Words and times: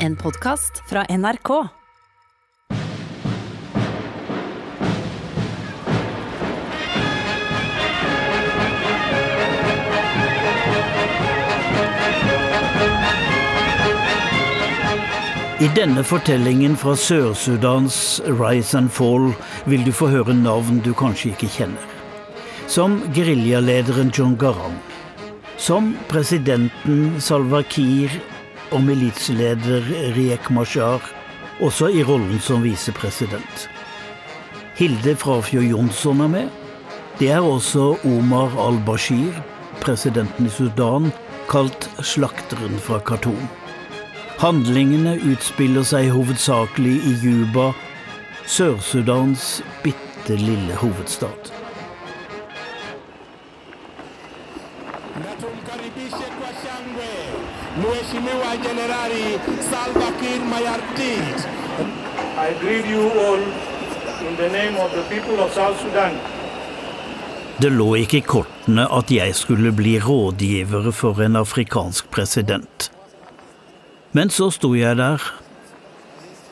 En 0.00 0.16
podkast 0.16 0.82
fra 0.88 1.04
NRK. 1.08 1.50
I 15.60 15.68
denne 15.74 16.04
fortellingen 16.04 16.76
fra 16.76 16.92
Sør-Sudans 16.96 18.20
Rise 18.26 18.78
and 18.78 18.90
Fall 18.90 19.32
vil 19.64 19.84
du 19.86 19.92
få 19.92 20.10
høre 20.12 20.34
navn 20.36 20.82
du 20.84 20.92
kanskje 20.94 21.32
ikke 21.32 21.48
kjenner. 21.58 21.90
Som 22.68 23.00
geriljalederen 23.16 24.12
John 24.14 24.36
Garang. 24.36 24.76
Som 25.56 25.94
presidenten 26.10 27.20
Salva 27.20 27.62
Kiir 27.62 28.12
og 28.72 28.82
militsleder 28.84 29.84
Riek 30.16 30.50
Mashar, 30.50 31.02
også 31.60 31.88
i 31.88 32.02
rollen 32.04 32.40
som 32.42 32.64
visepresident. 32.64 33.68
Hilde 34.76 35.16
Frafjord 35.16 35.64
Jonsson 35.64 36.20
er 36.20 36.32
med. 36.32 36.48
Det 37.18 37.30
er 37.32 37.40
også 37.40 37.94
Omar 38.04 38.52
al-Bashir, 38.60 39.32
presidenten 39.80 40.46
i 40.46 40.52
Sudan, 40.52 41.12
kalt 41.48 41.88
slakteren 42.04 42.76
fra 42.82 42.98
Khartoum. 42.98 43.48
Handlingene 44.36 45.14
utspiller 45.30 45.86
seg 45.86 46.10
hovedsakelig 46.12 46.98
i 47.08 47.14
Juba, 47.22 47.70
Sør-Sudans 48.44 49.62
bitte 49.84 50.36
lille 50.36 50.76
hovedstad. 50.76 51.65
Mheshimiwa 58.36 58.56
generali 58.56 59.38
Salva 59.70 60.12
Kiir 60.20 60.40
Mayardit. 60.40 61.48
I 62.38 62.54
greet 62.60 62.86
you 62.86 63.10
all 63.10 63.42
in 64.28 64.36
the 64.36 64.48
name 64.48 64.76
of 64.76 64.92
the 64.92 65.02
people 65.14 65.44
of 65.44 65.52
South 65.54 65.80
Sudan. 65.82 66.12
Det 67.58 67.70
lå 67.72 67.94
ikke 67.94 68.18
i 68.18 68.20
kortene 68.20 68.84
at 68.92 69.10
jeg 69.10 69.34
skulle 69.34 69.72
bli 69.72 70.00
rådgiver 70.00 70.90
for 70.90 71.22
en 71.22 71.36
afrikansk 71.36 72.10
president. 72.10 72.90
Men 74.12 74.30
så 74.30 74.50
sto 74.50 74.74
jeg 74.74 74.96
der, 74.96 75.22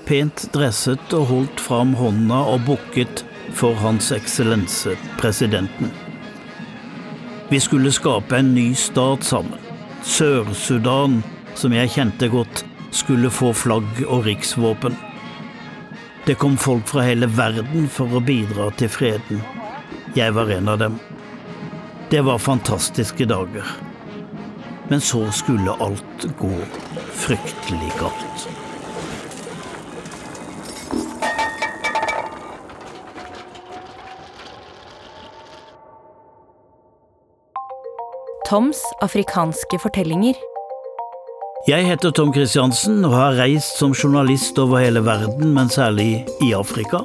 pent 0.06 0.48
dresset 0.54 1.12
og 1.12 1.26
holdt 1.26 1.60
fram 1.60 1.94
hånda 1.94 2.40
og 2.54 2.64
bukket 2.66 3.24
for 3.52 3.74
Hans 3.74 4.12
Eksellense, 4.12 4.96
presidenten. 5.18 5.92
Vi 7.50 7.60
skulle 7.60 7.92
skape 7.92 8.36
en 8.36 8.54
ny 8.54 8.72
stat 8.72 9.24
sammen. 9.24 9.60
Sør-Sudan, 10.02 11.22
som 11.58 11.74
jeg 11.74 11.92
kjente 11.94 12.28
godt, 12.32 12.64
skulle 12.94 13.30
få 13.30 13.52
flagg 13.56 14.04
og 14.06 14.24
riksvåpen. 14.26 14.96
Det 16.26 16.38
kom 16.40 16.56
folk 16.56 16.86
fra 16.88 17.04
hele 17.04 17.28
verden 17.28 17.88
for 17.92 18.08
å 18.16 18.22
bidra 18.24 18.70
til 18.78 18.88
freden. 18.88 19.42
Jeg 20.16 20.34
var 20.34 20.50
en 20.54 20.70
av 20.72 20.78
dem. 20.80 20.98
Det 22.10 22.22
var 22.24 22.38
fantastiske 22.38 23.26
dager. 23.28 23.66
Men 24.88 25.00
så 25.00 25.26
skulle 25.32 25.76
alt 25.84 26.26
gå 26.38 26.52
fryktelig 27.24 27.92
galt. 28.00 28.48
Toms 38.48 38.80
afrikanske 39.02 39.78
fortellinger. 39.82 40.53
Jeg 41.64 41.86
heter 41.88 42.10
Tom 42.12 42.28
Christiansen 42.28 42.98
og 43.08 43.14
har 43.16 43.38
reist 43.38 43.78
som 43.80 43.94
journalist 43.96 44.58
over 44.60 44.82
hele 44.82 45.00
verden, 45.00 45.54
men 45.56 45.70
særlig 45.72 46.26
i 46.44 46.50
Afrika. 46.52 46.98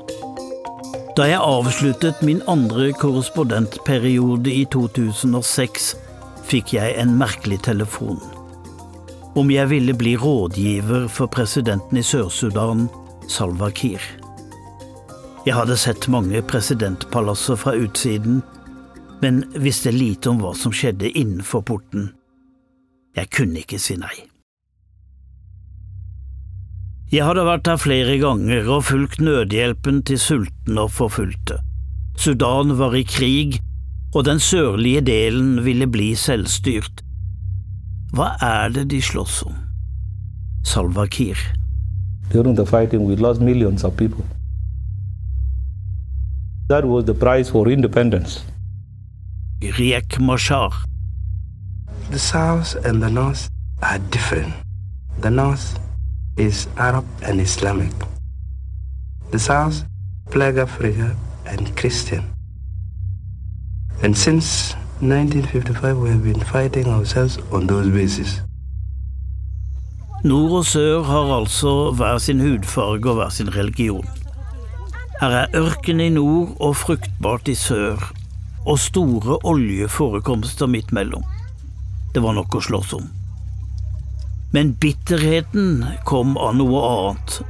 Da 1.16 1.30
jeg 1.30 1.40
avsluttet 1.40 2.20
min 2.28 2.42
andre 2.52 2.90
korrespondentperiode 2.92 4.52
i 4.52 4.66
2006, 4.67 5.86
fikk 6.52 6.73
jeg 6.76 6.98
en 7.00 7.14
merkelig 7.22 7.61
telefon. 7.70 8.20
Om 9.39 9.54
jeg 9.54 9.72
ville 9.72 9.95
bli 9.95 10.17
rådgiver 10.20 11.08
for 11.08 11.32
presidenten 11.32 12.02
i 12.02 12.04
Sør-Sudan, 12.04 12.89
Salva 13.32 13.70
Kiir. 13.72 14.04
Jeg 15.45 15.56
hadde 15.56 15.78
sett 15.80 16.10
mange 16.12 16.42
presidentpalasser 16.44 17.56
fra 17.56 17.78
utsiden, 17.80 18.42
men 19.23 19.45
visste 19.56 19.95
lite 19.95 20.33
om 20.33 20.44
hva 20.44 20.52
som 20.52 20.76
skjedde 20.76 21.14
innenfor 21.16 21.64
porten. 21.64 22.12
Jeg 23.16 23.32
kunne 23.32 23.64
ikke 23.64 23.80
si 23.80 23.95
nei. 23.95 24.29
Jeg 27.09 27.25
hadde 27.25 27.42
vært 27.42 27.64
der 27.65 27.80
flere 27.81 28.20
ganger 28.21 28.67
og 28.70 28.83
fulgt 28.86 29.17
nødhjelpen 29.17 30.03
til 30.05 30.20
sultne 30.21 30.83
og 30.83 30.92
forfulgte. 30.93 31.58
Sudan 32.17 32.75
var 32.77 32.93
i 32.93 33.02
krig, 33.02 33.58
og 34.14 34.25
den 34.25 34.39
sørlige 34.39 35.02
delen 35.02 35.64
ville 35.65 35.87
bli 35.89 36.11
selvstyrt. 36.15 37.02
Hva 38.14 38.36
er 38.45 38.70
det 38.75 38.92
de 38.92 39.02
slåss 39.02 39.42
om? 39.47 39.58
Salva 40.64 41.08
Kiir. 41.09 41.37
During 42.31 42.55
the 42.55 42.65
fighting, 42.65 43.08
we 43.08 43.15
lost 43.15 43.41
millions 43.41 43.83
of 43.83 43.97
people. 43.97 44.23
That 46.70 46.86
was 46.86 47.05
the 47.05 47.15
price 47.15 47.49
for 47.49 47.67
independence. 47.70 48.45
Riek 49.64 50.20
Mashar. 50.20 50.86
The 52.11 52.20
South 52.20 52.76
and 52.86 53.02
the 53.02 53.09
North 53.09 53.49
are 53.81 53.99
different. 54.11 54.53
The 55.21 55.31
North 55.31 55.89
is 56.38 56.67
Arab 56.78 57.06
and 57.23 57.42
Islamic. 57.42 57.92
The 59.32 59.40
South, 59.40 59.86
Black 60.32 60.56
Africa 60.56 61.16
and 61.45 61.76
Christian. 61.76 62.23
And 64.04 64.17
since 64.17 64.76
1955, 65.02 65.98
we 65.98 66.10
have 66.10 66.23
been 66.23 66.39
fighting 66.39 66.88
ourselves 66.88 67.38
on 67.52 67.68
those 67.68 67.89
bases. 67.89 68.42
Nord 70.23 70.52
og 70.52 70.66
sør 70.66 71.04
har 71.04 71.39
altså 71.39 71.92
hver 71.92 72.18
sin 72.18 72.39
hudfarge 72.39 73.10
og 73.10 73.16
hver 73.16 73.30
sin 73.30 73.56
religion. 73.56 74.06
Her 75.22 75.30
er 75.30 75.48
ørken 75.56 76.00
i 76.00 76.10
nord 76.10 76.58
og 76.60 76.76
fruktbart 76.76 77.48
i 77.48 77.56
sør, 77.56 78.12
og 78.66 78.80
store 78.80 79.39
oljeforekomster 79.44 80.68
midt 80.68 80.92
mellom. 80.92 81.23
Det 82.16 82.23
var 82.23 82.36
nok 82.36 82.56
å 82.56 82.62
slåss 82.62 82.94
om. 82.94 83.08
Men 84.52 84.73
bitterheten 84.73 85.86
kom 86.05 86.37
av 86.37 86.55
noe 86.55 86.80
annet. 86.89 87.42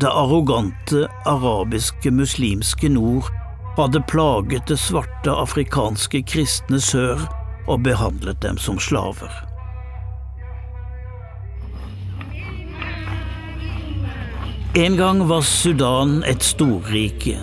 Det 0.00 0.10
arrogante 0.10 1.04
arabiske 1.26 2.10
muslimske 2.10 2.90
nord 2.90 3.30
hadde 3.76 4.02
plaget 4.10 4.66
det 4.66 4.80
svarte 4.82 5.30
afrikanske 5.30 6.24
kristne 6.26 6.80
sør 6.82 7.22
og 7.68 7.84
behandlet 7.86 8.42
dem 8.42 8.58
som 8.58 8.82
slaver. 8.82 9.30
En 14.78 14.98
gang 14.98 15.22
var 15.30 15.46
Sudan 15.46 16.22
et 16.26 16.42
storrike. 16.42 17.38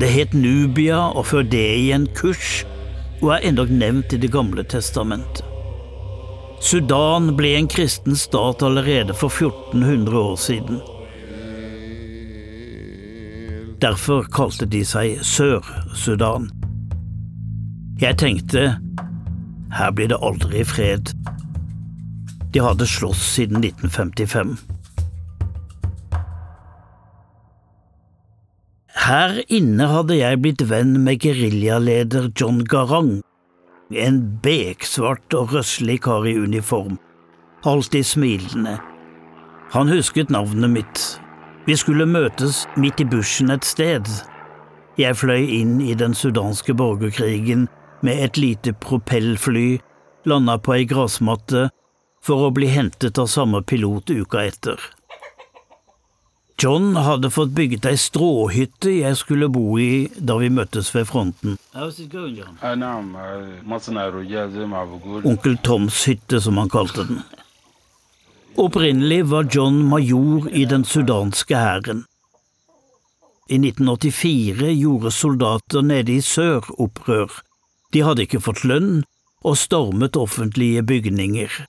Det 0.00 0.08
het 0.08 0.32
Nubia 0.32 1.10
og 1.12 1.26
før 1.28 1.44
det 1.44 1.68
igjen 1.76 2.08
Kush, 2.16 2.64
og 3.20 3.36
er 3.36 3.48
endog 3.52 3.70
nevnt 3.70 4.16
i 4.16 4.20
Det 4.20 4.32
gamle 4.32 4.64
testamentet. 4.64 5.51
Sudan 6.62 7.32
ble 7.36 7.56
en 7.58 7.66
kristen 7.68 8.14
stat 8.16 8.62
allerede 8.62 9.14
for 9.18 9.28
1400 9.28 10.18
år 10.18 10.36
siden. 10.38 10.78
Derfor 13.82 14.28
kalte 14.30 14.68
de 14.70 14.84
seg 14.86 15.18
Sør-Sudan. 15.26 16.46
Jeg 17.98 18.18
tenkte 18.22 18.76
her 19.72 19.90
blir 19.96 20.12
det 20.12 20.20
aldri 20.22 20.62
fred. 20.68 21.10
De 22.52 22.60
hadde 22.60 22.86
slåss 22.86 23.24
siden 23.38 23.64
1955. 23.64 24.54
Her 29.02 29.38
inne 29.50 29.88
hadde 29.90 30.18
jeg 30.20 30.40
blitt 30.44 30.62
venn 30.68 30.98
med 31.02 31.24
geriljaleder 31.24 32.28
John 32.38 32.60
Garang, 32.68 33.16
en 33.96 34.20
beksvart 34.42 35.34
og 35.36 35.52
røslig 35.56 36.00
kar 36.04 36.26
i 36.28 36.36
uniform, 36.38 36.98
alltid 37.64 38.06
smilende. 38.06 38.78
Han 39.72 39.88
husket 39.88 40.30
navnet 40.30 40.70
mitt. 40.70 41.02
Vi 41.66 41.76
skulle 41.78 42.06
møtes 42.06 42.66
midt 42.76 43.00
i 43.00 43.06
bushen 43.08 43.52
et 43.54 43.64
sted. 43.64 44.08
Jeg 45.00 45.16
fløy 45.16 45.46
inn 45.60 45.78
i 45.80 45.94
den 45.96 46.14
sudanske 46.14 46.74
borgerkrigen 46.76 47.68
med 48.02 48.24
et 48.24 48.40
lite 48.40 48.74
propellfly, 48.82 49.78
landa 50.28 50.58
på 50.58 50.74
ei 50.76 50.88
grassmatte 50.90 51.68
for 52.22 52.48
å 52.48 52.54
bli 52.54 52.68
hentet 52.70 53.18
av 53.18 53.30
samme 53.30 53.62
pilot 53.62 54.10
uka 54.10 54.44
etter. 54.50 54.76
John 56.62 56.96
hadde 56.96 57.30
fått 57.34 57.50
bygget 57.56 57.86
ei 57.90 57.96
stråhytte 57.98 58.92
jeg 58.94 59.16
skulle 59.18 59.48
bo 59.50 59.64
i 59.82 60.06
da 60.14 60.36
vi 60.38 60.46
møttes 60.54 60.92
ved 60.94 61.08
fronten. 61.08 61.56
Bugul. 64.92 65.24
Onkel 65.26 65.56
Toms 65.66 66.04
hytte, 66.06 66.38
som 66.44 66.60
han 66.62 66.70
kalte 66.70 67.08
den. 67.08 67.18
Opprinnelig 68.62 69.24
var 69.32 69.48
John 69.50 69.82
major 69.90 70.46
i 70.52 70.64
den 70.70 70.84
sudanske 70.84 71.56
hæren. 71.56 72.04
I 73.50 73.58
1984 73.58 74.70
gjorde 74.76 75.10
soldater 75.10 75.82
nede 75.82 76.14
i 76.14 76.20
sør 76.22 76.70
opprør. 76.78 77.42
De 77.92 78.06
hadde 78.06 78.22
ikke 78.28 78.44
fått 78.44 78.62
lønn 78.62 79.02
og 79.42 79.58
stormet 79.58 80.16
offentlige 80.16 80.86
bygninger. 80.86 81.64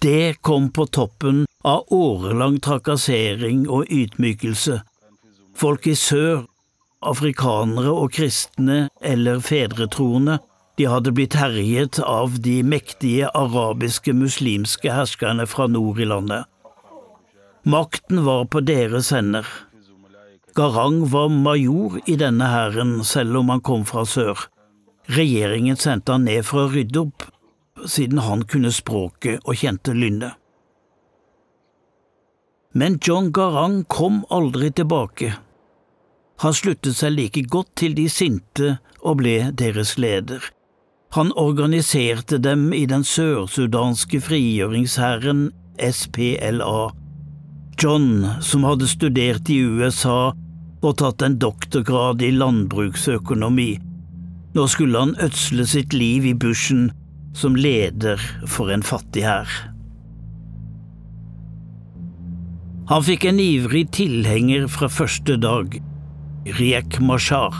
Det 0.00 0.42
kom 0.42 0.70
på 0.70 0.86
toppen 0.86 1.46
av 1.66 1.88
årelang 1.90 2.60
trakassering 2.62 3.64
og 3.66 3.88
ydmykelse. 3.90 4.76
Folk 5.58 5.88
i 5.90 5.94
sør, 5.98 6.44
afrikanere 7.02 7.90
og 7.90 8.12
kristne 8.14 8.84
eller 9.02 9.40
fedretroende, 9.42 10.38
de 10.78 10.86
hadde 10.86 11.10
blitt 11.10 11.34
herjet 11.34 11.98
av 12.06 12.36
de 12.44 12.60
mektige 12.62 13.26
arabiske 13.34 14.14
muslimske 14.14 14.92
herskerne 14.94 15.48
fra 15.50 15.66
nord 15.66 15.98
i 15.98 16.06
landet. 16.06 16.46
Makten 17.66 18.22
var 18.24 18.46
på 18.46 18.62
deres 18.62 19.10
hender. 19.10 19.48
Garang 20.54 21.00
var 21.10 21.26
major 21.28 21.98
i 22.06 22.14
denne 22.18 22.46
hæren, 22.46 23.00
selv 23.04 23.40
om 23.42 23.50
han 23.50 23.64
kom 23.66 23.82
fra 23.86 24.06
sør. 24.06 24.46
Regjeringen 25.10 25.76
sendte 25.76 26.14
han 26.14 26.28
ned 26.30 26.46
for 26.46 26.68
å 26.68 26.70
rydde 26.70 27.02
opp, 27.02 27.26
siden 27.86 28.18
han 28.24 28.44
kunne 28.48 28.72
språket 28.74 29.44
og 29.44 29.60
kjente 29.60 29.94
lynnet. 29.94 30.34
Men 32.72 32.98
John 33.02 33.32
Garang 33.32 33.84
kom 33.88 34.24
aldri 34.30 34.70
tilbake. 34.70 35.32
Han 36.44 36.54
sluttet 36.54 36.98
seg 36.98 37.16
like 37.16 37.42
godt 37.50 37.72
til 37.80 37.96
de 37.98 38.06
sinte 38.12 38.76
og 39.00 39.18
ble 39.22 39.50
deres 39.58 39.96
leder. 39.98 40.42
Han 41.16 41.32
organiserte 41.40 42.38
dem 42.38 42.68
i 42.76 42.84
den 42.86 43.04
sørsudanske 43.04 44.20
frigjøringshæren 44.20 45.48
SPLA. 45.80 46.90
John, 47.82 48.26
som 48.42 48.66
hadde 48.68 48.90
studert 48.90 49.48
i 49.50 49.62
USA 49.64 50.34
og 50.82 50.96
tatt 51.00 51.24
en 51.24 51.38
doktorgrad 51.40 52.22
i 52.22 52.30
landbruksøkonomi. 52.36 53.70
Nå 54.54 54.66
skulle 54.70 55.00
han 55.00 55.16
ødsle 55.22 55.66
sitt 55.66 55.94
liv 55.96 56.26
i 56.26 56.34
bushen 56.34 56.90
som 57.36 57.56
leder 57.56 58.22
for 58.46 58.72
en 58.72 58.84
fattig 58.84 59.24
hær. 59.26 59.50
Han 62.88 63.04
fikk 63.04 63.26
en 63.28 63.40
ivrig 63.42 63.84
tilhenger 63.92 64.64
fra 64.72 64.88
første 64.88 65.36
dag, 65.42 65.74
Riek 66.56 67.00
Mashar. 67.04 67.52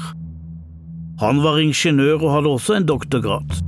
Han 1.21 1.43
var 1.45 1.59
ingeniør 1.61 2.23
og 2.23 2.31
hadde 2.33 2.53
også 2.57 2.79
en 2.79 2.87
doktorgrad. 2.89 3.59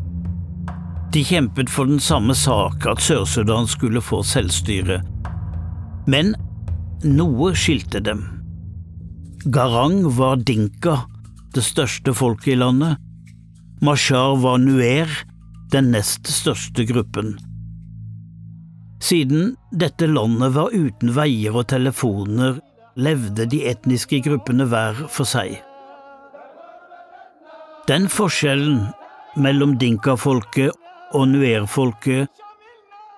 De 1.13 1.25
kjempet 1.27 1.69
for 1.69 1.91
den 1.91 2.01
samme 2.01 2.37
sak, 2.39 2.87
at 2.87 3.03
Sør-Sudan 3.03 3.67
skulle 3.69 4.01
få 4.01 4.23
selvstyre. 4.25 5.01
Men 6.09 6.33
noe 7.05 7.53
skilte 7.59 8.01
dem. 8.07 8.23
Garang 9.53 10.05
var 10.17 10.41
dinka, 10.41 11.01
det 11.53 11.65
største 11.67 12.15
folket 12.17 12.55
i 12.55 12.61
landet. 12.61 12.97
Mashar 13.85 14.39
var 14.41 14.61
nuer, 14.63 15.11
den 15.73 15.93
nest 15.95 16.29
største 16.31 16.85
gruppen. 16.89 17.37
Siden 19.01 19.55
dette 19.73 20.07
landet 20.11 20.53
var 20.57 20.75
uten 20.75 21.15
veier 21.17 21.57
og 21.57 21.69
telefoner, 21.73 22.59
levde 23.01 23.47
de 23.49 23.63
etniske 23.71 24.21
gruppene 24.27 24.67
hver 24.69 25.07
for 25.09 25.29
seg. 25.29 25.57
Den 27.89 28.11
forskjellen 28.13 28.91
mellom 29.41 29.79
dinkafolket 29.81 30.77
og 31.17 31.27
nuerfolket 31.33 32.29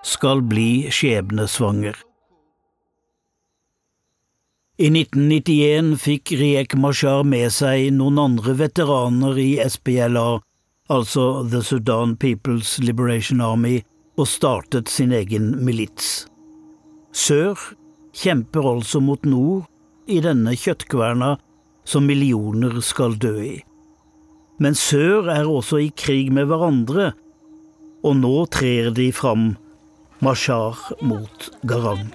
skal 0.07 0.41
bli 0.47 0.87
skjebnesvanger. 0.93 1.97
I 4.81 4.89
1991 4.89 5.93
fikk 6.01 6.33
Riek 6.39 6.73
Mashar 6.81 7.21
med 7.27 7.51
seg 7.53 7.91
noen 7.93 8.17
andre 8.23 8.55
veteraner 8.57 9.37
i 9.37 9.51
SPLA, 9.69 10.41
altså 10.93 11.43
The 11.49 11.63
Sudan 11.65 12.15
People's 12.21 12.77
Liberation 12.83 13.41
Army, 13.41 13.81
og 14.17 14.29
startet 14.29 14.91
sin 14.93 15.11
egen 15.11 15.65
milits. 15.65 16.27
Sør 17.13 17.57
kjemper 18.13 18.67
altså 18.75 19.01
mot 19.01 19.25
nord 19.25 19.65
i 20.05 20.19
denne 20.21 20.53
kjøttkverna 20.59 21.35
som 21.85 22.05
millioner 22.07 22.79
skal 22.85 23.17
dø 23.17 23.33
i. 23.41 23.57
Men 24.61 24.77
sør 24.77 25.29
er 25.33 25.49
også 25.49 25.81
i 25.81 25.91
krig 25.97 26.31
med 26.33 26.47
hverandre, 26.51 27.11
og 28.03 28.19
nå 28.19 28.35
trer 28.53 28.91
de 28.95 29.09
fram, 29.15 29.53
Mashar 30.23 30.77
mot 31.03 31.49
Garang. 31.67 32.05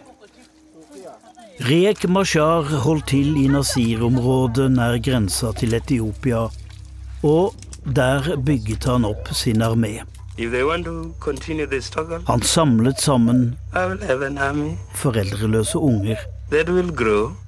Rek 1.69 2.07
Mashar 2.09 2.71
holdt 2.85 3.11
til 3.11 3.35
i 3.37 3.49
Nasir-området 3.51 4.69
nær 4.73 4.97
grensa 5.03 5.51
til 5.59 5.75
Etiopia, 5.77 6.47
og 7.27 7.68
der 7.85 8.37
bygget 8.37 8.85
han 8.85 9.05
opp 9.05 9.29
sin 9.33 9.63
armé. 9.63 10.01
Han 12.27 12.43
samlet 12.43 13.01
sammen 13.01 13.59
foreldreløse 14.95 15.79
unger. 15.79 16.17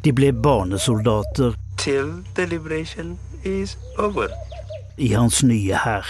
De 0.04 0.12
ble 0.12 0.32
barnesoldater 0.32 1.54
i 4.98 5.12
hans 5.14 5.42
nye 5.42 5.78
hær. 5.84 6.08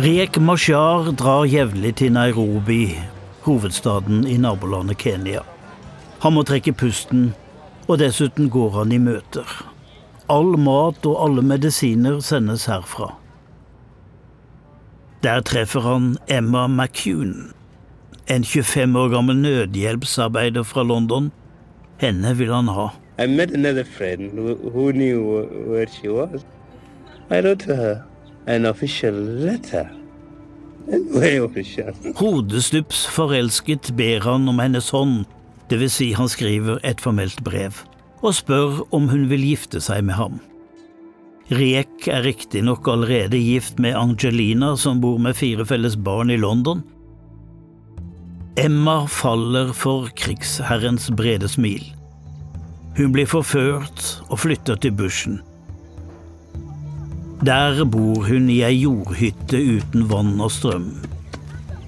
Riek 0.00 0.38
Mashar 0.38 1.10
drar 1.18 1.44
jevnlig 1.50 1.94
til 1.98 2.12
Nairobi, 2.12 2.84
hovedstaden 3.42 4.26
i 4.26 4.36
nabolandet 4.36 4.98
Kenya. 4.98 5.40
Han 6.20 6.36
må 6.36 6.44
trekke 6.44 6.72
pusten, 6.76 7.30
og 7.88 7.98
dessuten 8.02 8.50
går 8.52 8.74
han 8.74 8.92
i 8.92 9.00
møter. 9.00 9.46
All 10.30 10.56
mat 10.60 11.06
og 11.08 11.16
alle 11.24 11.42
medisiner 11.42 12.20
sendes 12.24 12.66
herfra. 12.70 13.14
Der 15.24 15.40
treffer 15.44 15.84
han 15.84 16.16
Emma 16.28 16.66
McCune, 16.66 17.52
en 18.28 18.44
25 18.44 18.98
år 18.98 19.08
gammel 19.12 19.36
nødhjelpsarbeider 19.36 20.62
fra 20.62 20.82
London. 20.82 21.30
Henne 22.00 22.36
vil 22.36 22.52
han 22.52 22.68
ha. 22.68 22.88
I 23.18 23.26
met 23.26 23.52
another 23.52 23.84
friend 23.84 24.32
who, 24.38 24.54
who 24.70 24.92
knew 24.92 25.44
where 25.68 25.86
she 25.86 26.08
was. 26.08 26.44
I 27.30 27.40
wrote 27.40 27.64
her 27.64 28.02
an 28.46 28.66
official 28.66 29.14
letter. 29.14 29.88
Hodestups 32.16 33.06
forelsket 33.06 33.92
ber 33.96 34.24
han 34.24 34.48
om 34.48 34.58
hennes 34.58 34.90
hånd, 34.90 35.24
dvs. 35.70 35.96
Si 35.96 36.12
han 36.18 36.28
skriver 36.28 36.80
et 36.86 37.00
formelt 37.00 37.40
brev, 37.46 37.82
og 38.20 38.34
spør 38.36 38.82
om 38.94 39.08
hun 39.10 39.28
vil 39.30 39.44
gifte 39.52 39.80
seg 39.82 40.04
med 40.06 40.18
ham. 40.18 40.40
Riek 41.50 42.06
er 42.06 42.22
riktignok 42.22 42.86
allerede 42.88 43.38
gift 43.42 43.80
med 43.82 43.96
Angelina, 43.98 44.76
som 44.78 45.00
bor 45.02 45.18
med 45.18 45.34
fire 45.34 45.66
felles 45.66 45.96
barn 45.98 46.30
i 46.30 46.38
London. 46.38 46.84
Emma 48.60 49.06
faller 49.10 49.72
for 49.74 50.10
krigsherrens 50.14 51.08
brede 51.16 51.48
smil. 51.50 51.82
Hun 52.98 53.14
blir 53.14 53.26
forført 53.30 54.04
og 54.28 54.42
flytter 54.44 54.78
til 54.78 54.94
bushen. 54.94 55.40
Der 57.46 57.82
bor 57.88 58.26
hun 58.28 58.50
i 58.52 58.60
ei 58.66 58.82
jordhytte 58.82 59.58
uten 59.78 60.06
vann 60.10 60.34
og 60.44 60.52
strøm. 60.52 60.90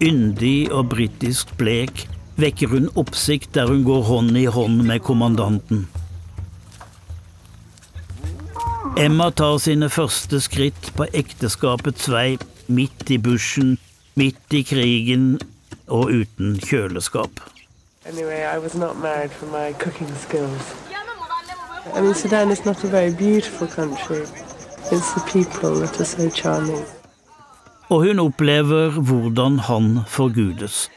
Yndig 0.02 0.72
og 0.72 0.88
britisk 0.94 1.52
blek 1.60 2.06
vekker 2.36 2.68
hun 2.72 2.88
oppsikt 2.94 3.54
der 3.54 3.70
hun 3.70 3.84
går 3.84 4.02
hånd 4.08 4.36
i 4.38 4.44
hånd 4.44 4.82
med 4.88 5.02
kommandanten. 5.02 5.86
Emma 8.96 9.30
tar 9.30 9.58
sine 9.58 9.88
første 9.88 10.40
skritt 10.44 10.92
på 10.96 11.08
ekteskapets 11.12 12.10
vei 12.12 12.36
midt 12.68 13.10
i 13.10 13.18
bushen, 13.18 13.78
midt 14.14 14.54
i 14.54 14.62
krigen 14.62 15.38
og 15.88 16.12
uten 16.12 16.58
kjøleskap. 16.60 17.40
Anyway, 18.04 18.42
I 18.42 18.58
was 18.58 18.74
not 18.74 18.98
married 18.98 19.30
for 19.30 19.46
my 19.46 19.72
cooking 19.78 20.10
skills. 20.16 20.74
I 21.94 22.00
mean, 22.00 22.14
Sudan 22.14 22.50
is 22.50 22.64
not 22.64 22.84
a 22.84 22.88
very 22.88 23.14
beautiful 23.14 23.66
country. 23.66 24.26
Og 27.88 28.04
hun 28.06 28.18
opplever 28.18 28.90
hvordan 28.90 29.58
han 29.58 29.98
forgudes. 30.08 30.90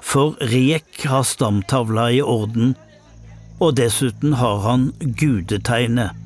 For 0.00 0.36
Riek 0.40 1.04
har 1.04 1.22
stamtavla 1.28 2.06
i 2.16 2.22
orden, 2.22 2.72
og 3.60 3.74
dessuten 3.76 4.38
har 4.40 4.62
han 4.64 4.86
gudetegnet. 5.20 6.16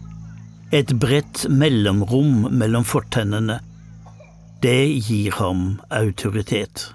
Et 0.71 0.95
bredt 1.03 1.49
mellomrom 1.51 2.47
mellom 2.55 2.87
fortennene. 2.87 3.59
Det 4.63 5.03
gir 5.03 5.35
ham 5.41 5.81
autoritet. 5.91 6.95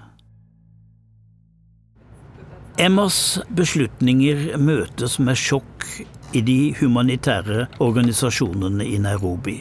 Emmas 2.80 3.38
beslutninger 3.52 4.56
møtes 4.56 5.20
med 5.20 5.36
sjokk 5.36 5.84
i 6.32 6.40
de 6.40 6.72
humanitære 6.80 7.68
organisasjonene 7.84 8.88
i 8.88 8.96
Nairobi. 8.96 9.60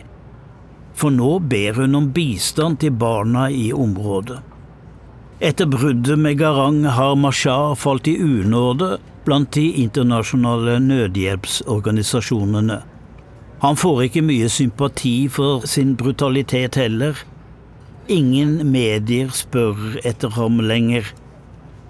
For 0.96 1.12
nå 1.12 1.40
ber 1.52 1.82
hun 1.82 1.96
om 2.00 2.12
bistand 2.16 2.80
til 2.84 2.96
barna 2.96 3.50
i 3.52 3.72
området. 3.74 4.40
Etter 5.44 5.68
bruddet 5.68 6.20
med 6.20 6.40
Garang 6.40 6.86
har 6.88 7.16
Mashar 7.20 7.76
falt 7.76 8.08
i 8.08 8.16
unåde 8.24 8.98
blant 9.26 9.52
de 9.52 9.66
internasjonale 9.84 10.78
nødhjelpsorganisasjonene. 10.80 12.78
Han 13.60 13.76
får 13.76 14.04
ikke 14.06 14.24
mye 14.24 14.48
sympati 14.52 15.28
for 15.32 15.66
sin 15.68 15.96
brutalitet 16.00 16.80
heller. 16.80 17.20
Ingen 18.08 18.60
medier 18.72 19.32
spør 19.34 20.00
etter 20.06 20.32
ham 20.38 20.62
lenger. 20.64 21.12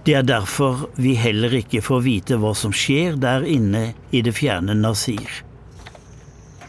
Det 0.06 0.14
er 0.16 0.26
derfor 0.26 0.88
vi 0.96 1.16
heller 1.20 1.54
ikke 1.60 1.84
får 1.86 2.04
vite 2.06 2.38
hva 2.42 2.54
som 2.58 2.74
skjer 2.74 3.18
der 3.22 3.46
inne 3.46 3.92
i 4.10 4.22
det 4.26 4.36
fjerne 4.38 4.74
Nasir. 4.78 5.42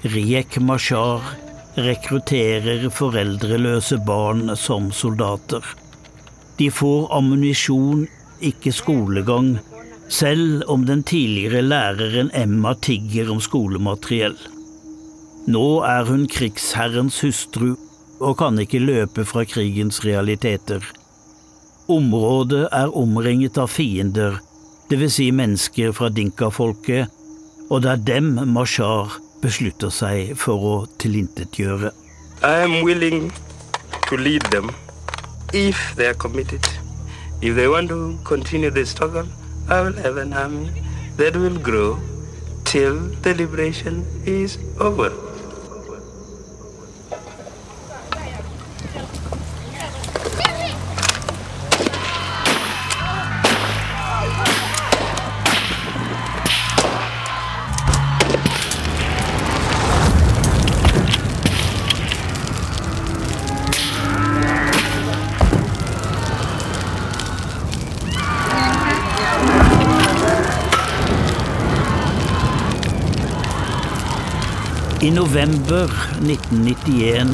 Riek 0.04 0.58
Mashar 0.60 1.24
rekrutterer 1.76 2.88
foreldreløse 2.92 3.98
barn 4.06 4.54
som 4.56 4.88
soldater. 4.92 5.64
De 6.56 6.70
får 6.72 7.08
ammunisjon, 7.12 8.06
ikke 8.40 8.72
skolegang, 8.72 9.56
selv 10.08 10.64
om 10.72 10.86
den 10.88 11.02
tidligere 11.04 11.62
læreren 11.62 12.30
Emma 12.34 12.74
tigger 12.80 13.30
om 13.32 13.40
skolemateriell. 13.44 14.36
Nå 15.46 15.66
er 15.86 16.08
hun 16.08 16.24
krigsherrens 16.30 17.20
hustru 17.24 17.74
og 18.20 18.38
kan 18.40 18.58
ikke 18.58 18.80
løpe 18.80 19.26
fra 19.28 19.44
krigens 19.44 20.00
realiteter. 20.04 20.80
Området 21.92 22.64
er 22.72 22.96
omringet 22.96 23.58
av 23.60 23.68
fiender, 23.70 24.40
dvs. 24.90 25.18
Si 25.18 25.28
mennesker 25.30 25.92
fra 25.94 26.08
dinkafolket, 26.08 27.12
og 27.70 27.82
det 27.84 27.92
er 27.92 28.04
dem 28.14 28.34
Mashar 28.54 29.20
beslutter 29.42 29.90
seg 29.90 30.34
for 30.38 30.56
å 30.70 30.74
tilintetgjøre. 31.00 31.92
If 35.52 35.96
they 35.96 36.06
are 36.06 36.14
committed. 36.14 36.64
If 37.42 37.54
they 37.54 37.68
want 37.68 37.88
to 37.88 38.18
continue 38.24 38.70
the 38.70 38.84
struggle, 38.86 39.26
I 39.68 39.80
will 39.82 39.96
have 40.02 40.16
an 40.16 40.32
army 40.32 40.70
that 41.16 41.36
will 41.36 41.58
grow 41.58 41.98
till 42.64 42.96
the 43.22 43.34
liberation 43.34 44.04
is 44.24 44.58
over. 44.80 45.25
I 75.06 75.10
november 75.10 75.86
1991 76.18 77.28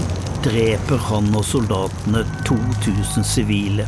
dreper 0.45 0.99
han 1.07 1.31
og 1.33 1.45
soldatene 1.47 2.21
2000 2.45 3.25
sivile. 3.25 3.87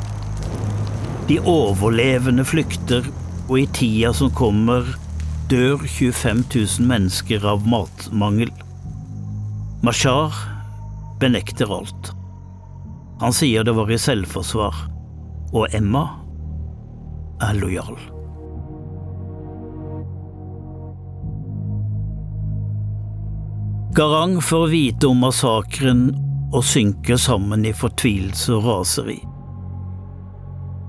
De 1.28 1.36
overlevende 1.50 2.46
flykter, 2.48 3.04
og 3.44 3.58
i 3.60 3.66
tida 3.76 4.14
som 4.16 4.32
kommer, 4.32 4.88
dør 5.52 5.84
25 5.84 6.46
000 6.54 6.88
mennesker 6.94 7.44
av 7.44 7.68
matmangel. 7.68 8.54
Mashar 9.84 10.32
benekter 11.20 11.76
alt. 11.76 12.14
Han 13.20 13.36
sier 13.36 13.68
det 13.68 13.76
var 13.76 13.92
i 13.92 14.00
selvforsvar, 14.00 14.80
og 15.52 15.76
Emma 15.76 16.06
er 17.44 17.60
lojal. 17.60 18.13
Garang 23.94 24.42
får 24.42 24.66
vite 24.66 25.06
om 25.06 25.20
massakren 25.22 26.08
og 26.50 26.64
synker 26.66 27.14
sammen 27.14 27.62
i 27.62 27.70
fortvilelse 27.70 28.56
og 28.56 28.64
raseri. 28.66 29.20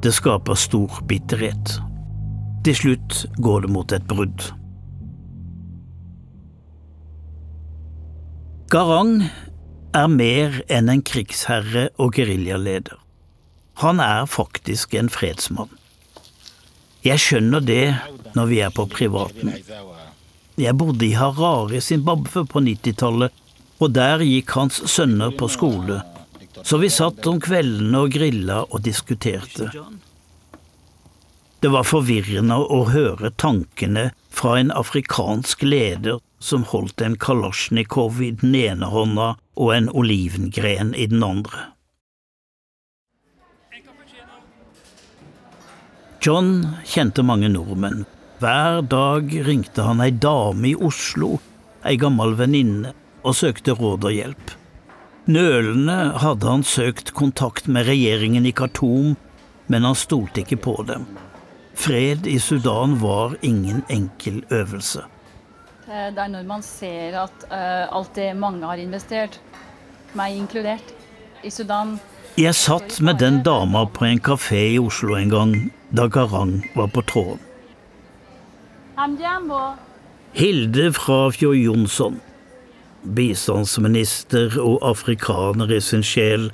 Det 0.01 0.09
skaper 0.17 0.57
stor 0.57 0.95
bitterhet. 1.05 1.75
Til 2.65 2.79
slutt 2.79 3.19
går 3.45 3.67
det 3.67 3.69
mot 3.75 3.93
et 3.93 4.07
brudd. 4.09 4.47
Garang 8.73 9.13
er 9.93 10.09
mer 10.09 10.57
enn 10.65 10.89
en 10.89 11.05
krigsherre 11.05 11.91
og 12.01 12.17
geriljaleder. 12.17 12.97
Han 13.85 14.01
er 14.01 14.25
faktisk 14.25 14.97
en 14.97 15.13
fredsmann. 15.13 15.69
Jeg 17.05 17.21
skjønner 17.21 17.61
det 17.61 17.83
når 18.33 18.49
vi 18.49 18.63
er 18.65 18.73
på 18.73 18.89
privaten. 18.89 19.53
Jeg 20.55 20.77
bodde 20.79 21.03
i 21.05 21.15
Harare, 21.19 21.81
Zimbabwe 21.81 22.45
på 22.47 22.61
90-tallet, 22.63 23.33
og 23.83 23.91
der 23.91 24.23
gikk 24.23 24.53
hans 24.55 24.79
sønner 24.87 25.33
på 25.35 25.49
skole. 25.51 25.99
Så 26.63 26.79
vi 26.79 26.89
satt 26.89 27.27
om 27.27 27.41
kveldene 27.43 28.05
og 28.05 28.13
grilla 28.15 28.61
og 28.63 28.85
diskuterte. 28.85 29.67
Det 31.59 31.71
var 31.73 31.87
forvirrende 31.87 32.55
å 32.55 32.85
høre 32.87 33.33
tankene 33.35 34.09
fra 34.31 34.55
en 34.61 34.71
afrikansk 34.71 35.65
leder 35.67 36.21
som 36.39 36.63
holdt 36.71 37.03
en 37.03 37.19
kalasjnikov 37.19 38.21
i 38.23 38.31
den 38.39 38.55
ene 38.55 38.91
hånda 38.93 39.29
og 39.59 39.71
en 39.75 39.89
olivengren 39.91 40.93
i 40.95 41.07
den 41.11 41.23
andre. 41.25 41.71
John 46.25 46.51
kjente 46.87 47.21
mange 47.21 47.51
nordmenn, 47.51 48.05
hver 48.39 48.81
dag 48.91 49.31
ringte 49.47 49.85
han 49.85 50.03
ei 50.03 50.11
dame 50.11 50.71
i 50.71 50.75
Oslo, 50.75 51.37
ei 51.87 51.95
gammel 51.99 52.35
venninne, 52.39 52.91
og 53.25 53.37
søkte 53.39 53.73
råd 53.77 54.05
og 54.05 54.13
hjelp. 54.13 54.51
Nølende 55.25 55.97
hadde 56.21 56.49
han 56.51 56.65
søkt 56.67 57.13
kontakt 57.17 57.69
med 57.71 57.87
regjeringen 57.87 58.45
i 58.45 58.53
Khartoum, 58.53 59.15
men 59.71 59.87
han 59.87 59.97
stolte 59.97 60.43
ikke 60.43 60.59
på 60.61 60.75
dem. 60.85 61.07
Fred 61.75 62.27
i 62.29 62.37
Sudan 62.39 62.99
var 63.01 63.33
ingen 63.41 63.81
enkel 63.89 64.43
øvelse. 64.53 65.07
Det 65.85 66.21
er 66.21 66.29
når 66.29 66.45
man 66.49 66.61
ser 66.65 67.17
at 67.25 67.47
uh, 67.49 67.89
alt 67.93 68.13
det 68.17 68.31
mange 68.37 68.65
har 68.65 68.81
investert, 68.81 69.39
meg 70.17 70.37
inkludert, 70.37 70.93
i 71.45 71.51
Sudan 71.53 71.99
Jeg 72.39 72.55
satt 72.57 73.01
med 73.05 73.19
den 73.21 73.43
dama 73.45 73.85
på 73.85 74.05
en 74.07 74.19
kafé 74.19 74.61
i 74.75 74.79
Oslo 74.79 75.15
en 75.15 75.29
gang, 75.29 75.57
da 75.95 76.07
Garang 76.07 76.57
var 76.75 76.89
på 76.93 77.03
tråden. 77.05 77.54
Hilde 80.35 80.91
Frafjord 80.93 81.55
Jonsson, 81.55 82.19
bistandsminister 83.03 84.55
og 84.61 84.79
afrikaner 84.87 85.71
i 85.75 85.81
sin 85.83 86.03
sjel. 86.03 86.49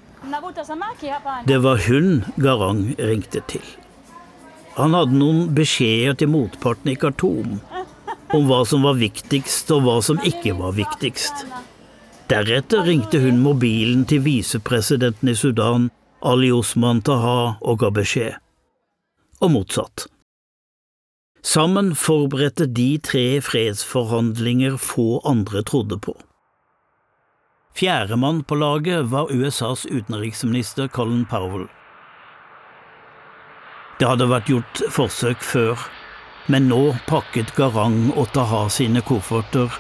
Det 1.46 1.60
var 1.64 1.82
hun 1.88 2.24
Garang 2.42 2.84
ringte 2.98 3.42
til. 3.50 3.66
Han 4.78 4.96
hadde 4.98 5.18
noen 5.18 5.50
beskjeder 5.56 6.18
til 6.18 6.32
motparten 6.34 6.94
i 6.94 6.98
Khartoum 6.98 7.60
om 8.32 8.46
hva 8.48 8.62
som 8.66 8.86
var 8.88 8.98
viktigst 8.98 9.74
og 9.76 9.84
hva 9.86 9.98
som 10.06 10.22
ikke 10.26 10.56
var 10.58 10.78
viktigst. 10.78 11.46
Deretter 12.32 12.86
ringte 12.88 13.20
hun 13.22 13.42
mobilen 13.44 14.06
til 14.08 14.24
visepresidenten 14.24 15.34
i 15.34 15.36
Sudan, 15.36 15.90
Ali 16.24 16.52
Osman 16.54 17.02
Taha, 17.04 17.58
og 17.60 17.82
ga 17.84 17.92
beskjed. 17.92 18.38
Og 19.42 19.52
motsatt. 19.58 20.11
Sammen 21.42 21.96
forberedte 21.98 22.68
de 22.70 23.00
tre 23.02 23.42
fredsforhandlinger 23.42 24.78
få 24.78 25.22
andre 25.26 25.64
trodde 25.66 25.98
på. 25.98 26.14
Fjerdemann 27.74 28.44
på 28.44 28.56
laget 28.56 29.06
var 29.10 29.32
USAs 29.32 29.86
utenriksminister 29.86 30.88
Colin 30.88 31.26
Powell. 31.26 31.66
Det 34.00 34.10
hadde 34.10 34.28
vært 34.30 34.50
gjort 34.50 34.82
forsøk 34.94 35.42
før, 35.46 35.82
men 36.50 36.70
nå 36.70 36.82
pakket 37.10 37.54
Garang 37.58 38.12
og 38.18 38.30
Taha 38.36 38.68
sine 38.74 39.02
kofferter 39.06 39.72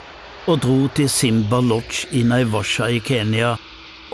og 0.49 0.63
dro 0.63 0.87
til 0.95 1.09
Simba 1.09 1.59
Lodge 1.61 2.07
i 2.13 2.23
Naivasha 2.25 2.89
i 2.89 3.01
Kenya 3.05 3.55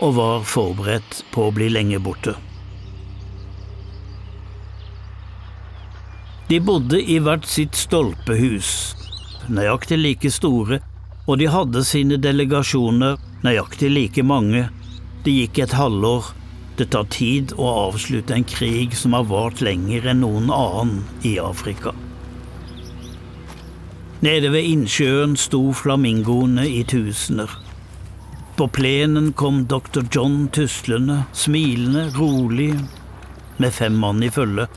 og 0.04 0.14
var 0.18 0.44
forberedt 0.48 1.22
på 1.32 1.48
å 1.48 1.54
bli 1.54 1.70
lenge 1.72 2.00
borte. 2.02 2.36
De 6.48 6.60
bodde 6.64 6.96
i 6.96 7.18
hvert 7.20 7.44
sitt 7.44 7.76
stolpehus, 7.76 8.68
nøyaktig 9.52 9.98
like 10.00 10.30
store, 10.32 10.78
og 11.28 11.42
de 11.42 11.48
hadde 11.52 11.82
sine 11.84 12.16
delegasjoner, 12.24 13.18
nøyaktig 13.44 13.90
like 13.92 14.24
mange. 14.24 14.62
Det 15.26 15.34
gikk 15.34 15.60
et 15.66 15.76
halvår. 15.76 16.30
Det 16.80 16.86
tar 16.94 17.04
tid 17.12 17.52
å 17.60 17.68
avslutte 17.90 18.32
en 18.32 18.48
krig 18.48 18.96
som 18.96 19.12
har 19.18 19.28
vart 19.28 19.60
lenger 19.60 20.08
enn 20.08 20.22
noen 20.24 20.48
annen 20.54 21.02
i 21.28 21.34
Afrika. 21.42 21.92
Nede 24.24 24.48
ved 24.54 24.72
innsjøen 24.72 25.36
sto 25.36 25.66
flamingoene 25.76 26.64
i 26.64 26.80
tusener. 26.88 27.52
På 28.56 28.70
plenen 28.72 29.34
kom 29.36 29.66
dr. 29.68 30.00
John 30.08 30.46
tuslende, 30.48 31.26
smilende, 31.36 32.08
rolig, 32.16 32.72
med 33.60 33.74
fem 33.74 34.00
mann 34.00 34.24
i 34.24 34.32
følge. 34.32 34.70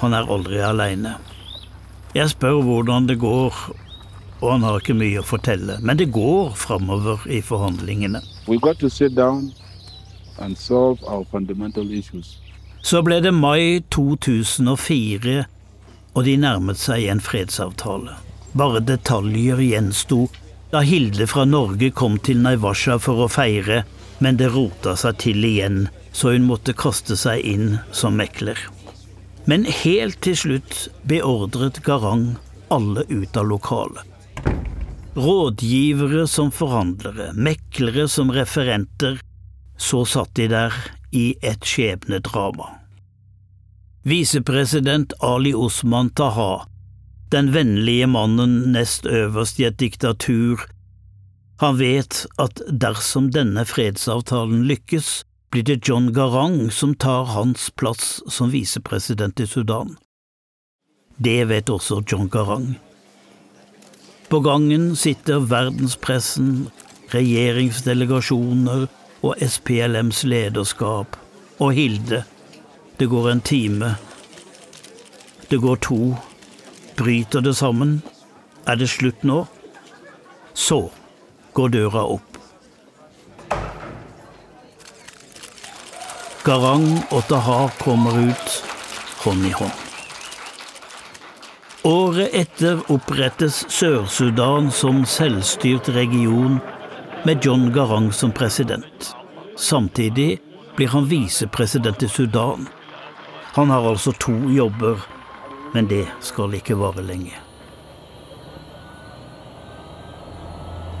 Han 0.00 0.16
er 0.16 0.28
aldri 0.32 0.60
aleine. 0.64 1.14
Jeg 2.16 2.32
spør 2.32 2.62
hvordan 2.66 3.06
det 3.06 3.18
går, 3.22 3.54
og 4.40 4.46
han 4.50 4.64
har 4.66 4.80
ikke 4.80 4.96
mye 4.98 5.20
å 5.20 5.26
fortelle. 5.26 5.76
Men 5.84 6.00
det 6.00 6.10
går 6.14 6.54
framover 6.58 7.26
i 7.30 7.42
forhandlingene. 7.44 8.22
Så 12.82 13.02
ble 13.04 13.20
det 13.20 13.34
mai 13.36 13.82
2004, 13.92 15.36
og 16.14 16.24
de 16.26 16.36
nærmet 16.40 16.80
seg 16.80 17.06
en 17.12 17.20
fredsavtale. 17.22 18.16
Bare 18.56 18.80
detaljer 18.82 19.60
gjensto 19.62 20.24
da 20.70 20.80
Hilde 20.86 21.26
fra 21.26 21.44
Norge 21.44 21.90
kom 21.90 22.18
til 22.22 22.40
Naivasha 22.42 22.96
for 23.02 23.24
å 23.24 23.30
feire, 23.30 23.84
men 24.22 24.36
det 24.38 24.52
rota 24.54 24.96
seg 24.98 25.18
til 25.22 25.46
igjen, 25.46 25.88
så 26.12 26.34
hun 26.34 26.46
måtte 26.46 26.74
kaste 26.78 27.16
seg 27.18 27.42
inn 27.46 27.80
som 27.94 28.18
mekler. 28.18 28.58
Men 29.48 29.64
helt 29.64 30.20
til 30.24 30.36
slutt 30.36 30.88
beordret 31.08 31.82
Garang 31.86 32.34
alle 32.70 33.04
ut 33.08 33.36
av 33.36 33.48
lokalet. 33.48 34.06
Rådgivere 35.16 36.26
som 36.30 36.52
forhandlere, 36.54 37.32
meklere 37.34 38.06
som 38.08 38.30
referenter, 38.30 39.18
så 39.76 40.04
satt 40.06 40.34
de 40.38 40.46
der 40.52 40.76
i 41.10 41.32
et 41.42 41.66
skjebnedrama. 41.66 42.68
Visepresident 44.06 45.12
Ali 45.20 45.52
Osman 45.56 46.12
Taha 46.14 46.70
den 47.30 47.52
vennlige 47.54 48.06
mannen 48.10 48.72
nest 48.74 49.06
øverst 49.06 49.60
i 49.60 49.68
et 49.68 49.78
diktatur. 49.78 50.64
Han 51.62 51.76
vet 51.78 52.24
at 52.42 52.62
dersom 52.66 53.28
denne 53.30 53.62
fredsavtalen 53.68 54.64
lykkes, 54.66 55.22
blir 55.50 55.62
det 55.62 55.88
John 55.88 56.12
Garang 56.12 56.70
som 56.70 56.94
tar 56.94 57.24
hans 57.24 57.70
plass 57.70 58.22
som 58.26 58.50
visepresident 58.50 59.40
i 59.40 59.46
Sudan. 59.46 59.96
Det 61.16 61.44
vet 61.44 61.70
også 61.70 62.02
John 62.06 62.28
Garang. 62.28 62.74
På 64.28 64.40
gangen 64.40 64.96
sitter 64.96 65.42
verdenspressen, 65.42 66.70
regjeringsdelegasjoner 67.10 68.86
og 69.22 69.42
SPLMs 69.42 70.22
lederskap, 70.24 71.16
og 71.58 71.74
Hilde. 71.74 72.22
Det 72.98 73.08
går 73.10 73.30
en 73.30 73.40
time. 73.40 73.94
Det 75.50 75.58
går 75.60 75.76
to 75.76 76.14
bryter 77.00 77.40
det 77.40 77.56
sammen. 77.56 78.02
Er 78.66 78.76
det 78.76 78.90
slutt 78.92 79.22
nå? 79.24 79.46
Så 80.54 80.90
går 81.56 81.72
døra 81.72 82.04
opp. 82.16 82.29
Garang 86.50 86.88
og 87.14 87.22
Tahar 87.30 87.70
kommer 87.78 88.16
ut 88.18 88.56
hånd 89.22 89.46
i 89.46 89.52
hånd. 89.54 89.86
Året 91.86 92.34
etter 92.34 92.82
opprettes 92.90 93.62
Sør-Sudan 93.70 94.72
som 94.74 95.04
selvstyrt 95.06 95.92
region 95.94 96.58
med 97.22 97.46
John 97.46 97.70
Garang 97.72 98.10
som 98.10 98.34
president. 98.34 99.12
Samtidig 99.54 100.40
blir 100.74 100.90
han 100.90 101.06
visepresident 101.06 102.02
i 102.02 102.10
Sudan. 102.10 102.66
Han 103.54 103.70
har 103.70 103.86
altså 103.86 104.12
to 104.18 104.34
jobber 104.50 104.98
men 105.72 105.86
det 105.86 106.06
skal 106.24 106.54
ikke 106.58 106.78
vare 106.78 107.04
lenge. 107.06 107.36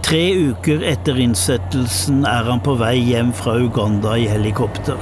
Tre 0.06 0.22
uker 0.50 0.82
etter 0.90 1.18
innsettelsen 1.22 2.24
er 2.26 2.46
han 2.50 2.62
på 2.64 2.74
vei 2.80 2.96
hjem 2.98 3.34
fra 3.36 3.56
Uganda 3.62 4.16
i 4.18 4.26
helikopter. 4.30 4.98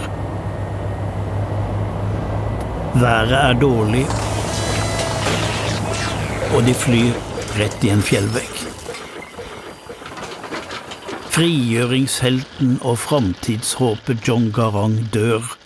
Været 3.00 3.32
er 3.32 3.60
dårlig, 3.60 4.06
og 6.54 6.66
de 6.66 6.74
flyr 6.74 7.14
rett 7.60 7.84
i 7.84 7.92
en 7.94 8.02
fjellvegg. 8.02 8.58
Frigjøringshelten 11.36 12.78
og 12.82 12.98
framtidshåpet 12.98 14.26
John 14.28 14.50
Garang 14.52 14.98
dør 15.14 15.58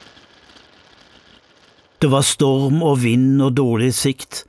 det 2.02 2.08
var 2.10 2.24
storm 2.26 2.80
og 2.82 2.96
vind 3.04 3.38
og 3.46 3.52
dårlig 3.54 3.92
sikt, 3.94 4.40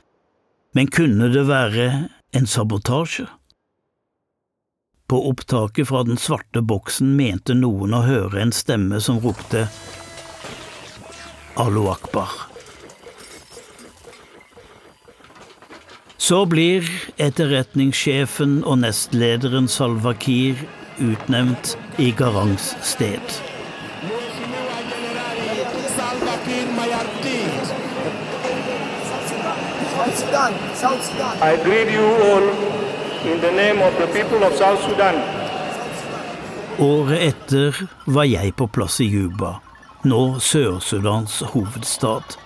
men 0.73 0.87
kunne 0.89 1.27
det 1.29 1.43
være 1.45 1.83
en 2.33 2.47
sabotasje? 2.49 3.27
På 5.05 5.19
opptaket 5.29 5.85
fra 5.85 6.01
den 6.07 6.17
svarte 6.17 6.63
boksen 6.65 7.11
mente 7.19 7.53
noen 7.53 7.93
å 7.93 7.99
høre 8.07 8.41
en 8.41 8.55
stemme 8.57 8.97
som 9.05 9.21
ropte 9.21 9.67
Alo 11.61 11.85
akbar. 11.91 12.52
Så 16.23 16.45
blir 16.47 16.87
etterretningssjefen 17.19 18.61
og 18.63 18.77
nestlederen 18.79 19.65
Salva 19.67 20.13
Kiir 20.15 20.55
utnevnt 21.03 21.73
i 21.99 22.13
Garangs 22.15 22.69
sted. 22.79 23.33
I 31.43 31.57
greet 31.65 31.91
you 31.91 32.05
all 32.29 32.47
in 33.27 33.41
the 33.41 33.51
name 33.51 33.83
of 33.83 33.91
the 33.99 34.07
people 34.15 34.47
of 34.47 34.55
South 34.55 34.79
Sudan. 34.87 35.19
Året 36.79 37.19
etter 37.33 37.83
var 38.05 38.31
jeg 38.31 38.55
på 38.55 38.69
plass 38.71 39.01
i 39.03 39.11
Juba, 39.11 39.57
nå 40.07 40.23
Sør-Sudans 40.39 41.41
hovedstad. 41.51 42.39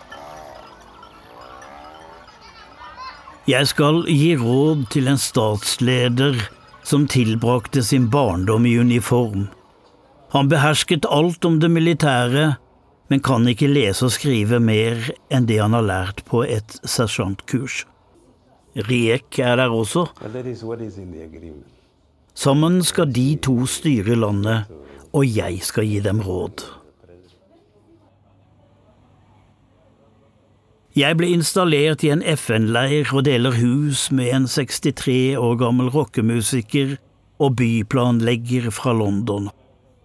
Jeg 3.47 3.69
skal 3.69 4.01
gi 4.11 4.33
råd 4.35 4.81
til 4.91 5.05
en 5.07 5.19
statsleder 5.23 6.35
som 6.83 7.05
tilbrakte 7.07 7.79
sin 7.79 8.09
barndom 8.11 8.65
i 8.67 8.73
uniform. 8.75 9.45
Han 10.33 10.49
behersket 10.51 11.07
alt 11.07 11.45
om 11.47 11.61
det 11.63 11.69
militære, 11.71 12.57
men 13.07 13.23
kan 13.23 13.47
ikke 13.47 13.69
lese 13.71 14.09
og 14.09 14.11
skrive 14.11 14.59
mer 14.59 14.99
enn 15.31 15.47
det 15.47 15.61
han 15.61 15.77
har 15.77 15.87
lært 15.87 16.25
på 16.27 16.41
et 16.43 16.75
sersjantkurs. 16.83 17.85
Riek 18.89 19.39
er 19.39 19.55
der 19.61 19.71
også. 19.71 20.09
Sammen 22.35 22.81
skal 22.83 23.15
de 23.15 23.29
to 23.47 23.61
styre 23.63 24.19
landet, 24.19 24.67
og 25.15 25.23
jeg 25.23 25.63
skal 25.63 25.87
gi 25.87 26.03
dem 26.03 26.19
råd. 26.19 26.67
Jeg 30.97 31.13
ble 31.19 31.27
installert 31.29 32.01
i 32.01 32.09
en 32.09 32.23
FN-leir 32.25 33.11
og 33.13 33.27
deler 33.27 33.53
hus 33.59 34.07
med 34.09 34.31
en 34.33 34.45
63 34.49 35.35
år 35.37 35.57
gammel 35.59 35.91
rockemusiker 35.93 36.95
og 37.37 37.57
byplanlegger 37.59 38.71
fra 38.73 38.95
London. 38.97 39.51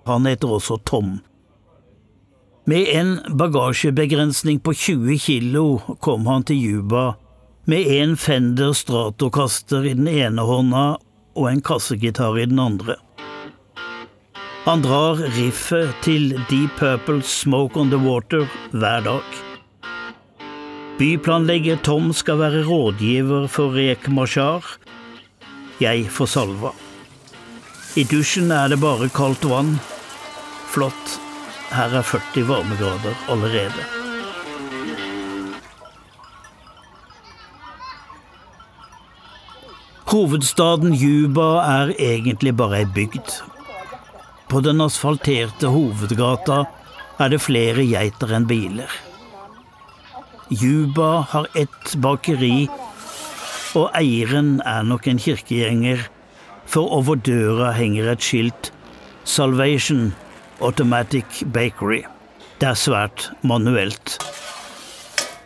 Han 0.04 0.26
heter 0.28 0.52
også 0.52 0.76
Tom. 0.84 1.14
Med 2.68 2.90
en 2.92 3.14
bagasjebegrensning 3.38 4.60
på 4.60 4.74
20 4.76 5.16
kilo 5.22 5.62
kom 6.04 6.28
han 6.28 6.44
til 6.44 6.60
Juba 6.60 7.14
med 7.64 7.88
en 7.94 8.12
Fender 8.20 8.74
Stratocaster 8.76 9.86
i 9.88 9.94
den 9.96 10.10
ene 10.10 10.44
hånda 10.44 10.82
og 11.32 11.48
en 11.48 11.62
kassegitar 11.64 12.36
i 12.36 12.44
den 12.50 12.60
andre. 12.60 12.98
Han 14.66 14.84
drar 14.84 15.24
riffet 15.38 15.96
til 16.04 16.36
Deep 16.50 16.76
Purple 16.76 17.22
Smoke 17.24 17.80
on 17.80 17.88
the 17.88 18.02
Water 18.02 18.44
hver 18.76 19.00
dag. 19.08 19.51
Byplanlegger 20.98 21.76
Tom 21.76 22.12
skal 22.12 22.36
være 22.42 22.64
rådgiver 22.66 23.46
for 23.48 23.72
Rek 23.72 24.08
Mashar. 24.12 24.66
Jeg 25.80 26.04
får 26.12 26.28
salva. 26.28 26.72
I 27.96 28.04
dusjen 28.04 28.52
er 28.52 28.68
det 28.68 28.80
bare 28.80 29.08
kaldt 29.08 29.44
vann. 29.48 29.78
Flott. 30.72 31.16
Her 31.72 31.96
er 31.96 32.04
40 32.04 32.44
varmegrader 32.48 33.16
allerede. 33.32 33.86
Hovedstaden 40.12 40.92
Juba 40.92 41.46
er 41.64 41.94
egentlig 41.96 42.52
bare 42.56 42.82
ei 42.82 42.90
bygd. 42.98 43.38
På 44.52 44.60
den 44.60 44.84
asfalterte 44.84 45.72
hovedgata 45.72 46.66
er 47.16 47.32
det 47.32 47.40
flere 47.40 47.86
geiter 47.88 48.36
enn 48.36 48.44
biler. 48.50 48.92
Juba 50.60 51.22
har 51.32 51.46
ett 51.56 51.94
bakeri, 51.96 52.68
og 53.78 53.88
eieren 53.96 54.58
er 54.68 54.84
nok 54.84 55.06
en 55.08 55.20
kirkegjenger, 55.22 56.02
for 56.68 56.92
over 56.92 57.16
døra 57.16 57.70
henger 57.72 58.10
et 58.12 58.24
skilt 58.24 58.72
Salvation 59.24 60.10
Automatic 60.60 61.40
Bakery. 61.54 62.02
Det 62.60 62.68
er 62.68 62.78
svært 62.78 63.30
manuelt. 63.42 64.18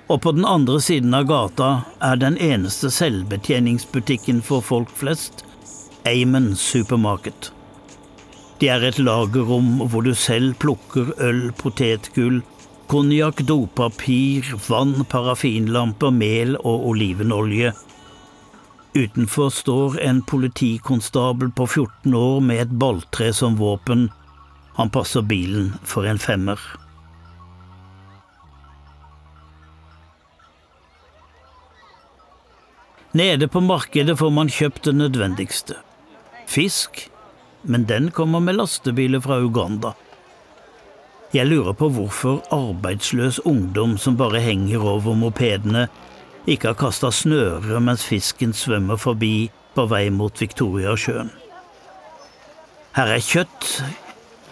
og 0.09 0.21
på 0.23 0.33
den 0.33 0.45
andre 0.47 0.81
siden 0.81 1.14
av 1.19 1.25
gata 1.27 1.69
er 2.05 2.19
den 2.23 2.37
eneste 2.38 2.90
selvbetjeningsbutikken 2.95 4.42
for 4.42 4.62
folk 4.62 4.90
flest, 4.95 5.42
Amon 6.07 6.55
Supermarket. 6.55 7.51
Det 8.61 8.71
er 8.71 8.87
et 8.87 9.01
lagerrom 9.03 9.83
hvor 9.90 10.07
du 10.07 10.14
selv 10.14 10.55
plukker 10.62 11.11
øl, 11.19 11.51
potetgull, 11.59 12.42
konjakk, 12.90 13.42
dopapir, 13.49 14.46
vann, 14.68 15.05
parafinlamper, 15.11 16.14
mel 16.14 16.57
og 16.62 16.87
olivenolje. 16.92 17.72
Utenfor 18.96 19.51
står 19.53 19.99
en 20.01 20.22
politikonstabel 20.25 21.51
på 21.53 21.66
14 21.66 22.14
år 22.16 22.40
med 22.40 22.62
et 22.62 22.75
balltre 22.81 23.33
som 23.37 23.59
våpen. 23.61 24.09
Han 24.79 24.92
passer 24.92 25.27
bilen 25.27 25.75
for 25.85 26.09
en 26.09 26.20
femmer. 26.20 26.61
Nede 33.16 33.49
på 33.49 33.61
markedet 33.64 34.18
får 34.18 34.33
man 34.33 34.49
kjøpt 34.53 34.88
det 34.88 34.96
nødvendigste. 34.96 35.77
Fisk, 36.49 37.07
men 37.62 37.85
den 37.88 38.11
kommer 38.11 38.40
med 38.40 38.59
lastebiler 38.59 39.20
fra 39.25 39.38
Uganda. 39.40 39.94
Jeg 41.37 41.51
lurer 41.51 41.75
på 41.77 41.90
hvorfor 41.92 42.38
arbeidsløs 42.55 43.42
ungdom 43.44 43.99
som 44.01 44.14
bare 44.16 44.40
henger 44.40 44.81
over 44.81 45.12
mopedene, 45.14 45.83
ikke 46.49 46.70
har 46.70 46.77
kasta 46.81 47.11
snøre 47.12 47.81
mens 47.85 48.07
fisken 48.09 48.55
svømmer 48.57 48.96
forbi 48.96 49.51
på 49.75 49.85
vei 49.90 50.07
mot 50.09 50.40
Victoriasjøen. 50.40 51.29
Her 52.96 53.12
er 53.18 53.25
kjøtt, 53.27 53.66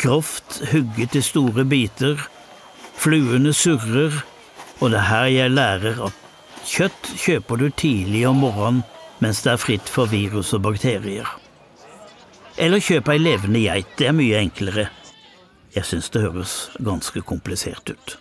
grovt 0.03 0.59
hugget 0.75 1.17
i 1.17 1.23
store 1.25 1.65
biter, 1.65 2.21
fluene 3.01 3.55
surrer, 3.57 4.19
og 4.83 4.93
det 4.93 4.99
er 5.01 5.09
her 5.09 5.31
jeg 5.33 5.55
lærer 5.55 6.03
at 6.11 6.19
kjøtt 6.69 7.09
kjøper 7.23 7.63
du 7.63 7.71
tidlig 7.71 8.27
om 8.29 8.43
morgenen 8.45 8.83
mens 9.25 9.41
det 9.47 9.55
er 9.55 9.63
fritt 9.63 9.89
for 9.89 10.11
virus 10.13 10.53
og 10.53 10.67
bakterier. 10.67 11.31
Eller 12.61 12.85
kjøp 12.85 13.09
ei 13.09 13.23
levende 13.23 13.65
geit, 13.65 13.97
det 13.97 14.11
er 14.11 14.19
mye 14.21 14.43
enklere. 14.43 14.91
Jeg 15.75 15.89
syns 15.89 16.11
det 16.15 16.23
høres 16.23 16.55
ganske 16.79 17.21
komplisert 17.27 17.91
ut. 17.91 18.19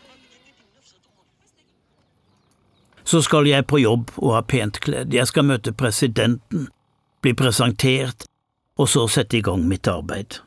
Så 3.03 3.21
skal 3.21 3.47
jeg 3.47 3.67
på 3.67 3.81
jobb 3.81 4.13
og 4.17 4.37
er 4.37 4.47
pent 4.47 4.79
kledd, 4.81 5.13
jeg 5.13 5.27
skal 5.27 5.45
møte 5.45 5.75
presidenten, 5.75 6.69
bli 7.21 7.33
presentert, 7.37 8.25
og 8.79 8.89
så 8.89 9.05
sette 9.11 9.37
i 9.37 9.43
gang 9.45 9.67
mitt 9.67 9.87
arbeid. 9.87 10.39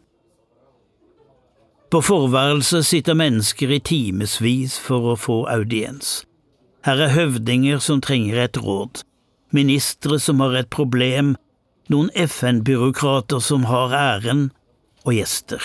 På 1.93 2.01
forværelset 2.03 2.87
sitter 2.87 3.15
mennesker 3.15 3.71
i 3.71 3.79
timevis 3.79 4.81
for 4.83 5.13
å 5.13 5.19
få 5.21 5.37
audiens. 5.53 6.25
Her 6.87 6.99
er 7.05 7.15
høvdinger 7.15 7.79
som 7.83 8.03
trenger 8.03 8.41
et 8.43 8.59
råd, 8.59 9.05
ministre 9.55 10.19
som 10.23 10.43
har 10.43 10.57
et 10.59 10.71
problem, 10.73 11.37
noen 11.93 12.11
FN-byråkrater 12.19 13.39
som 13.39 13.69
har 13.71 13.95
æren, 13.95 14.49
og 15.07 15.15
gjester. 15.15 15.63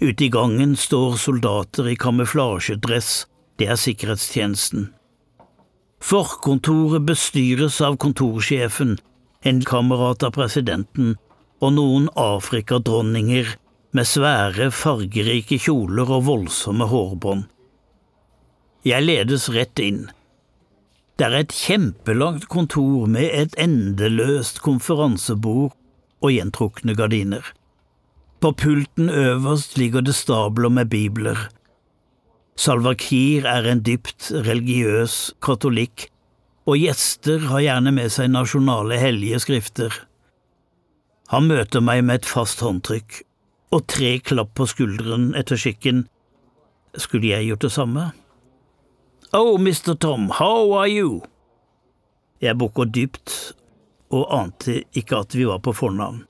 Ute 0.00 0.24
i 0.24 0.28
gangen 0.28 0.76
står 0.76 1.16
soldater 1.16 1.88
i 1.88 1.96
kamuflasjedress, 1.96 3.26
det 3.58 3.68
er 3.70 3.78
sikkerhetstjenesten. 3.78 4.88
Forkontoret 6.02 7.06
bestyres 7.06 7.78
av 7.80 7.96
kontorsjefen, 8.02 8.98
en 9.46 9.62
kamerat 9.64 10.26
av 10.26 10.34
presidenten 10.34 11.14
og 11.62 11.76
noen 11.76 12.10
afrikadronninger 12.18 13.54
med 13.94 14.10
svære, 14.10 14.68
fargerike 14.74 15.60
kjoler 15.62 16.10
og 16.10 16.26
voldsomme 16.26 16.90
hårbånd. 16.90 17.46
Jeg 18.84 19.06
ledes 19.06 19.48
rett 19.54 19.80
inn. 19.80 20.08
Det 21.16 21.28
er 21.28 21.36
et 21.38 21.54
kjempelangt 21.54 22.48
kontor 22.50 23.06
med 23.06 23.30
et 23.30 23.54
endeløst 23.62 24.58
konferansebord 24.64 25.70
og 26.20 26.32
gjentrukne 26.34 26.96
gardiner. 26.98 27.46
På 28.44 28.52
pulten 28.52 29.06
øverst 29.08 29.78
ligger 29.78 30.02
det 30.04 30.12
stabler 30.14 30.68
med 30.68 30.90
bibler. 30.92 31.38
Salva 32.60 32.90
Kiir 32.92 33.46
er 33.48 33.64
en 33.64 33.78
dypt 33.80 34.26
religiøs 34.36 35.14
katolikk, 35.40 36.10
og 36.68 36.76
gjester 36.76 37.46
har 37.48 37.62
gjerne 37.64 37.92
med 37.96 38.12
seg 38.12 38.28
nasjonale 38.34 38.98
hellige 39.00 39.38
skrifter. 39.46 39.96
Han 41.32 41.48
møter 41.48 41.80
meg 41.80 42.02
med 42.04 42.20
et 42.20 42.28
fast 42.28 42.60
håndtrykk 42.60 43.22
og 43.72 43.86
tre 43.94 44.12
klapp 44.20 44.52
på 44.60 44.68
skulderen 44.68 45.30
etter 45.40 45.56
skikken. 45.56 46.04
Skulle 47.00 47.32
jeg 47.32 47.48
gjort 47.48 47.64
det 47.64 47.72
samme? 47.72 48.06
Oh, 49.32 49.56
Mr. 49.56 49.96
Tom, 49.96 50.28
how 50.36 50.76
are 50.82 50.92
you? 50.92 51.22
Jeg 52.44 52.60
bukker 52.60 52.92
dypt 52.92 53.54
og 54.12 54.28
ante 54.28 54.82
ikke 54.92 55.24
at 55.24 55.32
vi 55.32 55.48
var 55.48 55.64
på 55.64 55.72
fornavn. 55.72 56.26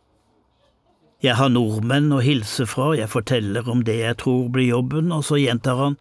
Jeg 1.24 1.38
har 1.38 1.48
nordmenn 1.48 2.12
å 2.12 2.18
hilse 2.20 2.66
fra, 2.68 2.90
jeg 2.98 3.08
forteller 3.08 3.64
om 3.72 3.80
det 3.86 3.96
jeg 3.96 4.16
tror 4.20 4.50
blir 4.52 4.74
jobben, 4.74 5.08
og 5.14 5.22
så 5.24 5.38
gjentar 5.40 5.78
han 5.80 5.94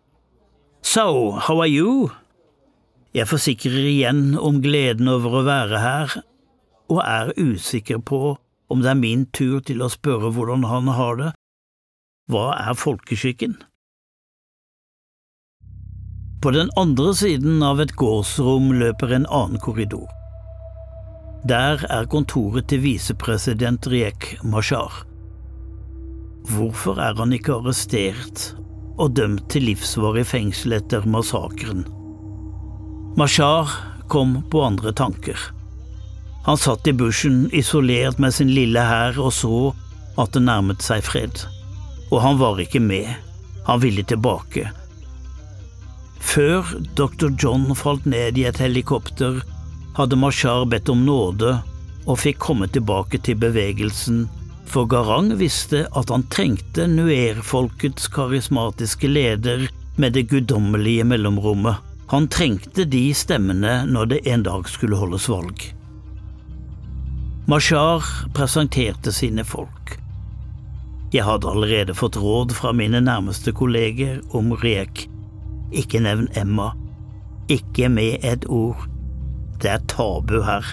So, 0.83 1.39
how 1.39 1.61
are 1.63 1.69
you? 1.71 2.09
Jeg 3.15 3.29
forsikrer 3.31 3.85
igjen 3.87 4.33
om 4.35 4.57
gleden 4.59 5.07
over 5.07 5.37
å 5.39 5.43
være 5.47 5.79
her, 5.79 6.15
og 6.91 6.99
er 7.05 7.31
usikker 7.39 8.01
på 8.03 8.33
om 8.67 8.81
det 8.83 8.89
er 8.91 8.99
min 8.99 9.23
tur 9.31 9.61
til 9.63 9.85
å 9.85 9.91
spørre 9.93 10.33
hvordan 10.35 10.65
han 10.67 10.91
har 10.97 11.15
det. 11.21 11.29
Hva 12.27 12.49
er 12.57 12.75
folkeskikken? 12.75 13.55
På 16.43 16.51
den 16.51 16.73
andre 16.75 17.13
siden 17.15 17.63
av 17.63 17.79
et 17.79 17.95
gårdsrom 17.95 18.73
løper 18.75 19.15
en 19.15 19.29
annen 19.31 19.63
korridor. 19.63 20.09
Der 21.47 21.79
er 21.87 22.11
kontoret 22.11 22.67
til 22.71 22.83
visepresident 22.83 23.87
Riek 23.87 24.33
Mashar. 24.43 25.12
Hvorfor 26.49 26.99
er 26.99 27.15
han 27.19 27.33
ikke 27.35 27.55
arrestert 27.55 28.51
og 28.99 29.15
dømt 29.17 29.47
til 29.53 29.67
livsvarig 29.69 30.25
fengsel 30.27 30.77
etter 30.79 31.07
massakren? 31.09 31.85
Mashar 33.17 33.71
kom 34.11 34.41
på 34.51 34.65
andre 34.65 34.93
tanker. 34.93 35.39
Han 36.43 36.59
satt 36.59 36.87
i 36.89 36.95
bushen 36.97 37.47
isolert 37.55 38.19
med 38.19 38.35
sin 38.35 38.51
lille 38.51 38.83
hær 38.83 39.19
og 39.21 39.31
så 39.33 39.57
at 40.19 40.35
det 40.35 40.43
nærmet 40.43 40.83
seg 40.83 41.05
fred. 41.05 41.45
Og 42.11 42.19
han 42.21 42.39
var 42.41 42.59
ikke 42.61 42.83
med. 42.83 43.07
Han 43.65 43.79
ville 43.81 44.03
tilbake 44.03 44.69
før 46.33 46.65
dr. 46.97 47.29
John 47.37 47.75
falt 47.77 48.05
ned 48.09 48.39
i 48.41 48.47
et 48.49 48.57
helikopter, 48.57 49.41
hadde 49.97 50.17
Mashar 50.17 50.65
bedt 50.65 50.89
om 50.89 51.03
nåde 51.05 51.59
og 52.07 52.19
fikk 52.19 52.39
komme 52.41 52.67
tilbake 52.73 53.19
til 53.21 53.37
bevegelsen, 53.39 54.25
for 54.69 54.87
Garang 54.89 55.31
visste 55.37 55.85
at 55.91 56.09
han 56.13 56.25
trengte 56.33 56.87
Nuer-folkets 56.89 58.09
karismatiske 58.13 59.07
leder 59.07 59.67
med 59.95 60.15
det 60.17 60.27
guddommelige 60.31 61.05
mellomrommet. 61.07 61.81
Han 62.13 62.27
trengte 62.27 62.85
de 62.85 63.05
stemmene 63.17 63.83
når 63.89 64.11
det 64.11 64.21
en 64.29 64.43
dag 64.45 64.69
skulle 64.69 64.99
holdes 64.99 65.29
valg. 65.31 65.69
Mashar 67.49 68.05
presenterte 68.33 69.11
sine 69.11 69.43
folk. 69.45 69.97
Jeg 71.13 71.27
hadde 71.27 71.49
allerede 71.49 71.93
fått 71.93 72.17
råd 72.17 72.55
fra 72.57 72.71
mine 72.73 73.03
nærmeste 73.03 73.53
kolleger 73.53 74.21
om 74.33 74.55
Rek 74.63 75.07
ikke 75.73 75.99
nevn 76.05 76.27
Emma. 76.37 76.71
Ikke 77.51 77.89
med 77.89 78.23
et 78.25 78.45
ord. 78.49 78.85
Det 79.61 79.71
er 79.71 79.85
tabu 79.89 80.41
her. 80.45 80.65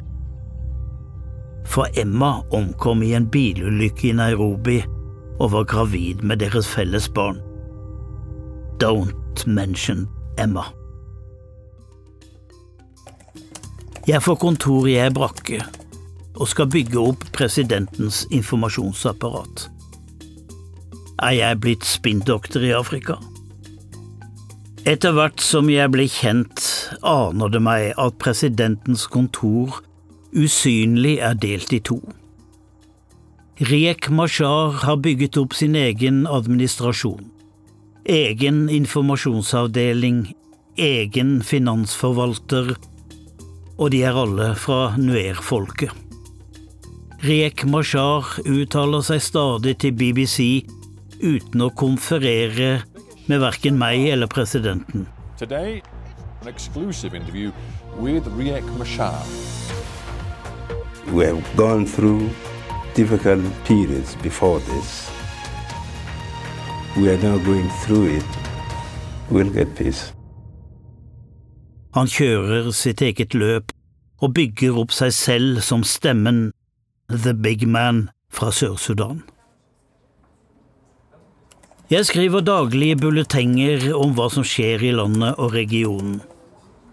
For 1.71 1.87
Emma 1.95 2.43
omkom 2.51 3.03
i 3.07 3.13
en 3.15 3.29
bilulykke 3.31 4.09
i 4.09 4.17
Nairobi 4.19 4.81
og 5.39 5.53
var 5.53 5.69
gravid 5.71 6.25
med 6.27 6.43
deres 6.43 6.67
felles 6.67 7.07
barn. 7.15 7.39
Don't 8.83 9.47
mention 9.47 10.09
Emma. 10.39 10.65
Jeg 14.09 14.23
får 14.25 14.41
kontor 14.43 14.89
i 14.91 14.97
ei 14.99 15.13
brakke 15.15 15.61
og 16.41 16.49
skal 16.51 16.71
bygge 16.73 16.99
opp 16.99 17.27
presidentens 17.37 18.25
informasjonsapparat. 18.35 19.69
Er 21.23 21.37
jeg 21.37 21.61
blitt 21.63 21.87
spinndoktor 21.87 22.65
i 22.65 22.73
Afrika? 22.75 23.21
Etter 24.89 25.13
hvert 25.15 25.45
som 25.45 25.69
jeg 25.71 25.93
blir 25.93 26.09
kjent, 26.11 26.65
aner 27.07 27.53
det 27.53 27.61
meg 27.63 27.93
at 28.01 28.19
presidentens 28.19 29.05
kontor 29.13 29.83
usynlig 30.33 31.19
er 31.19 31.37
delt 31.39 31.73
i 31.73 31.81
to. 31.81 32.01
Riek 33.61 34.09
Mashar 34.09 34.79
har 34.85 35.01
bygget 35.05 35.37
opp 35.37 35.55
sin 35.55 35.75
egen 35.77 36.23
administrasjon. 36.27 37.27
Egen 38.09 38.69
informasjonsavdeling, 38.73 40.23
egen 40.81 41.35
finansforvalter, 41.45 42.73
og 43.77 43.93
de 43.93 44.01
er 44.09 44.17
alle 44.17 44.55
fra 44.57 44.97
Nuer-folket. 44.97 45.93
Riek 47.21 47.67
Mashar 47.69 48.39
uttaler 48.49 49.05
seg 49.05 49.21
stadig 49.21 49.77
til 49.85 49.93
BBC 49.93 50.65
uten 51.21 51.61
å 51.61 51.69
konferere 51.77 52.79
med 53.29 53.43
verken 53.45 53.77
meg 53.77 54.09
eller 54.09 54.31
presidenten. 54.33 55.05
Today, 55.37 55.83
An 56.41 56.49
exclusive 56.49 57.15
interview 57.15 57.53
with 57.99 58.25
Riek 58.39 58.65
Machar. 58.79 59.50
We 61.09 61.25
have 61.25 61.43
gone 61.57 61.87
through 61.87 62.29
difficult 62.95 63.45
periods 63.65 64.17
before 64.23 64.61
this. 64.61 65.11
We 66.97 67.09
are 67.11 67.19
now 67.19 67.39
going 67.39 67.69
through 67.85 68.17
it. 68.17 68.25
We'll 69.31 69.53
get 69.53 69.75
peace. 69.75 70.13
Han 71.95 72.07
kjører 72.07 72.71
sitt 72.71 73.03
eget 73.03 73.35
løp 73.35 73.73
og 74.23 74.35
bygger 74.37 74.79
opp 74.79 74.93
seg 74.95 75.15
selv 75.17 75.61
som 75.67 75.83
stemmen 75.83 76.51
The 77.11 77.35
Big 77.35 77.67
Man 77.67 78.11
fra 78.31 78.53
Sør-Sudan. 78.55 79.25
Jeg 81.91 82.07
skriver 82.07 82.45
daglige 82.47 83.01
bulletenger 83.03 83.89
om 83.99 84.15
hva 84.15 84.29
som 84.31 84.47
skjer 84.47 84.85
i 84.87 84.93
landet 84.95 85.35
og 85.43 85.57
regionen. 85.57 86.21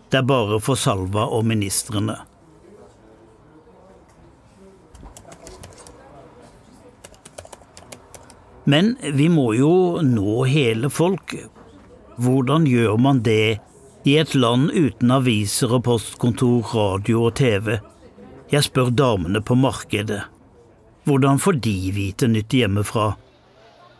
Det 0.10 0.24
er 0.24 0.26
bare 0.26 0.58
for 0.64 0.80
Salva 0.80 1.28
og 1.30 1.46
ministrene. 1.46 2.16
Men 8.68 8.96
vi 9.16 9.30
må 9.32 9.54
jo 9.56 10.02
nå 10.04 10.42
hele 10.52 10.92
folket. 10.92 11.48
Hvordan 12.20 12.66
gjør 12.68 12.98
man 13.00 13.22
det 13.24 13.60
i 14.08 14.18
et 14.20 14.34
land 14.36 14.72
uten 14.74 15.14
aviser 15.14 15.72
og 15.78 15.86
postkontor, 15.88 16.66
radio 16.76 17.28
og 17.30 17.38
TV? 17.40 17.78
Jeg 18.52 18.68
spør 18.68 18.92
damene 18.92 19.40
på 19.44 19.56
markedet. 19.60 20.26
Hvordan 21.08 21.40
får 21.40 21.62
de 21.64 21.78
vite 21.96 22.28
nytt 22.28 22.52
hjemmefra? 22.52 23.14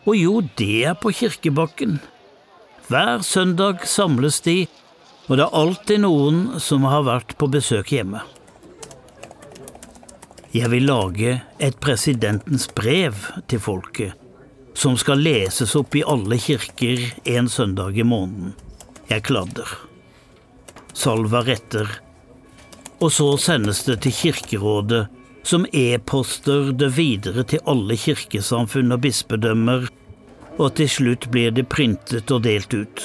Og 0.04 0.16
jo, 0.16 0.40
det 0.60 0.84
er 0.90 0.96
på 1.00 1.12
kirkebakken. 1.16 1.98
Hver 2.88 3.24
søndag 3.24 3.84
samles 3.88 4.40
de, 4.44 4.66
og 5.28 5.36
det 5.36 5.44
er 5.46 5.56
alltid 5.62 6.04
noen 6.04 6.60
som 6.60 6.84
har 6.88 7.04
vært 7.08 7.36
på 7.40 7.48
besøk 7.52 7.92
hjemme. 7.96 8.20
Jeg 10.52 10.72
vil 10.72 10.88
lage 10.88 11.34
et 11.60 11.76
presidentens 11.80 12.64
brev 12.72 13.16
til 13.52 13.60
folket, 13.60 14.16
som 14.78 14.94
skal 14.96 15.18
leses 15.18 15.74
opp 15.74 15.96
i 15.98 16.04
alle 16.06 16.36
kirker 16.38 17.00
en 17.24 17.48
søndag 17.48 17.98
i 17.98 18.04
måneden. 18.06 18.52
Jeg 19.10 19.24
kladder. 19.26 19.66
Salva 20.94 21.40
retter. 21.42 21.88
Og 23.02 23.10
så 23.12 23.26
sendes 23.42 23.82
det 23.88 23.96
til 24.04 24.14
Kirkerådet, 24.14 25.08
som 25.42 25.66
e-poster 25.72 26.70
det 26.78 26.92
videre 26.94 27.42
til 27.50 27.62
alle 27.66 27.96
kirkesamfunn 27.98 28.94
og 28.94 29.02
bispedømmer, 29.02 29.88
og 30.58 30.74
til 30.78 30.90
slutt 30.94 31.26
blir 31.34 31.50
det 31.58 31.66
printet 31.74 32.30
og 32.30 32.44
delt 32.46 32.74
ut. 32.74 33.04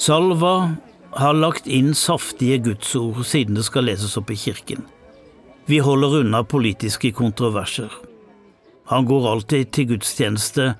Salva 0.00 0.56
har 1.20 1.36
lagt 1.36 1.68
inn 1.68 1.92
saftige 1.96 2.62
gudsord 2.64 3.24
siden 3.28 3.60
det 3.60 3.68
skal 3.68 3.90
leses 3.90 4.16
opp 4.16 4.32
i 4.32 4.40
kirken. 4.40 4.84
Vi 5.66 5.78
holder 5.78 6.20
unna 6.20 6.44
politiske 6.44 7.12
kontroverser. 7.12 7.92
Han 8.86 9.04
går 9.04 9.30
alltid 9.30 9.72
til 9.72 9.88
gudstjeneste, 9.90 10.74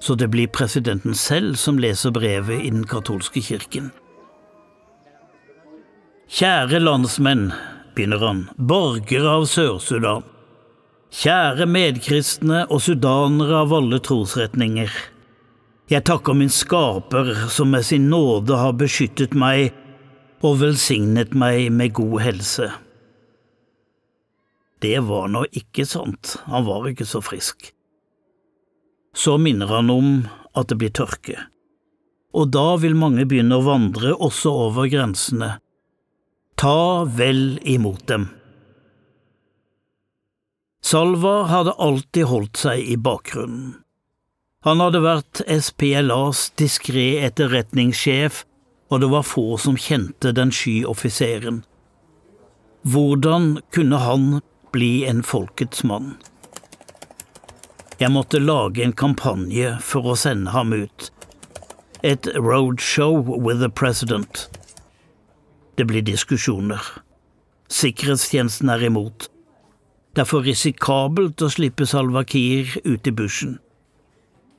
så 0.00 0.14
det 0.14 0.28
blir 0.30 0.52
presidenten 0.54 1.14
selv 1.18 1.56
som 1.58 1.80
leser 1.82 2.14
brevet 2.14 2.62
i 2.62 2.70
den 2.70 2.84
katolske 2.86 3.42
kirken. 3.42 3.90
Kjære 6.30 6.78
landsmenn, 6.78 7.48
begynner 7.94 8.22
han, 8.22 8.44
borgere 8.54 9.34
av 9.40 9.48
Sør-Sudan. 9.50 10.22
Kjære 11.14 11.66
medkristne 11.66 12.64
og 12.70 12.84
sudanere 12.86 13.64
av 13.64 13.74
alle 13.74 13.98
trosretninger. 14.02 14.94
Jeg 15.90 16.06
takker 16.06 16.38
min 16.38 16.54
skaper 16.54 17.34
som 17.50 17.74
med 17.74 17.82
sin 17.86 18.06
nåde 18.10 18.62
har 18.62 18.78
beskyttet 18.78 19.34
meg 19.34 19.74
og 20.44 20.60
velsignet 20.62 21.34
meg 21.34 21.66
med 21.74 21.94
god 21.98 22.18
helse. 22.24 22.70
Det 24.84 24.98
var 25.08 25.30
nå 25.32 25.46
ikke 25.56 25.86
sant, 25.88 26.36
han 26.44 26.66
var 26.68 26.84
ikke 26.90 27.06
så 27.08 27.22
frisk. 27.24 27.70
Så 29.16 29.38
minner 29.40 29.70
han 29.72 29.88
om 29.88 30.08
at 30.52 30.68
det 30.68 30.76
blir 30.82 30.92
tørke, 30.92 31.38
og 32.36 32.50
da 32.52 32.74
vil 32.82 32.98
mange 32.98 33.24
begynne 33.30 33.56
å 33.56 33.64
vandre 33.64 34.12
også 34.12 34.52
over 34.66 34.90
grensene. 34.92 35.54
Ta 36.60 37.04
vel 37.08 37.56
imot 37.64 38.04
dem. 38.10 38.28
Salva 40.84 41.46
hadde 41.48 41.78
alltid 41.80 42.28
holdt 42.28 42.60
seg 42.66 42.84
i 42.84 43.00
bakgrunnen. 43.00 43.78
Han 44.68 44.80
hadde 44.84 45.00
vært 45.04 45.40
SPLAs 45.48 46.50
diskré 46.60 47.22
etterretningssjef, 47.24 48.44
og 48.92 49.00
det 49.00 49.08
var 49.12 49.24
få 49.24 49.54
som 49.60 49.80
kjente 49.80 50.32
den 50.36 50.52
sky 50.52 50.82
offiseren. 50.88 51.62
Hvordan 52.84 53.62
kunne 53.72 54.00
han 54.04 54.26
bli 54.74 55.04
en 55.08 55.22
folkets 55.22 55.84
mann? 55.86 56.16
Jeg 58.00 58.10
måtte 58.10 58.42
lage 58.42 58.82
en 58.82 58.92
kampanje 58.92 59.76
for 59.80 60.10
å 60.10 60.16
sende 60.18 60.50
ham 60.50 60.74
ut. 60.74 61.10
Et 62.02 62.26
roadshow 62.34 63.22
with 63.22 63.62
the 63.62 63.70
president. 63.70 64.48
Det 65.78 65.86
blir 65.86 66.02
diskusjoner. 66.02 66.82
Sikkerhetstjenesten 67.70 68.72
er 68.74 68.82
imot. 68.90 69.28
Det 70.14 70.24
er 70.24 70.30
for 70.30 70.46
risikabelt 70.46 71.42
å 71.42 71.50
slippe 71.50 71.86
Salva 71.90 72.24
Kiir 72.26 72.74
ut 72.84 73.06
i 73.06 73.14
bushen. 73.14 73.56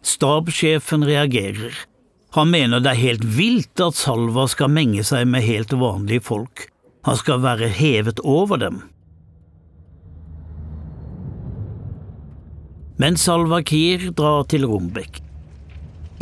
Stabssjefen 0.05 1.05
reagerer. 1.07 1.75
Han 2.35 2.51
mener 2.51 2.81
det 2.83 2.91
er 2.91 3.03
helt 3.03 3.23
vilt 3.37 3.79
at 3.83 3.95
Salva 3.95 4.47
skal 4.51 4.71
menge 4.71 5.05
seg 5.07 5.27
med 5.31 5.45
helt 5.45 5.75
vanlige 5.79 6.25
folk. 6.27 6.67
Han 7.07 7.19
skal 7.19 7.43
være 7.43 7.69
hevet 7.71 8.19
over 8.23 8.59
dem. 8.59 8.81
Men 12.97 13.17
Salva 13.19 13.59
Kiir 13.59 14.11
drar 14.15 14.45
til 14.47 14.63
Rombek. 14.69 15.19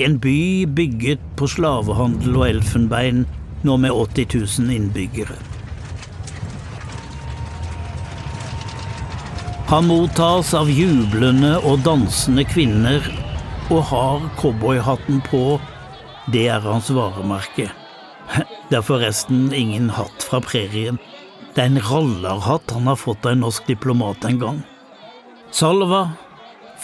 En 0.01 0.15
by 0.17 0.65
bygget 0.73 1.21
på 1.37 1.45
slavehandel 1.45 2.39
og 2.39 2.47
elfenbein, 2.47 3.27
nå 3.61 3.75
med 3.77 3.93
80 3.93 4.33
000 4.65 4.73
innbyggere. 4.73 5.37
Han 9.69 9.85
mottas 9.89 10.55
av 10.57 10.71
jublende 10.73 11.53
og 11.61 11.85
dansende 11.85 12.43
kvinner 12.49 13.05
og 13.69 13.85
har 13.93 14.25
cowboyhatten 14.41 15.21
på. 15.29 15.59
Det 16.33 16.47
er 16.55 16.65
hans 16.65 16.89
varemerke. 16.93 17.69
Det 18.69 18.79
er 18.79 18.85
forresten 18.85 19.51
ingen 19.53 19.91
hatt 19.93 20.25
fra 20.25 20.41
prærien. 20.41 20.97
Det 21.53 21.61
er 21.61 21.69
en 21.69 21.81
rallarhatt 21.85 22.73
han 22.73 22.89
har 22.89 22.97
fått 22.97 23.25
av 23.27 23.35
en 23.35 23.43
norsk 23.45 23.69
diplomat 23.69 24.25
en 24.25 24.39
gang. 24.41 24.61
Salva 25.53 26.07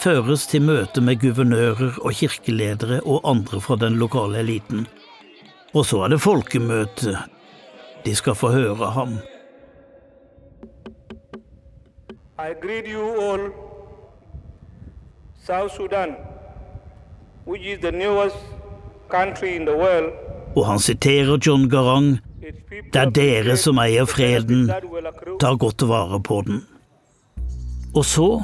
føres 0.00 0.46
til 0.48 0.62
møte 0.64 1.02
med 1.04 1.20
guvernører 1.20 1.98
og 2.00 2.14
kirkeledere 2.16 3.00
og 3.04 3.20
andre 3.28 3.60
fra 3.60 3.76
den 3.76 3.98
lokale 4.00 4.38
eliten. 4.40 4.86
Og 5.74 5.84
så 5.86 6.00
er 6.04 6.08
det 6.08 6.20
folkemøte. 6.20 7.18
De 8.04 8.14
skal 8.14 8.34
få 8.34 8.50
høre 8.50 8.90
ham. 8.96 9.18
I 12.40 12.52
greet 12.62 12.86
you 12.88 13.04
all, 13.20 13.50
South 15.46 15.76
Sudan, 15.76 16.16
which 17.46 17.66
is 17.66 17.78
the 17.80 17.92
newest 17.92 18.36
country 19.10 19.56
in 19.56 19.66
the 19.66 19.76
world. 19.76 20.12
Og 20.56 20.66
han 20.66 20.78
siterer 20.78 21.38
John 21.46 21.70
Garang. 21.70 22.18
Det 22.92 23.00
er 23.00 23.10
dere 23.10 23.56
som 23.56 23.78
eier 23.78 24.06
freden, 24.08 24.70
ta 25.40 25.52
godt 25.54 25.84
vare 25.88 26.22
på 26.22 26.42
den. 26.46 26.62
Og 27.94 28.04
så 28.04 28.42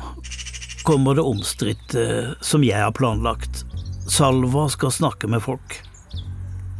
kommer 0.87 1.14
det 1.18 1.22
omstridte 1.27 2.35
som 2.40 2.64
jeg 2.64 2.79
har 2.79 2.92
planlagt. 2.94 3.64
Salva 4.09 4.68
skal 4.70 4.92
snakke 4.94 5.27
med 5.27 5.42
folk. 5.42 5.81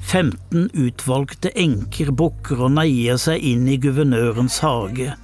15 0.07 0.71
utvalgte 0.73 1.51
enker 1.59 2.13
bukker 2.15 2.63
og 2.63 2.77
neier 2.77 3.19
seg 3.19 3.43
inn 3.43 3.67
i 3.67 3.81
guvernørens 3.83 4.61
hage. 4.63 5.17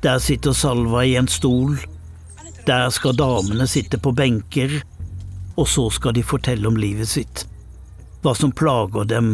Der 0.00 0.22
sitter 0.24 0.56
Salva 0.56 1.04
i 1.04 1.12
en 1.20 1.28
stol. 1.28 1.76
Der 2.64 2.88
skal 2.90 3.18
damene 3.20 3.68
sitte 3.68 4.00
på 4.00 4.14
benker, 4.16 4.78
og 5.60 5.68
så 5.68 5.90
skal 5.92 6.16
de 6.16 6.24
fortelle 6.24 6.72
om 6.72 6.80
livet 6.80 7.12
sitt. 7.12 7.44
Hva 8.24 8.32
som 8.38 8.56
plager 8.56 9.04
dem, 9.12 9.32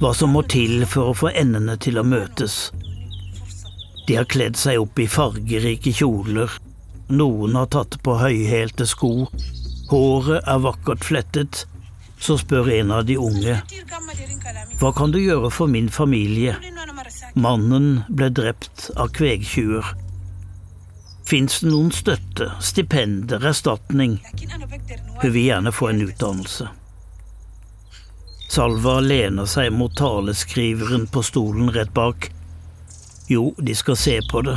hva 0.00 0.10
som 0.18 0.34
må 0.34 0.42
til 0.50 0.82
for 0.90 1.12
å 1.12 1.18
få 1.22 1.30
endene 1.30 1.78
til 1.78 2.02
å 2.02 2.04
møtes. 2.04 2.72
De 4.08 4.18
har 4.18 4.26
kledd 4.26 4.58
seg 4.58 4.82
opp 4.82 4.98
i 4.98 5.06
fargerike 5.06 5.94
kjoler, 5.94 6.50
noen 7.08 7.56
har 7.58 7.68
tatt 7.72 7.98
på 8.02 8.16
høyhælte 8.20 8.86
sko, 8.88 9.28
håret 9.90 10.42
er 10.42 10.62
vakkert 10.64 11.04
flettet. 11.06 11.66
Så 12.18 12.38
spør 12.40 12.70
en 12.72 12.94
av 12.96 13.04
de 13.04 13.18
unge, 13.20 13.58
hva 14.80 14.92
kan 14.96 15.12
du 15.12 15.18
gjøre 15.20 15.50
for 15.52 15.68
min 15.68 15.90
familie? 15.92 16.56
Mannen 17.36 18.02
ble 18.08 18.30
drept 18.32 18.90
av 18.96 19.12
kvegtjuver. 19.16 19.92
Fins 21.28 21.60
det 21.60 21.68
noen 21.68 21.92
støtte, 21.92 22.50
stipender, 22.64 23.44
erstatning? 23.50 24.18
Hun 25.20 25.32
vil 25.32 25.42
gjerne 25.42 25.72
få 25.74 25.90
en 25.90 26.04
utdannelse. 26.06 26.68
Salva 28.48 29.00
lener 29.04 29.48
seg 29.50 29.72
mot 29.74 29.92
taleskriveren 29.98 31.08
på 31.12 31.24
stolen 31.26 31.72
rett 31.74 31.92
bak. 31.96 32.30
Jo, 33.28 33.50
de 33.58 33.74
skal 33.74 33.98
se 33.98 34.20
på 34.30 34.44
det. 34.46 34.56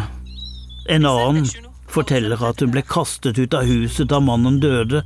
En 0.89 1.09
annen 1.09 1.49
forteller 1.93 2.41
at 2.45 2.61
hun 2.63 2.73
ble 2.73 2.83
kastet 2.85 3.39
ut 3.39 3.55
av 3.57 3.67
huset 3.69 4.09
da 4.11 4.19
mannen 4.23 4.59
døde. 4.63 5.03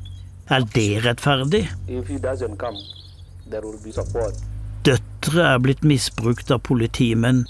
Er 0.52 0.65
det 0.76 1.04
rettferdig? 1.06 1.65
Døtre 4.84 5.43
er 5.48 5.60
blitt 5.63 5.84
misbrukt 5.88 6.52
av 6.52 6.63
politimenn. 6.67 7.46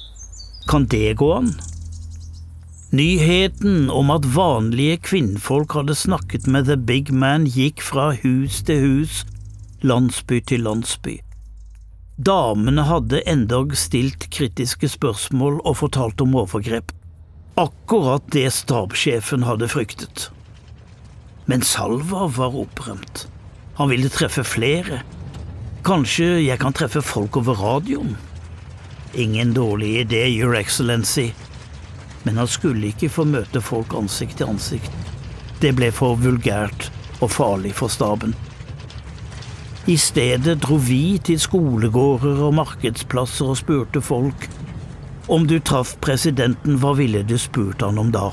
Kan 0.69 0.85
det 0.91 1.15
gå 1.19 1.31
an? 1.33 1.53
Nyheten 2.93 3.89
om 3.89 4.11
at 4.13 4.25
vanlige 4.35 4.99
kvinnfolk 5.07 5.73
hadde 5.73 5.95
snakket 5.97 6.45
med 6.45 6.67
The 6.69 6.77
Big 6.77 7.09
Man, 7.09 7.47
gikk 7.49 7.81
fra 7.81 8.11
hus 8.21 8.61
til 8.67 8.83
hus, 8.85 9.23
landsby 9.81 10.43
til 10.45 10.61
landsby. 10.67 11.17
Damene 12.21 12.85
hadde 12.85 13.23
endog 13.25 13.73
stilt 13.81 14.29
kritiske 14.29 14.91
spørsmål 14.93 15.57
og 15.65 15.79
fortalt 15.81 16.21
om 16.21 16.35
overgrep. 16.37 16.93
Akkurat 17.59 18.25
det 18.33 18.47
stabssjefen 18.53 19.43
hadde 19.45 19.69
fryktet. 19.69 20.29
Men 21.45 21.61
Salva 21.61 22.27
var 22.27 22.55
opprømt. 22.55 23.27
Han 23.77 23.89
ville 23.91 24.09
treffe 24.13 24.45
flere. 24.47 25.03
Kanskje 25.85 26.39
jeg 26.45 26.59
kan 26.61 26.73
treffe 26.73 27.01
folk 27.03 27.37
over 27.37 27.59
radioen? 27.59 28.15
Ingen 29.13 29.53
dårlig 29.53 29.95
idé, 30.05 30.25
Your 30.33 30.55
Excellency 30.55 31.31
men 32.23 32.37
han 32.37 32.47
skulle 32.47 32.91
ikke 32.91 33.11
få 33.11 33.25
møte 33.27 33.61
folk 33.63 33.93
ansikt 33.97 34.39
til 34.39 34.53
ansikt. 34.53 34.91
Det 35.61 35.73
ble 35.75 35.91
for 35.95 36.19
vulgært 36.19 36.89
og 37.21 37.31
farlig 37.31 37.73
for 37.77 37.91
staben. 37.91 38.35
I 39.87 39.97
stedet 39.99 40.61
dro 40.63 40.77
vi 40.79 41.17
til 41.19 41.39
skolegårder 41.43 42.39
og 42.47 42.55
markedsplasser 42.55 43.51
og 43.51 43.59
spurte 43.59 44.01
folk 44.03 44.47
om 45.27 45.47
du 45.47 45.59
traff 45.59 45.95
presidenten, 46.01 46.77
hva 46.79 46.93
ville 46.97 47.23
du 47.23 47.37
spurt 47.37 47.81
han 47.81 47.97
om 47.97 48.11
da? 48.11 48.29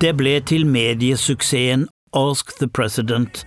Det 0.00 0.12
ble 0.16 0.40
til 0.44 0.66
mediesuksessen 0.68 1.86
Ask 2.16 2.58
the 2.58 2.68
President. 2.68 3.44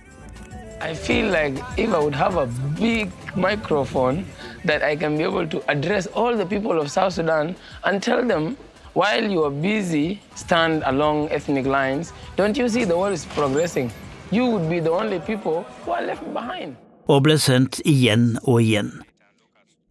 I 0.80 0.94
feel 0.94 1.26
like 1.26 1.58
if 1.76 1.92
I 1.92 1.98
would 1.98 2.14
have 2.14 2.36
a 2.36 2.46
big 2.78 3.10
microphone 3.36 4.24
that 4.64 4.82
I 4.82 4.96
can 4.96 5.16
be 5.16 5.24
able 5.24 5.46
to 5.46 5.62
address 5.68 6.06
all 6.14 6.36
the 6.36 6.46
people 6.46 6.80
of 6.80 6.90
South 6.90 7.12
Sudan 7.14 7.54
and 7.84 8.02
tell 8.02 8.26
them 8.26 8.56
while 8.94 9.30
you 9.30 9.44
are 9.44 9.50
busy 9.50 10.20
stand 10.34 10.82
along 10.86 11.28
ethnic 11.30 11.66
lines, 11.66 12.12
don't 12.36 12.56
you 12.56 12.68
see 12.68 12.84
the 12.84 12.96
world 12.96 13.12
is 13.12 13.26
progressing? 13.26 13.90
You 14.30 14.46
would 14.46 14.70
be 14.70 14.80
the 14.80 14.90
only 14.90 15.20
people 15.20 15.64
who 15.84 15.92
are 15.92 16.02
left 16.02 16.24
behind. 16.32 16.76
Og 17.06 17.24
ble 17.26 17.38
sendt 17.42 17.80
igjen 17.84 18.38
og 18.46 18.62
igjen. 18.62 18.92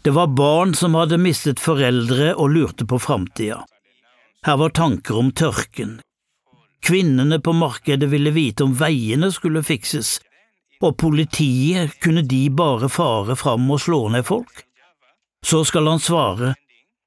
Det 0.10 0.14
var 0.14 0.28
barn 0.28 0.72
som 0.76 0.96
hadde 0.98 1.20
mistet 1.22 1.60
foreldre 1.62 2.32
og 2.34 2.50
lurte 2.50 2.86
på 2.90 2.98
framtida. 2.98 3.60
Her 4.42 4.56
var 4.58 4.72
tanker 4.74 5.20
om 5.22 5.28
tørken. 5.38 6.00
Kvinnene 6.82 7.38
på 7.46 7.54
markedet 7.54 8.10
ville 8.10 8.34
vite 8.34 8.66
om 8.66 8.74
veiene 8.80 9.30
skulle 9.30 9.62
fikses, 9.62 10.16
og 10.82 10.98
politiet 10.98 11.94
kunne 12.02 12.26
de 12.26 12.42
bare 12.50 12.90
fare 12.90 13.38
fram 13.38 13.70
og 13.70 13.84
slå 13.86 14.02
ned 14.16 14.26
folk? 14.32 14.66
Så 15.46 15.62
skal 15.70 15.92
han 15.94 16.02
svare, 16.02 16.56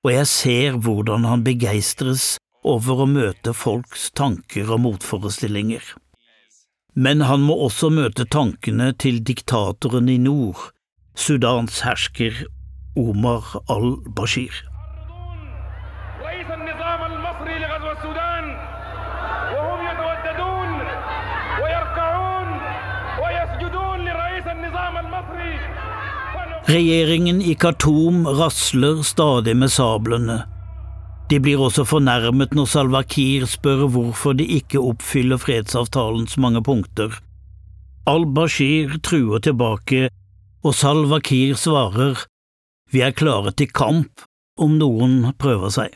og 0.07 0.15
jeg 0.15 0.31
ser 0.37 0.79
hvordan 0.87 1.27
han 1.27 1.43
begeistres 1.43 2.37
over 2.63 3.03
å 3.03 3.11
møte 3.19 3.51
folks 3.51 4.13
tanker 4.15 4.71
og 4.71 4.85
motforestillinger. 4.87 5.83
Men 6.95 7.27
han 7.27 7.43
må 7.51 7.59
også 7.67 7.91
møte 7.91 8.31
tankene 8.31 8.93
til 8.95 9.25
diktatoren 9.27 10.07
i 10.07 10.21
nord, 10.23 10.69
Sudans 11.19 11.83
hersker 11.83 12.45
Omar 12.97 13.43
al-Bashir. 13.73 14.53
Regjeringen 26.73 27.41
i 27.43 27.55
Khartoum 27.55 28.27
rasler 28.27 29.03
stadig 29.03 29.57
med 29.57 29.73
sablene. 29.73 30.43
De 31.31 31.41
blir 31.41 31.61
også 31.65 31.85
fornærmet 31.89 32.55
når 32.57 32.69
Salva 32.71 33.03
Kiir 33.03 33.47
spør 33.49 33.87
hvorfor 33.93 34.37
de 34.37 34.47
ikke 34.59 34.81
oppfyller 34.81 35.41
fredsavtalens 35.41 36.37
mange 36.37 36.63
punkter. 36.63 37.15
Al-Bashir 38.07 38.99
truer 39.03 39.41
tilbake, 39.41 40.11
og 40.63 40.75
Salva 40.77 41.19
Kiir 41.25 41.57
svarer 41.57 42.27
vi 42.93 43.01
er 43.01 43.15
klare 43.17 43.55
til 43.57 43.71
kamp 43.73 44.27
om 44.61 44.77
noen 44.77 45.31
prøver 45.41 45.73
seg. 45.73 45.95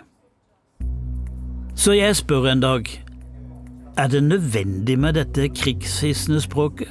Så 1.77 1.93
jeg 1.93 2.17
spør 2.17 2.49
en 2.55 2.63
dag, 2.65 2.89
er 4.01 4.09
det 4.13 4.23
nødvendig 4.25 4.97
med 5.01 5.19
dette 5.19 5.51
krigshissende 5.53 6.41
språket? 6.41 6.89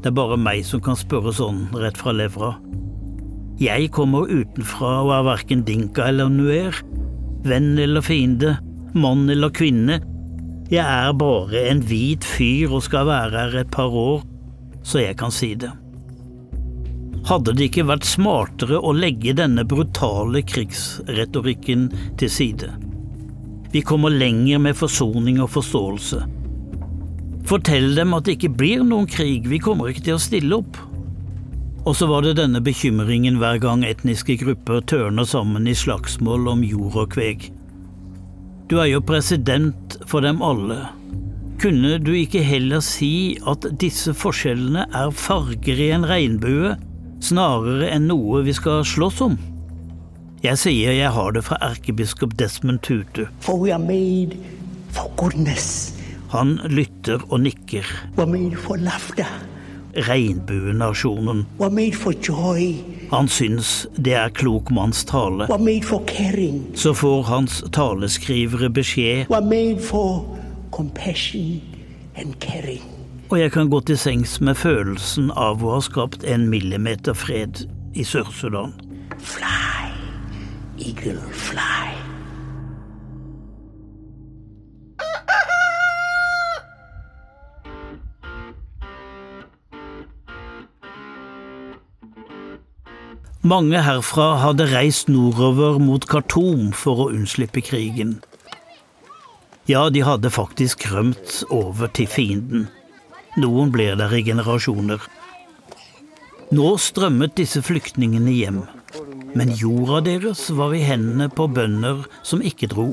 Det 0.00 0.12
er 0.12 0.16
bare 0.16 0.38
meg 0.40 0.62
som 0.64 0.80
kan 0.80 0.96
spørre 0.96 1.34
sånn 1.36 1.66
rett 1.76 1.98
fra 2.00 2.14
levra. 2.16 2.54
Jeg 3.60 3.90
kommer 3.92 4.30
utenfra 4.30 4.92
og 5.02 5.12
er 5.16 5.26
verken 5.26 5.64
dinka 5.66 6.06
eller 6.08 6.30
nuer, 6.32 6.78
venn 7.44 7.74
eller 7.80 8.04
fiende, 8.06 8.54
mann 8.96 9.26
eller 9.28 9.52
kvinne. 9.52 9.98
Jeg 10.72 10.84
er 10.84 11.12
bare 11.18 11.66
en 11.68 11.82
hvit 11.84 12.24
fyr 12.24 12.72
og 12.78 12.86
skal 12.86 13.08
være 13.10 13.34
her 13.34 13.60
et 13.64 13.74
par 13.74 13.92
år, 13.92 14.24
så 14.86 15.02
jeg 15.02 15.18
kan 15.20 15.34
si 15.34 15.52
det. 15.58 15.74
Hadde 17.28 17.52
det 17.52 17.66
ikke 17.68 17.84
vært 17.90 18.06
smartere 18.08 18.78
å 18.80 18.94
legge 18.96 19.34
denne 19.36 19.60
brutale 19.68 20.40
krigsretorikken 20.48 21.90
til 22.16 22.30
side? 22.32 22.70
Vi 23.68 23.82
kommer 23.84 24.14
lenger 24.14 24.62
med 24.64 24.78
forsoning 24.78 25.42
og 25.44 25.50
forståelse. 25.52 26.22
Fortell 27.48 27.92
dem 27.96 28.16
at 28.16 28.24
det 28.24 28.38
ikke 28.38 28.54
blir 28.56 28.80
noen 28.84 29.04
krig, 29.08 29.44
vi 29.48 29.60
kommer 29.60 29.92
ikke 29.92 30.06
til 30.06 30.16
å 30.16 30.22
stille 30.24 30.56
opp. 30.62 30.80
Og 31.84 31.94
så 31.96 32.08
var 32.08 32.24
det 32.24 32.38
denne 32.40 32.64
bekymringen 32.64 33.36
hver 33.40 33.60
gang 33.60 33.84
etniske 33.84 34.38
grupper 34.40 34.80
tørner 34.88 35.28
sammen 35.28 35.68
i 35.68 35.76
slagsmål 35.76 36.48
om 36.54 36.64
jord 36.64 36.96
og 37.04 37.12
kveg. 37.12 37.50
Du 38.72 38.78
er 38.80 38.88
jo 38.94 39.04
president 39.04 40.00
for 40.08 40.24
dem 40.24 40.40
alle. 40.44 40.80
Kunne 41.60 41.96
du 42.00 42.14
ikke 42.16 42.40
heller 42.44 42.80
si 42.84 43.36
at 43.48 43.68
disse 43.80 44.16
forskjellene 44.16 44.88
er 44.96 45.12
farger 45.12 45.80
i 45.80 45.92
en 45.92 46.08
regnbue, 46.08 46.76
snarere 47.20 47.90
enn 47.92 48.08
noe 48.10 48.42
vi 48.46 48.54
skal 48.56 48.84
slåss 48.86 49.20
om? 49.26 49.38
Jeg 50.44 50.60
sier 50.62 50.94
jeg 50.94 51.10
har 51.14 51.34
det 51.34 51.44
fra 51.48 51.58
erkebiskop 51.66 52.36
Desmond 52.38 52.82
Tutu. 52.86 53.26
For 53.40 53.58
we 53.58 53.72
are 53.74 53.82
made 53.82 54.38
for 54.94 55.10
goodness. 55.18 55.94
Han 56.30 56.58
lytter 56.68 57.22
og 57.28 57.40
nikker. 57.46 57.86
We 58.16 58.22
are 58.22 58.30
made 58.30 58.56
for 58.56 58.76
laughter 58.76 59.26
regnbuenasjonen. 59.94 61.46
Han 63.10 63.28
syns 63.28 63.86
det 63.96 64.14
er 64.14 64.28
klokmannstale. 64.28 65.48
Så 66.74 66.94
får 66.94 67.22
hans 67.22 67.64
taleskrivere 67.72 68.70
beskjed 68.70 69.26
Og 73.28 73.36
jeg 73.36 73.52
kan 73.52 73.68
gå 73.68 73.82
til 73.84 73.98
sengs 74.00 74.38
med 74.40 74.56
følelsen 74.56 75.28
av 75.36 75.60
å 75.60 75.74
ha 75.74 75.80
skapt 75.84 76.22
en 76.24 76.46
millimeter 76.48 77.12
fred 77.12 77.66
i 77.92 78.04
Sør-Sudan. 78.08 78.72
Fly, 79.20 79.90
eagle, 80.80 81.20
fly. 81.36 81.92
Mange 93.44 93.84
herfra 93.84 94.38
hadde 94.40 94.70
reist 94.72 95.12
nordover 95.12 95.76
mot 95.84 96.08
Khartoum 96.08 96.72
for 96.72 97.04
å 97.04 97.10
unnslippe 97.12 97.60
krigen. 97.60 98.16
Ja, 99.68 99.90
de 99.92 100.00
hadde 100.08 100.32
faktisk 100.32 100.88
rømt 100.88 101.42
over 101.52 101.92
til 101.92 102.08
fienden. 102.08 102.68
Noen 103.38 103.70
blir 103.70 103.94
der 103.98 104.14
i 104.16 104.24
generasjoner. 104.26 105.02
Nå 106.54 106.68
strømmet 106.80 107.36
disse 107.38 107.60
flyktningene 107.62 108.32
hjem, 108.34 108.62
men 109.36 109.52
jorda 109.54 110.00
deres 110.06 110.46
var 110.56 110.72
i 110.74 110.80
hendene 110.82 111.28
på 111.30 111.46
bønder 111.52 112.06
som 112.26 112.42
ikke 112.42 112.70
dro. 112.72 112.88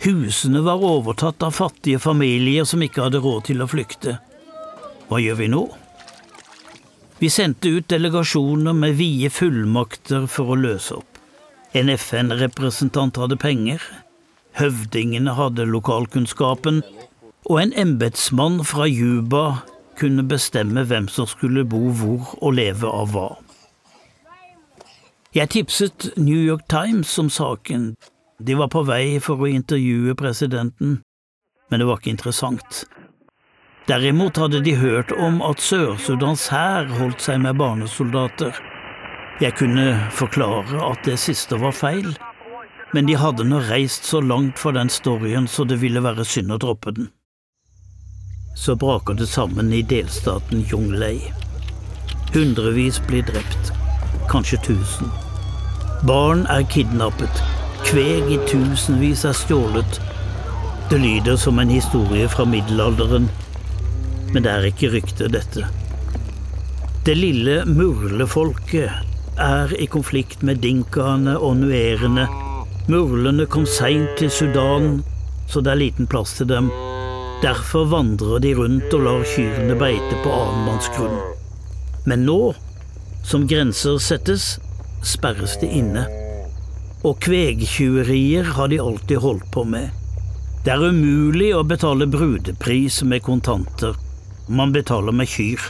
Husene 0.00 0.62
var 0.64 0.80
overtatt 0.80 1.44
av 1.44 1.52
fattige 1.52 2.00
familier 2.00 2.64
som 2.64 2.82
ikke 2.82 3.04
hadde 3.04 3.20
råd 3.20 3.44
til 3.50 3.60
å 3.60 3.68
flykte. 3.68 4.16
Hva 5.10 5.20
gjør 5.20 5.38
vi 5.42 5.50
nå? 5.52 5.62
Vi 7.20 7.28
sendte 7.28 7.68
ut 7.68 7.90
delegasjoner 7.92 8.72
med 8.72 8.96
vide 8.96 9.28
fullmakter 9.28 10.24
for 10.32 10.54
å 10.54 10.56
løse 10.56 10.96
opp. 10.96 11.18
En 11.76 11.92
FN-representant 11.92 13.20
hadde 13.20 13.36
penger, 13.38 13.84
høvdingene 14.56 15.36
hadde 15.36 15.68
lokalkunnskapen, 15.68 16.80
og 17.50 17.58
en 17.58 17.72
embetsmann 17.74 18.60
fra 18.62 18.84
Juba 18.86 19.44
kunne 19.98 20.22
bestemme 20.22 20.84
hvem 20.86 21.08
som 21.10 21.26
skulle 21.26 21.64
bo 21.66 21.90
hvor 21.98 22.36
og 22.38 22.54
leve 22.54 22.86
av 22.86 23.10
hva. 23.10 23.30
Jeg 25.34 25.50
tipset 25.50 26.12
New 26.16 26.38
York 26.38 26.68
Times 26.70 27.10
om 27.18 27.30
saken. 27.30 27.92
De 28.38 28.54
var 28.54 28.70
på 28.70 28.84
vei 28.86 29.18
for 29.22 29.42
å 29.42 29.50
intervjue 29.50 30.14
presidenten, 30.18 31.00
men 31.70 31.82
det 31.82 31.90
var 31.90 31.98
ikke 31.98 32.14
interessant. 32.14 32.84
Derimot 33.90 34.38
hadde 34.38 34.62
de 34.62 34.78
hørt 34.78 35.10
om 35.12 35.42
at 35.42 35.62
Sør-Sudans 35.62 36.46
hær 36.54 36.86
holdt 37.00 37.26
seg 37.26 37.42
med 37.42 37.58
barnesoldater. 37.58 38.54
Jeg 39.42 39.58
kunne 39.58 39.96
forklare 40.14 40.84
at 40.86 41.02
det 41.06 41.18
siste 41.18 41.58
var 41.58 41.74
feil, 41.74 42.12
men 42.94 43.10
de 43.10 43.18
hadde 43.18 43.46
nå 43.46 43.58
reist 43.70 44.06
så 44.06 44.22
langt 44.22 44.58
for 44.58 44.76
den 44.76 44.90
storyen 44.90 45.50
så 45.50 45.66
det 45.66 45.82
ville 45.82 46.02
være 46.04 46.26
synd 46.26 46.54
å 46.54 46.62
droppe 46.62 46.94
den. 46.94 47.10
Så 48.54 48.74
braker 48.76 49.14
det 49.14 49.26
sammen 49.26 49.72
i 49.72 49.82
delstaten 49.82 50.64
Jonglei. 50.68 51.32
Hundrevis 52.34 53.00
blir 53.06 53.22
drept, 53.22 53.72
kanskje 54.30 54.58
tusen. 54.66 55.10
Barn 56.06 56.46
er 56.50 56.66
kidnappet, 56.72 57.42
kveg 57.86 58.30
i 58.30 58.38
tusenvis 58.50 59.24
er 59.28 59.36
stjålet. 59.36 60.00
Det 60.90 60.98
lyder 61.00 61.36
som 61.36 61.58
en 61.58 61.70
historie 61.70 62.28
fra 62.28 62.44
middelalderen, 62.44 63.30
men 64.32 64.42
det 64.42 64.52
er 64.52 64.68
ikke 64.70 64.92
rykte, 64.96 65.30
dette. 65.30 65.66
Det 67.06 67.16
lille 67.16 67.64
murlefolket 67.64 69.40
er 69.40 69.74
i 69.78 69.86
konflikt 69.88 70.42
med 70.44 70.60
dinkaene 70.62 71.38
og 71.38 71.56
nuerene 71.62 72.28
Murlene 72.90 73.44
kom 73.46 73.66
seint 73.70 74.16
til 74.18 74.30
Sudan, 74.34 75.04
så 75.46 75.60
det 75.62 75.70
er 75.70 75.78
liten 75.78 76.08
plass 76.10 76.32
til 76.38 76.48
dem. 76.50 76.70
Derfor 77.40 77.86
vandrer 77.88 78.38
de 78.44 78.50
rundt 78.54 78.92
og 78.92 79.06
lar 79.06 79.22
kyrne 79.24 79.72
beite 79.80 80.16
på 80.20 80.28
annenmannsgrunn. 80.28 81.14
Men 82.04 82.26
nå, 82.28 82.52
som 83.24 83.46
grenser 83.48 83.96
settes, 83.96 84.58
sperres 85.00 85.54
de 85.62 85.70
inne. 85.80 86.02
Og 87.00 87.16
kvegtjuverier 87.24 88.52
har 88.58 88.68
de 88.68 88.82
alltid 88.84 89.24
holdt 89.24 89.48
på 89.56 89.64
med. 89.64 89.88
Det 90.66 90.74
er 90.74 90.84
umulig 90.92 91.54
å 91.56 91.64
betale 91.64 92.10
brudepris 92.12 93.00
med 93.08 93.24
kontanter. 93.24 93.96
Man 94.44 94.76
betaler 94.76 95.16
med 95.16 95.32
kyr. 95.32 95.64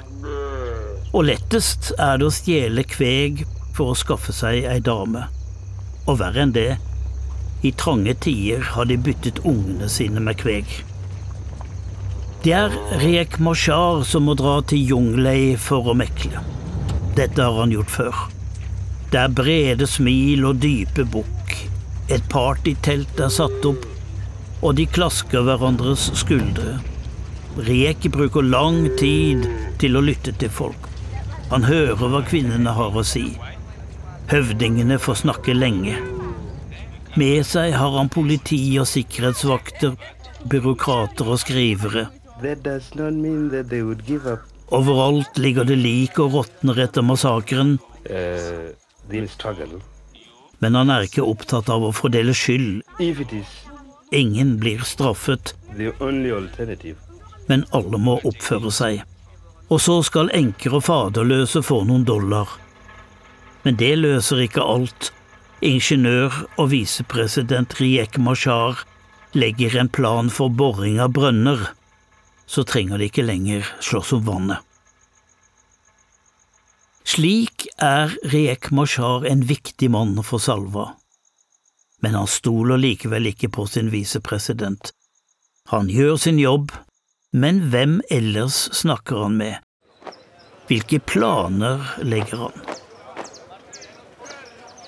Og 1.15 1.23
lettest 1.31 1.93
er 2.03 2.19
det 2.19 2.27
å 2.27 2.35
stjele 2.35 2.83
kveg 2.83 3.45
for 3.79 3.95
å 3.95 3.99
skaffe 4.03 4.35
seg 4.35 4.67
ei 4.67 4.81
dame. 4.83 5.29
Og 6.11 6.19
verre 6.19 6.49
enn 6.49 6.59
det, 6.59 6.71
i 7.63 7.71
trange 7.79 8.19
tider 8.27 8.73
har 8.75 8.91
de 8.91 8.99
byttet 8.99 9.45
ungene 9.47 9.87
sine 9.87 10.19
med 10.19 10.43
kveg. 10.43 10.81
Det 12.41 12.53
er 12.57 12.73
Rek 13.03 13.35
Mashar 13.45 13.99
som 14.09 14.25
må 14.25 14.33
dra 14.33 14.55
til 14.65 14.81
Junglei 14.89 15.59
for 15.61 15.91
å 15.91 15.95
mekle. 16.01 16.41
Dette 17.13 17.45
har 17.45 17.59
han 17.59 17.73
gjort 17.75 17.91
før. 17.93 18.21
Det 19.13 19.19
er 19.21 19.35
brede 19.37 19.85
smil 19.85 20.47
og 20.49 20.63
dype 20.63 21.05
bukk. 21.05 21.53
Et 22.09 22.25
partytelt 22.33 23.21
er 23.21 23.29
satt 23.35 23.67
opp, 23.69 23.85
og 24.65 24.73
de 24.79 24.87
klasker 24.89 25.45
hverandres 25.45 26.07
skuldre. 26.17 26.79
Rek 27.67 28.09
bruker 28.15 28.47
lang 28.47 28.87
tid 28.97 29.45
til 29.83 29.99
å 30.01 30.03
lytte 30.07 30.33
til 30.41 30.49
folk. 30.49 30.89
Han 31.51 31.67
hører 31.69 32.01
hva 32.01 32.23
kvinnene 32.25 32.73
har 32.73 32.97
å 32.97 33.05
si. 33.05 33.35
Høvdingene 34.33 34.97
får 34.97 35.27
snakke 35.27 35.59
lenge. 35.59 35.99
Med 37.21 37.45
seg 37.45 37.77
har 37.77 37.99
han 37.99 38.09
politi 38.09 38.63
og 38.81 38.89
sikkerhetsvakter, 38.89 39.93
byråkrater 40.49 41.35
og 41.35 41.43
skrivere. 41.45 42.07
Overalt 44.71 45.39
ligger 45.39 45.67
det 45.67 45.77
lik 45.81 46.19
og 46.23 46.37
råtner 46.37 46.79
etter 46.87 47.03
massakren. 47.03 47.79
Uh, 48.07 48.71
Men 50.61 50.77
han 50.79 50.93
er 50.93 51.07
ikke 51.07 51.25
opptatt 51.27 51.71
av 51.73 51.85
å 51.85 51.93
fordele 51.97 52.35
skyld. 52.37 52.83
Ingen 54.13 54.57
blir 54.63 54.83
straffet. 54.87 55.55
Men 57.51 57.65
alle 57.77 57.99
må 57.99 58.19
oppføre 58.27 58.73
seg. 58.75 59.03
Og 59.71 59.81
så 59.83 60.01
skal 60.07 60.33
enker 60.35 60.77
og 60.79 60.87
faderløse 60.87 61.63
få 61.63 61.83
noen 61.89 62.05
dollar. 62.07 62.51
Men 63.63 63.77
det 63.81 63.97
løser 64.01 64.45
ikke 64.47 64.65
alt 64.65 65.11
Ingeniør 65.61 66.33
og 66.57 66.71
visepresident 66.73 67.75
Riek 67.77 68.17
Mashar 68.17 68.81
legger 69.37 69.77
en 69.77 69.91
plan 69.93 70.31
for 70.33 70.49
boring 70.49 70.97
av 71.05 71.13
brønner, 71.13 71.67
så 72.51 72.65
trenger 72.67 72.99
de 72.99 73.07
ikke 73.07 73.23
lenger 73.23 73.67
slåss 73.79 74.13
om 74.17 74.27
vannet. 74.27 74.59
Slik 77.07 77.69
er 77.83 78.13
Riek 78.33 78.71
Mashar 78.75 79.25
en 79.27 79.45
viktig 79.47 79.91
mann 79.91 80.19
for 80.27 80.43
Salva, 80.43 80.93
men 82.03 82.17
han 82.19 82.29
stoler 82.31 82.81
likevel 82.81 83.31
ikke 83.31 83.51
på 83.55 83.67
sin 83.71 83.91
visepresident. 83.95 84.93
Han 85.71 85.91
gjør 85.91 86.17
sin 86.19 86.39
jobb, 86.43 86.73
men 87.31 87.61
hvem 87.71 88.01
ellers 88.11 88.65
snakker 88.75 89.25
han 89.25 89.39
med? 89.39 89.59
Hvilke 90.71 90.99
planer 91.03 91.87
legger 92.03 92.47
han? 92.47 92.65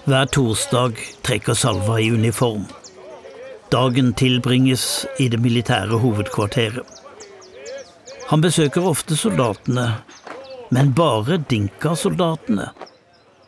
Hver 0.06 0.26
torsdag 0.34 0.98
trekker 1.22 1.54
Salva 1.54 2.00
i 2.02 2.10
uniform. 2.10 2.66
Dagen 3.70 4.10
tilbringes 4.18 5.06
i 5.22 5.28
det 5.30 5.38
militære 5.42 6.02
hovedkvarteret. 6.02 7.01
Han 8.32 8.40
besøker 8.40 8.86
ofte 8.88 9.12
soldatene, 9.12 9.90
men 10.72 10.94
bare 10.96 11.36
Dinka-soldatene. 11.50 12.70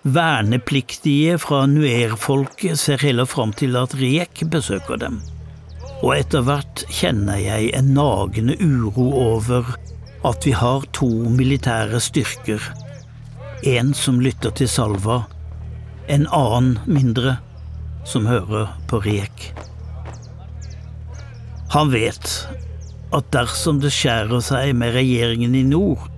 Vernepliktige 0.05 1.39
fra 1.41 1.63
nuer-folket 1.65 2.77
ser 2.77 3.01
heller 3.01 3.25
fram 3.25 3.55
til 3.57 3.79
at 3.81 3.95
Riek 3.97 4.43
besøker 4.53 5.01
dem. 5.01 5.23
Og 6.03 6.11
etter 6.19 6.45
hvert 6.45 6.83
kjenner 6.93 7.41
jeg 7.41 7.71
en 7.79 7.95
nagende 7.97 8.59
uro 8.61 9.07
over 9.23 9.71
at 10.29 10.45
vi 10.45 10.53
har 10.53 10.85
to 10.93 11.09
militære 11.33 12.03
styrker. 12.05 12.69
En 13.65 13.95
som 13.97 14.21
lytter 14.21 14.53
til 14.53 14.69
Salva, 14.69 15.23
en 16.13 16.29
annen 16.29 16.77
mindre 16.85 17.39
som 18.05 18.29
hører 18.29 18.77
på 18.93 19.01
Riek. 19.09 19.49
Han 21.73 21.89
vet 21.97 22.37
at 23.15 23.31
dersom 23.35 23.79
det 23.83 23.93
skjærer 23.95 24.43
seg 24.43 24.75
med 24.79 24.95
regjeringen 24.97 25.55
i 25.55 25.63
nord, 25.67 26.09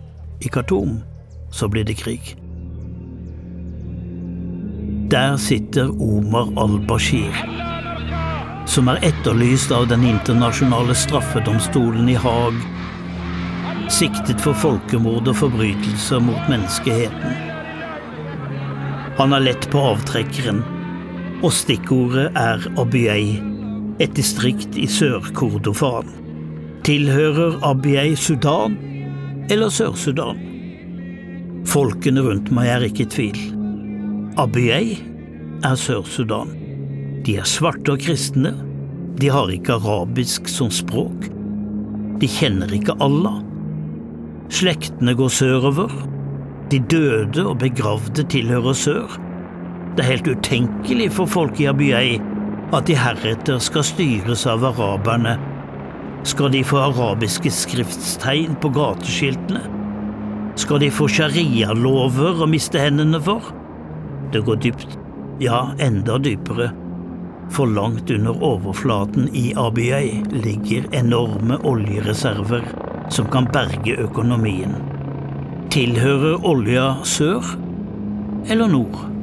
i 0.40 0.50
Khartoum, 0.52 0.98
så 1.52 1.68
blir 1.68 1.84
det 1.88 1.98
krig. 2.00 2.34
Der 5.12 5.36
sitter 5.38 5.92
Omar 6.02 6.50
al-Bashir, 6.58 7.36
som 8.66 8.90
er 8.90 9.04
etterlyst 9.06 9.70
av 9.72 9.86
den 9.92 10.02
internasjonale 10.08 10.96
straffedomstolen 10.98 12.08
i 12.10 12.16
Haag, 12.18 12.58
siktet 13.92 14.42
for 14.42 14.56
folkemord 14.58 15.28
og 15.30 15.38
forbrytelser 15.44 16.24
mot 16.26 16.50
menneskeheten. 16.50 17.36
Han 19.16 19.32
er 19.32 19.46
lett 19.46 19.70
på 19.72 19.84
avtrekkeren, 19.94 20.64
og 21.44 21.52
stikkordet 21.54 22.32
er 22.36 22.66
Abyei, 22.80 23.38
et 24.02 24.12
distrikt 24.18 24.74
i 24.76 24.88
Sør-Kordofan. 24.90 26.25
Tilhører 26.86 27.56
Abyei 27.66 28.12
Sudan 28.14 28.76
eller 29.50 29.72
Sør-Sudan? 29.74 30.36
Folkene 31.66 32.22
rundt 32.22 32.52
meg 32.54 32.68
er 32.70 32.84
ikke 32.86 33.02
i 33.02 33.08
tvil. 33.10 33.40
Abyei 34.38 34.92
er 35.66 35.74
Sør-Sudan. 35.82 36.52
De 37.26 37.34
er 37.42 37.48
svarte 37.50 37.96
og 37.96 38.04
kristne. 38.04 38.52
De 39.18 39.32
har 39.34 39.50
ikke 39.50 39.80
arabisk 39.80 40.46
som 40.46 40.70
språk. 40.70 41.26
De 42.22 42.30
kjenner 42.30 42.70
ikke 42.78 42.94
Allah. 43.02 43.40
Slektene 44.54 45.16
går 45.18 45.34
sørover, 45.40 45.90
de 46.70 46.78
døde 46.94 47.48
og 47.50 47.58
begravde 47.64 48.28
tilhører 48.30 48.78
sør. 48.78 49.18
Det 49.98 50.06
er 50.06 50.12
helt 50.12 50.30
utenkelig 50.36 51.10
for 51.18 51.34
folk 51.34 51.58
i 51.58 51.66
Abyei 51.74 52.20
at 52.70 52.86
de 52.86 52.94
heretter 53.02 53.58
skal 53.58 53.90
styres 53.90 54.46
av 54.46 54.70
araberne. 54.70 55.34
Skal 56.26 56.50
de 56.50 56.64
få 56.66 56.80
arabiske 56.82 57.50
skriftstegn 57.54 58.56
på 58.58 58.72
gateskiltene? 58.74 59.60
Skal 60.58 60.80
de 60.82 60.88
få 60.90 61.06
sharialover 61.06 62.42
å 62.42 62.48
miste 62.50 62.80
hendene 62.82 63.20
for? 63.22 63.52
Det 64.34 64.42
går 64.48 64.58
dypt, 64.64 64.96
ja, 65.38 65.68
enda 65.78 66.18
dypere. 66.18 66.72
For 67.54 67.70
langt 67.70 68.10
under 68.10 68.42
overflaten 68.42 69.28
i 69.38 69.52
Abyei 69.54 70.24
ligger 70.34 70.88
enorme 70.98 71.60
oljereserver 71.62 72.66
som 73.14 73.30
kan 73.30 73.46
berge 73.54 73.94
økonomien. 74.08 74.74
Tilhører 75.70 76.42
olja 76.42 76.88
sør 77.06 77.54
eller 78.50 78.66
nord? 78.74 79.15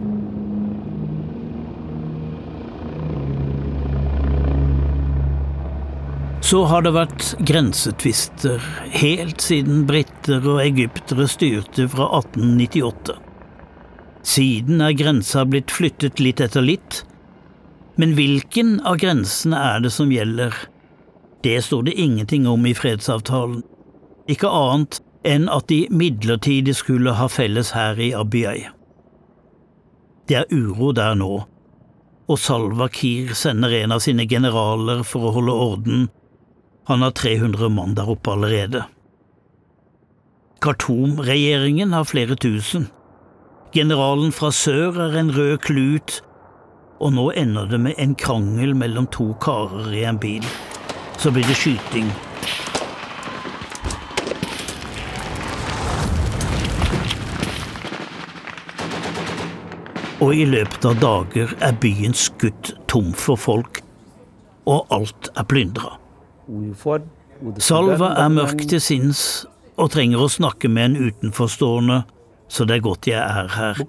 Så 6.54 6.60
har 6.70 6.84
det 6.86 6.92
vært 6.94 7.24
grensetvister 7.50 8.62
helt 8.94 9.42
siden 9.42 9.88
briter 9.90 10.44
og 10.46 10.60
egyptere 10.62 11.26
styrte 11.26 11.88
fra 11.90 12.06
1898. 12.20 13.16
Siden 14.22 14.84
er 14.86 14.94
grensa 14.94 15.48
blitt 15.50 15.74
flyttet 15.74 16.22
litt 16.22 16.46
etter 16.46 16.62
litt, 16.62 17.00
men 17.98 18.14
hvilken 18.14 18.76
av 18.86 19.02
grensene 19.02 19.58
er 19.72 19.82
det 19.82 19.96
som 19.98 20.14
gjelder? 20.14 20.54
Det 21.42 21.58
står 21.66 21.90
det 21.90 21.98
ingenting 22.06 22.46
om 22.46 22.70
i 22.70 22.78
fredsavtalen, 22.78 23.66
ikke 24.30 24.54
annet 24.54 25.02
enn 25.26 25.50
at 25.50 25.72
de 25.74 25.88
midlertidig 25.90 26.78
skulle 26.78 27.18
ha 27.18 27.32
felles 27.34 27.74
hær 27.74 27.98
i 27.98 28.14
Abyei. 28.14 28.60
Det 30.30 30.44
er 30.44 30.52
uro 30.54 30.94
der 30.94 31.18
nå, 31.18 31.36
og 32.30 32.46
Salva 32.46 32.94
Kiir 32.94 33.34
sender 33.34 33.74
en 33.82 33.98
av 33.98 34.06
sine 34.06 34.30
generaler 34.30 35.02
for 35.02 35.26
å 35.32 35.40
holde 35.42 35.64
orden 35.72 36.12
han 36.86 37.02
har 37.02 37.12
300 37.12 37.70
mann 37.70 37.96
der 37.96 38.10
oppe 38.10 38.32
allerede. 38.32 38.84
Khartoum-regjeringen 40.64 41.94
har 41.94 42.04
flere 42.08 42.36
tusen. 42.36 42.90
Generalen 43.74 44.32
fra 44.32 44.52
sør 44.52 45.00
er 45.08 45.18
en 45.20 45.32
rød 45.36 45.58
klut, 45.64 46.20
og 47.00 47.16
nå 47.16 47.30
ender 47.40 47.72
det 47.72 47.80
med 47.80 47.98
en 47.98 48.16
krangel 48.16 48.76
mellom 48.76 49.08
to 49.12 49.32
karer 49.44 49.92
i 49.92 50.04
en 50.08 50.20
bil. 50.20 50.46
Så 51.18 51.32
blir 51.32 51.48
det 51.48 51.58
skyting. 51.58 52.12
Og 60.24 60.36
i 60.36 60.46
løpet 60.48 60.86
av 60.88 61.02
dager 61.02 61.52
er 61.60 61.76
byen 61.84 62.16
skutt 62.16 62.76
tom 62.88 63.12
for 63.12 63.40
folk, 63.40 63.82
og 64.64 64.88
alt 64.96 65.28
er 65.36 65.44
plyndra. 65.44 65.98
Salva 67.58 68.14
er 68.24 68.30
mørk 68.32 68.66
til 68.70 68.82
sinns 68.84 69.22
og 69.80 69.90
trenger 69.96 70.22
å 70.22 70.30
snakke 70.30 70.70
med 70.70 70.92
en 70.92 71.10
utenforstående, 71.10 72.04
så 72.54 72.66
det 72.70 72.76
er 72.78 72.84
godt 72.86 73.08
jeg 73.10 73.18
er 73.18 73.48
her, 73.50 73.80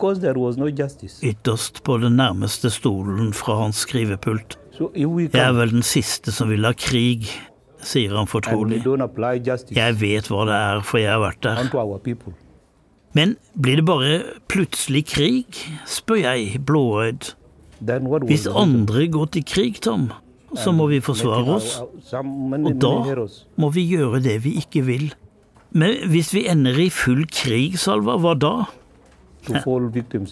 ytterst 1.28 1.82
på 1.84 1.98
den 2.00 2.16
nærmeste 2.16 2.70
stolen 2.72 3.34
fra 3.36 3.58
hans 3.60 3.82
skrivepult. 3.84 4.56
Jeg 4.80 5.42
er 5.42 5.52
vel 5.54 5.74
den 5.76 5.84
siste 5.86 6.32
som 6.32 6.48
vil 6.50 6.64
ha 6.64 6.72
krig, 6.72 7.28
sier 7.84 8.16
han 8.16 8.26
fortrolig. 8.30 8.80
Jeg 9.76 10.00
vet 10.00 10.30
hva 10.32 10.46
det 10.48 10.56
er, 10.56 10.80
for 10.88 11.02
jeg 11.02 11.12
har 11.12 11.20
vært 11.22 11.44
der. 11.44 11.60
Men 13.14 13.36
blir 13.54 13.78
det 13.78 13.84
bare 13.86 14.14
plutselig 14.50 15.04
krig, 15.12 15.60
spør 15.86 16.22
jeg 16.24 16.64
blåøyd. 16.66 17.34
Hvis 18.26 18.48
andre 18.50 19.06
går 19.12 19.26
til 19.36 19.44
krig, 19.46 19.78
Tom, 19.84 20.08
så 20.58 20.72
må 20.74 20.86
vi 20.90 21.00
forsvare 21.04 21.56
oss, 21.56 21.76
og 21.82 22.72
da 22.80 22.94
må 23.60 23.70
vi 23.74 23.84
gjøre 23.94 24.22
det 24.24 24.38
vi 24.44 24.56
ikke 24.62 24.84
vil. 24.86 25.10
Men 25.74 26.06
hvis 26.10 26.30
vi 26.34 26.44
ender 26.50 26.78
i 26.78 26.88
full 26.94 27.24
krig, 27.26 27.78
Salva, 27.82 28.16
hva 28.22 28.34
da? 28.38 28.54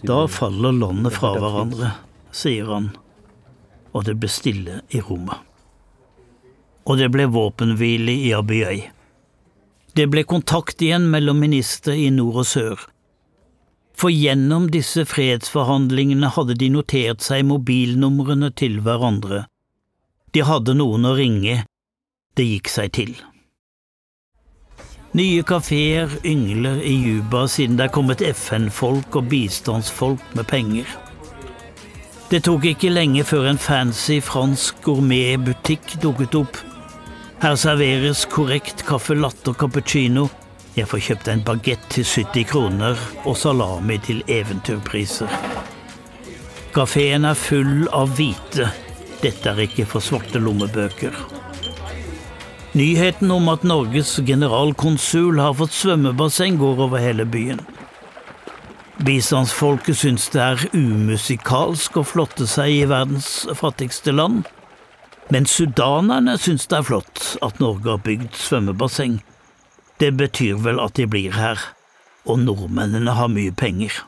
Da 0.07 0.21
faller 0.31 0.73
landet 0.73 1.17
fra 1.19 1.35
hverandre, 1.37 1.93
sier 2.33 2.71
han, 2.71 2.93
og 3.93 4.07
det 4.07 4.17
ble 4.23 4.31
stille 4.31 4.81
i 4.95 5.03
rommet. 5.03 5.43
Og 6.89 6.99
det 6.99 7.11
ble 7.15 7.29
våpenhvile 7.31 8.15
i 8.27 8.33
Abyei. 8.35 8.87
Det 9.93 10.09
ble 10.09 10.25
kontakt 10.25 10.81
igjen 10.83 11.11
mellom 11.13 11.43
ministre 11.43 11.95
i 11.99 12.09
nord 12.15 12.43
og 12.43 12.49
sør. 12.49 12.87
For 13.99 14.11
gjennom 14.11 14.71
disse 14.73 15.05
fredsforhandlingene 15.07 16.31
hadde 16.33 16.57
de 16.59 16.71
notert 16.73 17.23
seg 17.23 17.45
mobilnumrene 17.47 18.49
til 18.57 18.81
hverandre, 18.83 19.45
de 20.33 20.43
hadde 20.49 20.75
noen 20.79 21.05
å 21.05 21.13
ringe, 21.19 21.63
det 22.37 22.49
gikk 22.49 22.73
seg 22.73 22.93
til. 22.97 23.13
Nye 25.13 25.43
kafeer 25.45 26.09
yngler 26.25 26.79
i 26.89 26.95
Juba 26.97 27.45
siden 27.53 27.77
det 27.77 27.91
er 27.91 27.93
kommet 27.93 28.23
FN-folk 28.25 29.19
og 29.21 29.27
bistandsfolk 29.29 30.23
med 30.39 30.49
penger. 30.49 30.89
Det 32.33 32.41
tok 32.47 32.65
ikke 32.65 32.89
lenge 32.89 33.27
før 33.29 33.51
en 33.51 33.61
fancy 33.61 34.23
fransk 34.25 34.79
gourmetbutikk 34.87 35.99
dukket 36.01 36.39
opp. 36.39 36.57
Her 37.43 37.59
serveres 37.61 38.23
korrekt 38.33 38.87
caffè 38.89 39.19
latte 39.19 39.53
og 39.53 39.59
cappuccino. 39.61 40.31
Jeg 40.73 40.89
får 40.89 41.03
kjøpt 41.11 41.29
en 41.29 41.45
bagett 41.45 41.85
til 41.93 42.09
70 42.09 42.49
kroner 42.49 43.03
og 43.27 43.37
salami 43.37 43.99
til 44.01 44.25
eventyrpriser. 44.33 45.29
Kafeen 46.73 47.29
er 47.29 47.37
full 47.37 47.85
av 47.93 48.17
hvite, 48.17 48.71
dette 49.23 49.51
er 49.53 49.65
ikke 49.65 49.87
for 49.89 50.05
svarte 50.05 50.41
lommebøker. 50.43 51.15
Nyheten 52.73 53.31
om 53.31 53.51
at 53.53 53.67
Norges 53.69 54.15
generalkonsul 54.25 55.41
har 55.43 55.55
fått 55.59 55.75
svømmebasseng, 55.77 56.57
går 56.61 56.81
over 56.87 57.03
hele 57.03 57.27
byen. 57.29 57.61
Bistandsfolket 59.03 59.99
syns 59.99 60.29
det 60.33 60.41
er 60.41 60.65
umusikalsk 60.73 61.99
å 62.01 62.05
flotte 62.07 62.47
seg 62.49 62.73
i 62.73 62.87
verdens 62.89 63.31
fattigste 63.59 64.15
land, 64.15 64.47
men 65.33 65.49
sudanerne 65.49 66.37
syns 66.41 66.69
det 66.71 66.79
er 66.81 66.89
flott 66.89 67.27
at 67.45 67.61
Norge 67.61 67.95
har 67.95 68.03
bygd 68.05 68.37
svømmebasseng. 68.37 69.21
Det 70.01 70.13
betyr 70.19 70.61
vel 70.65 70.81
at 70.83 70.97
de 70.99 71.07
blir 71.09 71.37
her, 71.37 71.61
og 72.25 72.41
nordmennene 72.45 73.17
har 73.19 73.31
mye 73.33 73.53
penger. 73.53 74.01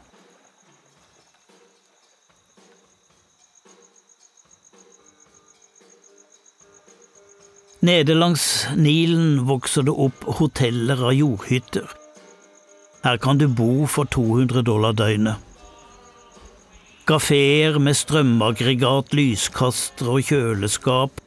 Nede 7.85 8.15
langs 8.15 8.67
Nilen 8.77 9.43
vokser 9.45 9.85
det 9.85 9.93
opp 9.93 10.23
hoteller 10.39 11.03
av 11.05 11.13
jordhytter. 11.13 11.91
Her 13.05 13.19
kan 13.21 13.37
du 13.37 13.45
bo 13.45 13.85
for 13.85 14.09
200 14.09 14.63
dollar 14.65 14.95
døgnet. 14.97 15.37
Kafeer 17.05 17.77
med 17.77 17.99
strømaggregat, 17.99 19.13
lyskaster 19.13 20.09
og 20.15 20.25
kjøleskap 20.25 21.21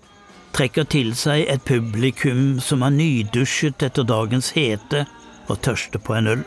trekker 0.58 0.88
til 0.90 1.12
seg 1.14 1.44
et 1.46 1.62
publikum 1.70 2.58
som 2.64 2.82
er 2.88 2.96
nydusjet 2.96 3.86
etter 3.86 4.08
dagens 4.10 4.50
hete 4.58 5.04
og 5.46 5.62
tørste 5.62 6.02
på 6.02 6.18
en 6.18 6.32
øl. 6.34 6.44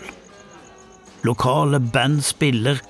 Lokale 1.23 1.79
band 1.79 2.25
spiller, 2.27 2.83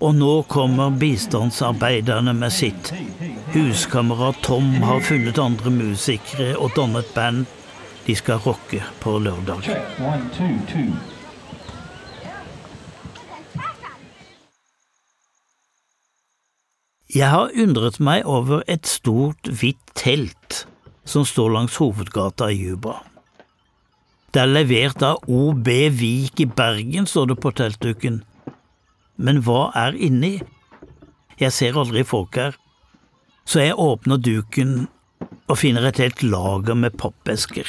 og 0.00 0.14
nå 0.14 0.32
kommer 0.52 0.90
bistandsarbeiderne 1.00 2.34
med 2.36 2.52
sitt. 2.52 2.92
Huskamerat 3.54 4.42
Tom 4.44 4.74
har 4.84 5.00
funnet 5.00 5.38
andre 5.40 5.72
musikere 5.72 6.52
og 6.60 6.74
dannet 6.76 7.08
band. 7.14 7.46
De 8.06 8.14
skal 8.14 8.42
rocke 8.44 8.82
på 9.00 9.16
lørdag. 9.18 9.66
Jeg 17.16 17.32
har 17.32 17.52
undret 17.56 17.96
meg 18.02 18.26
over 18.28 18.62
et 18.68 18.86
stort, 18.86 19.48
hvitt 19.48 19.80
telt 19.96 20.66
som 21.06 21.24
står 21.24 21.54
langs 21.54 21.76
hovedgata 21.80 22.50
i 22.52 22.58
Juba. 22.66 22.98
Det 24.34 24.42
er 24.42 24.50
levert 24.52 25.00
av 25.06 25.22
OB 25.32 25.68
Vik 25.96 26.42
i 26.44 26.46
Bergen, 26.50 27.06
står 27.08 27.30
det 27.30 27.36
på 27.40 27.54
teltduken. 27.56 28.18
Men 29.16 29.42
hva 29.46 29.70
er 29.76 29.96
inni? 29.96 30.38
Jeg 31.40 31.52
ser 31.52 31.76
aldri 31.76 32.04
folk 32.04 32.36
her, 32.36 32.56
så 33.46 33.62
jeg 33.62 33.78
åpner 33.80 34.20
duken 34.20 34.86
og 35.46 35.58
finner 35.60 35.86
et 35.88 36.00
helt 36.02 36.22
lager 36.24 36.76
med 36.76 36.96
pappesker. 37.00 37.68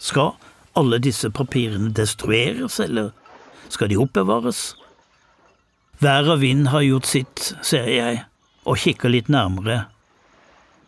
Skal 0.00 0.36
alle 0.78 1.00
disse 1.02 1.30
papirene 1.34 1.90
destrueres, 1.94 2.78
eller 2.80 3.10
skal 3.68 3.90
de 3.90 3.98
oppbevares? 4.00 4.74
Vær 6.00 6.30
og 6.32 6.40
vind 6.40 6.70
har 6.72 6.86
gjort 6.86 7.10
sitt, 7.10 7.50
ser 7.62 7.90
jeg, 7.92 8.22
og 8.64 8.80
kikker 8.80 9.12
litt 9.12 9.28
nærmere. 9.28 9.84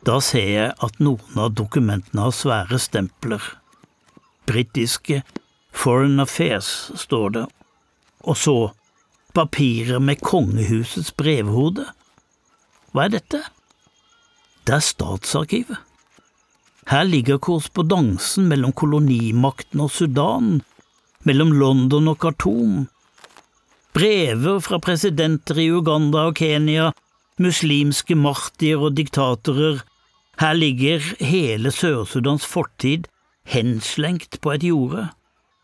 Da 0.07 0.19
ser 0.25 0.49
jeg 0.49 0.71
at 0.83 1.03
noen 1.03 1.39
av 1.39 1.53
dokumentene 1.59 2.25
har 2.25 2.35
svære 2.35 2.79
stempler. 2.81 3.43
Britiske 4.49 5.21
Foreign 5.73 6.21
Affairs, 6.23 6.91
står 6.99 7.29
det, 7.37 7.45
og 8.23 8.39
så 8.39 8.57
papirer 9.35 10.01
med 10.01 10.21
kongehusets 10.25 11.13
brevhode. 11.17 11.87
Hva 12.93 13.07
er 13.07 13.17
dette? 13.17 13.41
Det 14.67 14.77
er 14.77 14.85
Statsarkivet. 14.85 15.79
Her 16.91 17.07
ligger 17.07 17.39
korrespondansen 17.39 18.49
mellom 18.51 18.75
kolonimakten 18.75 19.81
og 19.85 19.93
Sudan, 19.95 20.61
mellom 21.23 21.53
London 21.55 22.11
og 22.11 22.19
Khartoum, 22.25 22.89
brever 23.95 24.59
fra 24.65 24.81
presidenter 24.83 25.61
i 25.63 25.69
Uganda 25.71 26.27
og 26.31 26.37
Kenya, 26.41 26.91
muslimske 27.43 28.17
martyrer 28.19 28.89
og 28.89 28.97
diktatorer, 28.99 29.83
her 30.41 30.57
ligger 30.57 31.05
hele 31.23 31.71
Sør-Sudans 31.71 32.47
fortid 32.49 33.07
henslengt 33.47 34.41
på 34.41 34.55
et 34.57 34.65
jorde. 34.65 35.09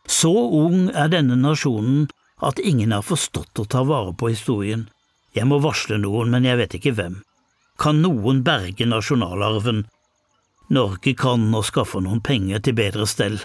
Så 0.08 0.30
ung 0.30 0.88
er 0.94 1.10
denne 1.12 1.36
nasjonen 1.40 2.06
at 2.40 2.58
ingen 2.58 2.92
har 2.92 3.06
forstått 3.06 3.58
å 3.58 3.64
ta 3.64 3.82
vare 3.86 4.14
på 4.14 4.30
historien. 4.32 4.86
Jeg 5.34 5.46
må 5.50 5.58
varsle 5.62 5.98
noen, 5.98 6.30
men 6.30 6.46
jeg 6.46 6.58
vet 6.60 6.76
ikke 6.78 6.94
hvem. 6.98 7.20
Kan 7.78 8.02
noen 8.02 8.42
berge 8.46 8.86
nasjonalarven? 8.86 9.84
Norge 10.74 11.14
kan 11.14 11.50
nå 11.50 11.62
skaffe 11.64 12.00
noen 12.04 12.20
penger 12.20 12.62
til 12.64 12.76
bedre 12.78 13.06
stell. 13.08 13.38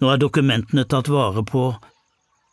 Nå 0.00 0.10
er 0.12 0.20
dokumentene 0.22 0.86
tatt 0.88 1.10
vare 1.12 1.42
på, 1.44 1.64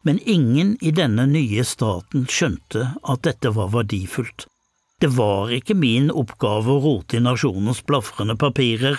men 0.04 0.20
ingen 0.20 0.76
i 0.82 0.92
denne 0.92 1.26
nye 1.30 1.64
staten 1.68 2.26
skjønte 2.32 2.94
at 3.04 3.24
dette 3.28 3.52
var 3.56 3.72
verdifullt. 3.74 4.48
Det 5.00 5.12
var 5.14 5.52
ikke 5.54 5.78
min 5.78 6.10
oppgave 6.10 6.74
å 6.74 6.82
rote 6.82 7.20
i 7.20 7.24
nasjonens 7.24 7.84
blafrende 7.86 8.36
papirer, 8.36 8.98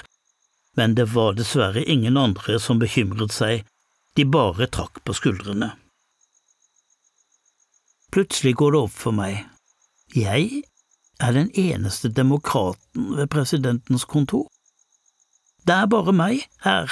men 0.78 0.94
det 0.94 1.08
var 1.14 1.34
dessverre 1.34 1.82
ingen 1.82 2.16
andre 2.16 2.60
som 2.62 2.78
bekymret 2.78 3.34
seg, 3.34 3.64
de 4.14 4.24
bare 4.24 4.70
trakk 4.70 5.02
på 5.04 5.16
skuldrene. 5.16 5.72
Plutselig 8.12 8.54
går 8.56 8.72
det 8.72 8.80
opp 8.86 8.94
for 8.96 9.12
meg, 9.12 9.42
jeg 10.16 10.62
er 11.20 11.34
den 11.34 11.50
eneste 11.58 12.08
demokraten 12.08 13.12
ved 13.18 13.28
presidentens 13.28 14.06
kontor. 14.08 14.46
Det 15.66 15.74
er 15.74 15.90
bare 15.92 16.14
meg 16.16 16.46
her, 16.64 16.88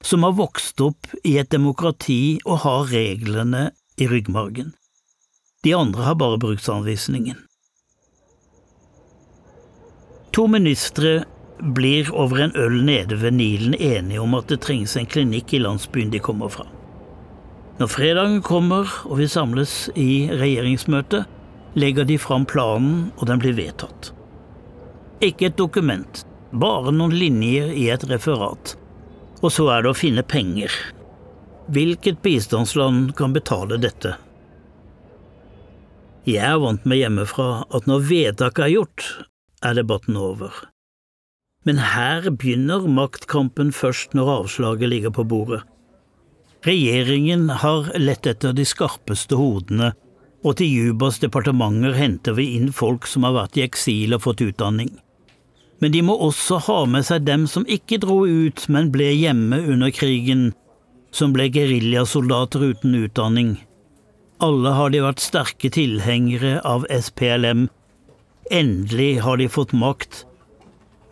som 0.00 0.24
har 0.24 0.38
vokst 0.38 0.80
opp 0.80 1.10
i 1.24 1.36
et 1.42 1.50
demokrati 1.52 2.38
og 2.46 2.62
har 2.64 2.88
reglene 2.92 3.68
i 4.00 4.08
ryggmargen. 4.08 4.72
De 5.64 5.76
andre 5.76 6.08
har 6.08 6.16
bare 6.16 6.40
bruksanvisningen. 6.40 7.36
To 10.32 10.46
ministre 10.46 11.24
blir 11.60 12.08
over 12.16 12.46
en 12.46 12.56
øl 12.56 12.84
nede 12.84 13.20
ved 13.20 13.36
Nilen 13.36 13.74
enige 13.74 14.20
om 14.20 14.34
at 14.38 14.48
det 14.48 14.62
trengs 14.64 14.96
en 14.96 15.06
klinikk 15.06 15.52
i 15.52 15.60
landsbyen 15.60 16.12
de 16.14 16.22
kommer 16.22 16.48
fra. 16.48 16.79
Når 17.80 17.88
fredagen 17.88 18.40
kommer 18.44 18.90
og 19.08 19.16
vi 19.22 19.26
samles 19.30 19.86
i 19.96 20.28
regjeringsmøte, 20.28 21.22
legger 21.80 22.04
de 22.04 22.18
fram 22.20 22.44
planen, 22.44 23.06
og 23.16 23.30
den 23.30 23.40
blir 23.40 23.56
vedtatt. 23.56 24.10
Ikke 25.24 25.48
et 25.48 25.56
dokument, 25.56 26.20
bare 26.52 26.92
noen 26.92 27.14
linjer 27.16 27.70
i 27.72 27.86
et 27.94 28.04
referat. 28.10 28.74
Og 29.40 29.54
så 29.54 29.70
er 29.72 29.84
det 29.86 29.94
å 29.94 29.96
finne 29.96 30.26
penger. 30.26 30.74
Hvilket 31.72 32.20
bistandsland 32.20 33.14
kan 33.16 33.32
betale 33.32 33.80
dette? 33.80 34.16
Jeg 36.28 36.44
er 36.44 36.60
vant 36.60 36.84
med 36.84 37.00
hjemmefra 37.00 37.64
at 37.72 37.88
når 37.88 38.04
vedtaket 38.10 38.66
er 38.66 38.74
gjort, 38.74 39.08
er 39.64 39.80
debatten 39.80 40.20
over. 40.20 40.52
Men 41.64 41.80
her 41.80 42.28
begynner 42.28 42.84
maktkampen 42.88 43.72
først 43.72 44.12
når 44.16 44.34
avslaget 44.40 44.92
ligger 44.92 45.16
på 45.16 45.24
bordet. 45.24 45.62
Regjeringen 46.66 47.48
har 47.62 47.92
lett 47.98 48.26
etter 48.26 48.52
de 48.52 48.66
skarpeste 48.68 49.38
hodene 49.40 49.94
og 50.44 50.56
til 50.56 50.72
Jubas 50.72 51.20
departementer 51.20 51.94
henter 51.96 52.36
vi 52.38 52.54
inn 52.56 52.70
folk 52.72 53.06
som 53.08 53.26
har 53.26 53.36
vært 53.36 53.58
i 53.58 53.64
eksil 53.66 54.16
og 54.16 54.24
fått 54.24 54.44
utdanning. 54.44 54.92
Men 55.80 55.92
de 55.92 56.02
må 56.04 56.16
også 56.16 56.60
ha 56.66 56.78
med 56.88 57.06
seg 57.08 57.24
dem 57.24 57.46
som 57.48 57.66
ikke 57.68 58.00
dro 58.02 58.22
ut, 58.26 58.66
men 58.68 58.90
ble 58.92 59.08
hjemme 59.12 59.60
under 59.72 59.92
krigen, 59.92 60.50
som 61.12 61.32
ble 61.32 61.48
geriljasoldater 61.52 62.64
uten 62.72 62.96
utdanning. 63.00 63.54
Alle 64.40 64.72
har 64.76 64.92
de 64.92 65.02
vært 65.04 65.24
sterke 65.24 65.70
tilhengere 65.72 66.60
av 66.64 66.86
SPLM. 66.88 67.68
Endelig 68.52 69.20
har 69.24 69.40
de 69.40 69.48
fått 69.52 69.72
makt, 69.76 70.24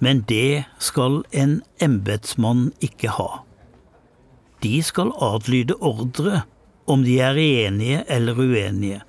men 0.04 0.24
det 0.28 0.64
skal 0.80 1.22
en 1.32 1.60
embetsmann 1.84 2.70
ikke 2.84 3.12
ha. 3.16 3.47
De 4.62 4.82
skal 4.82 5.12
adlyde 5.22 5.76
ordre, 5.80 6.42
om 6.86 7.04
de 7.04 7.18
er 7.20 7.38
enige 7.38 8.02
eller 8.10 8.38
uenige. 8.38 9.02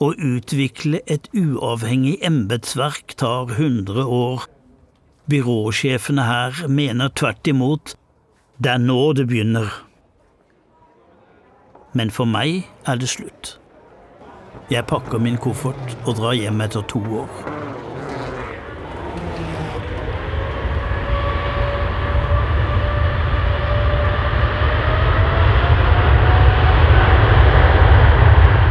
Å 0.00 0.12
utvikle 0.14 1.00
et 1.10 1.28
uavhengig 1.36 2.18
embetsverk 2.24 3.16
tar 3.20 3.50
100 3.56 4.04
år. 4.04 4.46
Byråsjefene 5.30 6.24
her 6.24 6.62
mener 6.68 7.12
tvert 7.12 7.50
imot 7.50 7.94
det 8.60 8.74
er 8.74 8.80
nå 8.82 9.12
det 9.16 9.24
begynner. 9.28 9.70
Men 11.96 12.12
for 12.12 12.28
meg 12.28 12.66
er 12.86 13.00
det 13.00 13.08
slutt. 13.08 13.54
Jeg 14.70 14.84
pakker 14.86 15.18
min 15.18 15.40
koffert 15.40 15.96
og 16.04 16.18
drar 16.20 16.36
hjem 16.36 16.60
etter 16.62 16.84
to 16.92 17.00
år. 17.22 17.79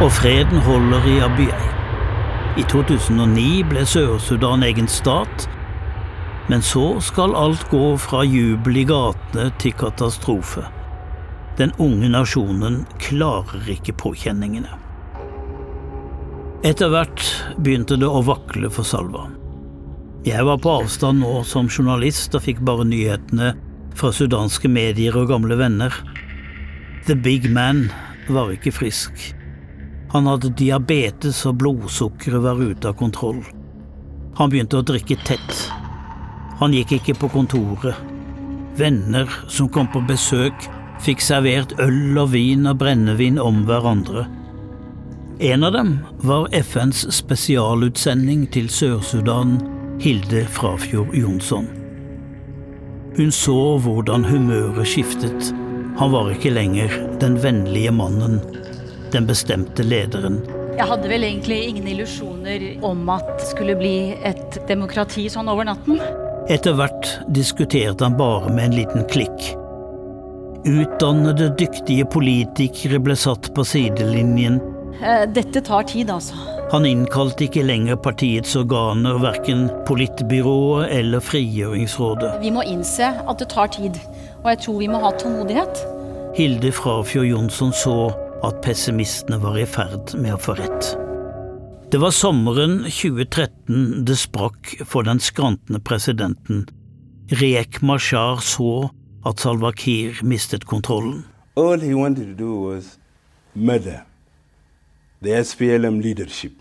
Og 0.00 0.08
freden 0.16 0.62
holder 0.64 1.04
i 1.04 1.18
Abyei. 1.20 1.64
I 2.56 2.62
2009 2.72 3.48
ble 3.68 3.82
Sør-Sudan 3.84 4.62
egen 4.64 4.86
stat, 4.88 5.42
men 6.48 6.62
så 6.64 6.94
skal 7.04 7.34
alt 7.36 7.66
gå 7.68 7.82
fra 8.00 8.22
jubel 8.24 8.78
i 8.80 8.84
gatene 8.88 9.50
til 9.60 9.74
katastrofe. 9.76 10.62
Den 11.58 11.74
unge 11.76 12.08
nasjonen 12.08 12.86
klarer 13.02 13.68
ikke 13.68 13.92
påkjenningene. 14.00 14.72
Etter 16.64 16.88
hvert 16.94 17.26
begynte 17.60 17.98
det 18.00 18.08
å 18.08 18.22
vakle 18.24 18.70
for 18.72 18.88
Salva. 18.88 19.26
Jeg 20.24 20.46
var 20.48 20.62
på 20.64 20.78
avstand 20.78 21.20
nå 21.20 21.42
som 21.48 21.68
journalist 21.68 22.32
og 22.36 22.46
fikk 22.46 22.64
bare 22.64 22.88
nyhetene 22.88 23.52
fra 24.00 24.14
sudanske 24.16 24.72
medier 24.72 25.20
og 25.20 25.28
gamle 25.28 25.60
venner. 25.60 25.92
The 27.04 27.18
big 27.20 27.50
man 27.52 27.90
var 28.32 28.48
ikke 28.56 28.72
frisk. 28.72 29.36
Han 30.10 30.26
hadde 30.26 30.50
diabetes 30.58 31.44
og 31.46 31.60
blodsukkeret 31.60 32.42
var 32.42 32.58
ute 32.58 32.90
av 32.90 32.96
kontroll. 32.98 33.44
Han 34.38 34.50
begynte 34.50 34.80
å 34.80 34.86
drikke 34.86 35.14
tett. 35.22 35.60
Han 36.58 36.74
gikk 36.74 36.96
ikke 36.98 37.14
på 37.20 37.30
kontoret. 37.30 37.94
Venner 38.78 39.30
som 39.48 39.68
kom 39.70 39.86
på 39.92 40.02
besøk, 40.08 40.66
fikk 41.00 41.22
servert 41.22 41.76
øl 41.80 42.18
og 42.18 42.32
vin 42.34 42.66
og 42.66 42.80
brennevin 42.82 43.38
om 43.40 43.62
hverandre. 43.68 44.26
En 45.40 45.64
av 45.64 45.72
dem 45.72 45.92
var 46.26 46.50
FNs 46.52 47.06
spesialutsending 47.16 48.44
til 48.52 48.66
Sør-Sudan, 48.68 49.60
Hilde 50.02 50.42
Frafjord 50.52 51.14
Jonsson. 51.16 51.70
Hun 53.16 53.30
så 53.34 53.78
hvordan 53.84 54.26
humøret 54.26 54.90
skiftet. 54.90 55.54
Han 56.00 56.12
var 56.12 56.32
ikke 56.34 56.52
lenger 56.52 56.92
den 57.22 57.38
vennlige 57.42 57.92
mannen 57.94 58.40
den 59.12 59.28
bestemte 59.28 59.84
lederen. 59.86 60.40
Jeg 60.76 60.88
hadde 60.88 61.10
vel 61.10 61.26
egentlig 61.26 61.58
ingen 61.68 61.88
illusjoner 61.92 62.66
om 62.86 63.08
at 63.12 63.26
det 63.36 63.48
skulle 63.50 63.76
bli 63.76 63.94
et 64.24 64.60
demokrati 64.68 65.26
sånn 65.32 65.50
over 65.52 65.66
natten. 65.68 66.00
Etter 66.50 66.74
hvert 66.78 67.10
diskuterte 67.36 68.06
han 68.06 68.16
bare 68.18 68.50
med 68.54 68.70
en 68.70 68.78
liten 68.78 69.04
klikk. 69.10 69.50
Utdannede, 70.66 71.50
dyktige 71.56 72.04
politikere 72.12 73.00
ble 73.00 73.16
satt 73.16 73.48
på 73.56 73.64
sidelinjen. 73.64 74.58
Eh, 75.00 75.26
dette 75.32 75.62
tar 75.64 75.86
tid, 75.88 76.10
altså. 76.12 76.36
Han 76.70 76.86
innkalte 76.86 77.46
ikke 77.46 77.64
lenger 77.64 77.96
partiets 77.98 78.52
organer, 78.56 79.16
verken 79.22 79.68
politbyrået 79.88 80.90
eller 80.94 81.24
frigjøringsrådet. 81.24 82.36
Vi 82.42 82.52
må 82.54 82.62
innse 82.68 83.08
at 83.24 83.40
det 83.40 83.48
tar 83.50 83.72
tid, 83.74 83.96
og 84.42 84.52
jeg 84.52 84.60
tror 84.66 84.76
vi 84.82 84.90
må 84.92 85.00
ha 85.02 85.14
tålmodighet. 85.18 85.80
Hilde 86.36 86.70
Frafjord 86.72 87.26
Jonsson 87.26 87.72
så 87.74 87.96
at 88.46 88.60
pessimistene 88.64 89.38
var 89.42 89.58
i 89.60 89.66
ferd 89.68 90.14
med 90.18 90.34
å 90.34 90.40
få 90.40 90.56
rett. 90.58 90.92
Det 91.90 91.98
var 91.98 92.14
sommeren 92.14 92.84
2013 92.86 94.04
det 94.06 94.16
sprakk 94.20 94.76
for 94.86 95.06
den 95.08 95.18
skrantende 95.20 95.80
presidenten. 95.82 96.64
Riek 97.40 97.80
Mashar 97.82 98.38
så 98.44 98.90
at 99.26 99.42
Salwa 99.42 99.72
Kiir 99.76 100.22
mistet 100.22 100.64
kontrollen. 100.70 101.24
All 101.56 101.80
he 101.82 101.94
wanted 101.94 102.30
to 102.30 102.38
do 102.38 102.54
was 102.70 102.96
murder 103.54 104.04
the 105.20 105.44
SPLM 105.44 106.00
leadership. 106.00 106.52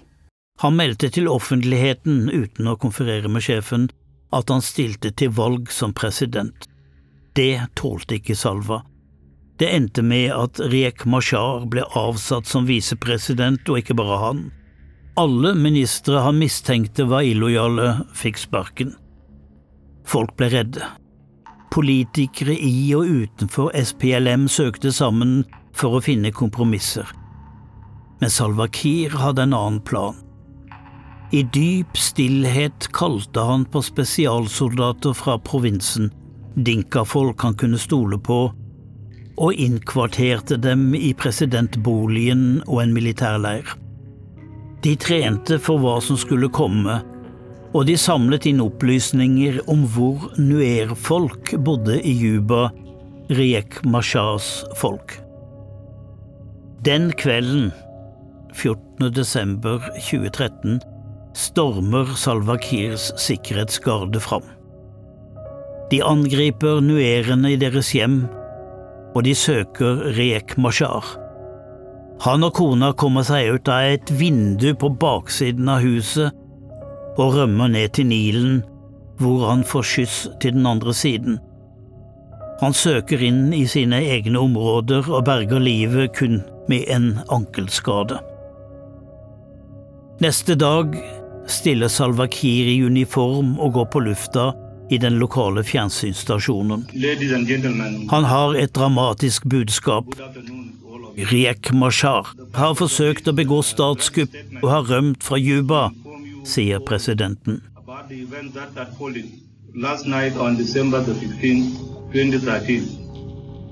Han 0.59 0.75
meldte 0.75 1.07
til 1.09 1.29
offentligheten, 1.31 2.27
uten 2.29 2.67
å 2.67 2.75
konferere 2.75 3.29
med 3.31 3.45
sjefen, 3.45 3.87
at 4.35 4.49
han 4.51 4.61
stilte 4.61 5.13
til 5.15 5.31
valg 5.31 5.71
som 5.71 5.93
president. 5.95 6.67
Det 7.37 7.61
tålte 7.79 8.17
ikke 8.19 8.35
Salva, 8.35 8.81
det 9.59 9.67
endte 9.75 10.03
med 10.05 10.31
at 10.31 10.59
Riek 10.71 11.03
Mashar 11.05 11.65
ble 11.67 11.83
avsatt 11.99 12.47
som 12.47 12.67
visepresident, 12.69 13.67
og 13.67 13.81
ikke 13.81 13.97
bare 13.99 14.19
han. 14.21 14.41
Alle 15.19 15.51
ministre 15.57 16.21
han 16.23 16.39
mistenkte 16.39 17.03
var 17.09 17.27
illojale, 17.27 18.05
fikk 18.15 18.39
sparken. 18.39 18.93
Folk 20.07 20.37
ble 20.39 20.47
redde. 20.53 20.85
Politikere 21.75 22.55
i 22.55 22.93
og 22.97 23.11
utenfor 23.25 23.75
SPLM 23.75 24.47
søkte 24.49 24.93
sammen 24.95 25.43
for 25.75 25.97
å 25.97 26.03
finne 26.03 26.31
kompromisser. 26.33 27.11
Men 28.23 28.31
Salva 28.31 28.69
Kiir 28.71 29.13
hadde 29.19 29.43
en 29.43 29.57
annen 29.57 29.83
plan. 29.83 30.15
I 31.35 31.43
dyp 31.43 31.99
stillhet 31.99 32.87
kalte 32.95 33.43
han 33.45 33.67
på 33.69 33.83
spesialsoldater 33.85 35.13
fra 35.13 35.35
provinsen, 35.37 36.09
dinkafolk 36.55 37.43
han 37.45 37.59
kunne 37.59 37.77
stole 37.77 38.17
på, 38.17 38.47
og 39.39 39.55
innkvarterte 39.55 40.57
dem 40.59 40.91
i 40.95 41.13
presidentboligen 41.15 42.59
og 42.67 42.83
en 42.83 42.93
militærleir. 42.95 43.71
De 44.83 44.95
trente 44.99 45.59
for 45.63 45.79
hva 45.79 45.97
som 46.03 46.19
skulle 46.19 46.51
komme, 46.51 46.99
og 47.75 47.85
de 47.87 47.95
samlet 47.99 48.47
inn 48.49 48.61
opplysninger 48.63 49.61
om 49.71 49.85
hvor 49.93 50.29
nuer-folk 50.41 51.53
bodde 51.65 51.99
i 52.01 52.15
Juba, 52.17 52.69
Riek 53.29 53.83
Mashars 53.85 54.63
folk. 54.79 55.19
Den 56.85 57.11
kvelden, 57.13 57.69
14. 58.55 59.11
desember 59.13 59.83
2013, 59.99 60.79
stormer 61.37 62.15
Salva 62.17 62.55
Kirs 62.59 63.11
sikkerhetsgarde 63.21 64.19
fram. 64.23 64.47
De 65.91 66.01
angriper 66.05 66.81
nuerene 66.81 67.53
i 67.53 67.59
deres 67.59 67.91
hjem, 67.93 68.23
og 69.15 69.23
de 69.25 69.33
søker 69.35 70.03
Riek 70.17 70.57
Mashar. 70.57 71.05
Han 72.25 72.43
og 72.43 72.53
kona 72.57 72.91
kommer 72.99 73.23
seg 73.23 73.55
ut 73.55 73.71
av 73.71 73.93
et 73.95 74.11
vindu 74.19 74.73
på 74.75 74.91
baksiden 74.99 75.69
av 75.71 75.83
huset 75.85 76.35
og 77.19 77.35
rømmer 77.35 77.71
ned 77.71 77.93
til 77.95 78.09
Nilen, 78.09 78.59
hvor 79.19 79.47
han 79.49 79.63
får 79.67 79.87
skyss 79.87 80.17
til 80.43 80.55
den 80.57 80.67
andre 80.67 80.93
siden. 80.95 81.39
Han 82.59 82.75
søker 82.75 83.21
inn 83.23 83.53
i 83.55 83.63
sine 83.71 84.01
egne 84.15 84.39
områder 84.39 85.07
og 85.07 85.23
berger 85.27 85.63
livet 85.63 86.11
kun 86.17 86.41
med 86.71 86.91
en 86.91 87.13
ankelskade. 87.31 88.19
Neste 90.19 90.57
dag 90.59 90.95
stiller 91.47 91.87
Salva 91.87 92.27
Kiir 92.27 92.67
i 92.67 92.81
uniform 92.83 93.55
og 93.59 93.77
går 93.77 93.87
på 93.93 94.03
lufta 94.09 94.49
i 94.89 94.97
den 94.97 95.19
lokale 95.19 95.63
fjernsynsstasjonen. 95.63 96.85
Han 98.09 98.23
har 98.23 98.55
et 98.55 98.73
dramatisk 98.73 99.43
budskap. 99.43 100.05
Riek 101.29 101.71
Mashar 101.75 102.27
har 102.55 102.75
forsøkt 102.79 103.27
å 103.27 103.35
begå 103.35 103.61
statskupp 103.65 104.35
og 104.61 104.69
har 104.71 104.87
rømt 104.89 105.25
fra 105.25 105.37
Juba, 105.41 105.89
sier 106.47 106.79
presidenten. 106.79 107.61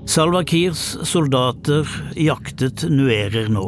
Salva 0.08 0.42
Kirs 0.44 0.84
soldater 1.08 1.94
jaktet 2.16 2.84
nuerer 2.88 3.48
nå. 3.52 3.66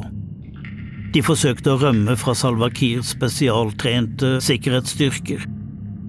De 1.10 1.22
forsøkte 1.26 1.72
å 1.72 1.80
rømme 1.80 2.14
fra 2.20 2.36
Salva 2.38 2.68
Kirs 2.70 3.14
spesialtrente 3.16 4.36
sikkerhetsstyrker. 4.46 5.42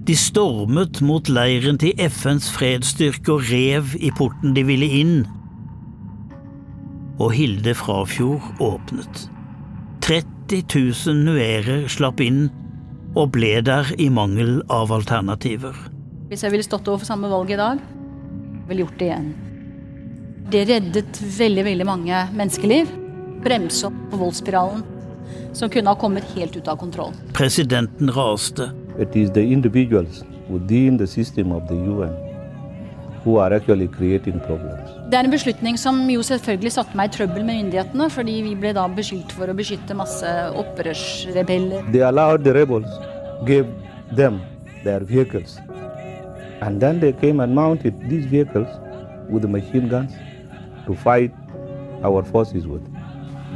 De 0.02 0.16
stormet 0.18 0.98
mot 1.04 1.28
leiren 1.30 1.76
til 1.78 1.94
FNs 2.10 2.48
fredsstyrke 2.50 3.36
og 3.36 3.44
rev 3.52 3.92
i 4.02 4.10
porten 4.18 4.56
de 4.56 4.64
ville 4.66 4.88
inn. 4.98 5.14
Og 7.22 7.30
Hilde 7.36 7.76
Frafjord 7.78 8.42
åpnet. 8.58 9.28
30 10.02 10.64
000 11.06 11.22
nuerer 11.22 11.86
slapp 11.92 12.18
inn 12.24 12.48
og 13.14 13.30
ble 13.36 13.60
der 13.62 13.92
i 14.02 14.08
mangel 14.10 14.58
av 14.72 14.90
alternativer. 14.90 15.76
Hvis 16.32 16.42
jeg 16.42 16.54
ville 16.54 16.66
stått 16.66 16.88
overfor 16.90 17.12
samme 17.12 17.30
valg 17.30 17.52
i 17.54 17.60
dag, 17.60 17.78
ville 18.66 18.82
gjort 18.82 18.98
det 18.98 19.10
igjen. 19.10 19.32
Det 20.50 20.66
reddet 20.66 21.22
veldig, 21.38 21.64
veldig 21.68 21.86
mange 21.86 22.26
menneskeliv. 22.34 22.90
Bremse 23.44 23.86
opp 23.86 24.16
voldsspiralen, 24.18 24.82
som 25.54 25.70
kunne 25.70 25.94
ha 25.94 25.98
kommet 25.98 26.26
helt 26.34 26.56
ut 26.58 26.66
av 26.66 26.80
kontroll. 26.82 27.14
Presidenten 27.36 28.10
raste. 28.16 28.72
It 28.98 29.16
is 29.16 29.30
the 29.30 29.40
individuals 29.40 30.22
within 30.50 30.98
the 30.98 31.06
system 31.06 31.52
of 31.52 31.66
the 31.66 31.74
UN 31.74 32.12
who 33.24 33.36
are 33.38 33.54
actually 33.54 33.88
creating 33.88 34.38
problems. 34.40 34.90
Det 35.10 35.18
er 35.18 35.24
en 35.24 35.30
beslutning 35.30 35.78
som 35.78 36.10
jo 36.10 36.22
selvfølgelig 36.22 36.72
satte 36.72 36.96
meg 36.98 37.08
i 37.08 37.12
trøbbel 37.16 37.44
med 37.44 37.60
myndighetene, 37.62 38.10
fordi 38.10 38.34
vi 38.44 38.54
ble 38.58 38.72
da 38.76 38.84
beskyldt 38.96 39.32
for 39.32 39.48
å 39.48 39.54
beskytte 39.56 39.96
masse 39.96 40.28
opprørsrebeller. 40.62 41.88
They 41.92 42.04
allowed 42.04 42.44
the 42.44 42.52
rebels, 42.52 42.90
gave 43.46 43.66
them 44.16 44.40
their 44.84 45.00
vehicles. 45.00 45.58
And 46.60 46.80
then 46.80 47.00
they 47.00 47.12
came 47.12 47.40
and 47.40 47.54
mounted 47.54 47.94
these 48.10 48.26
vehicles 48.26 48.68
with 49.30 49.42
the 49.42 49.48
machine 49.48 49.88
guns 49.88 50.12
to 50.86 50.94
fight 50.94 51.32
our 52.04 52.22
forces 52.24 52.66
with. 52.66 52.82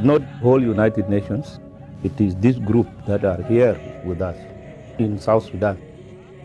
Not 0.01 0.21
whole 0.41 0.61
United 0.61 1.09
Nations, 1.09 1.59
it 2.03 2.19
is 2.21 2.35
this 2.35 2.57
group 2.57 2.87
that 3.05 3.23
are 3.23 3.41
here 3.43 3.77
with 4.05 4.21
us 4.21 4.37
in 5.03 5.17
South 5.19 5.51
Sudan. 5.51 5.79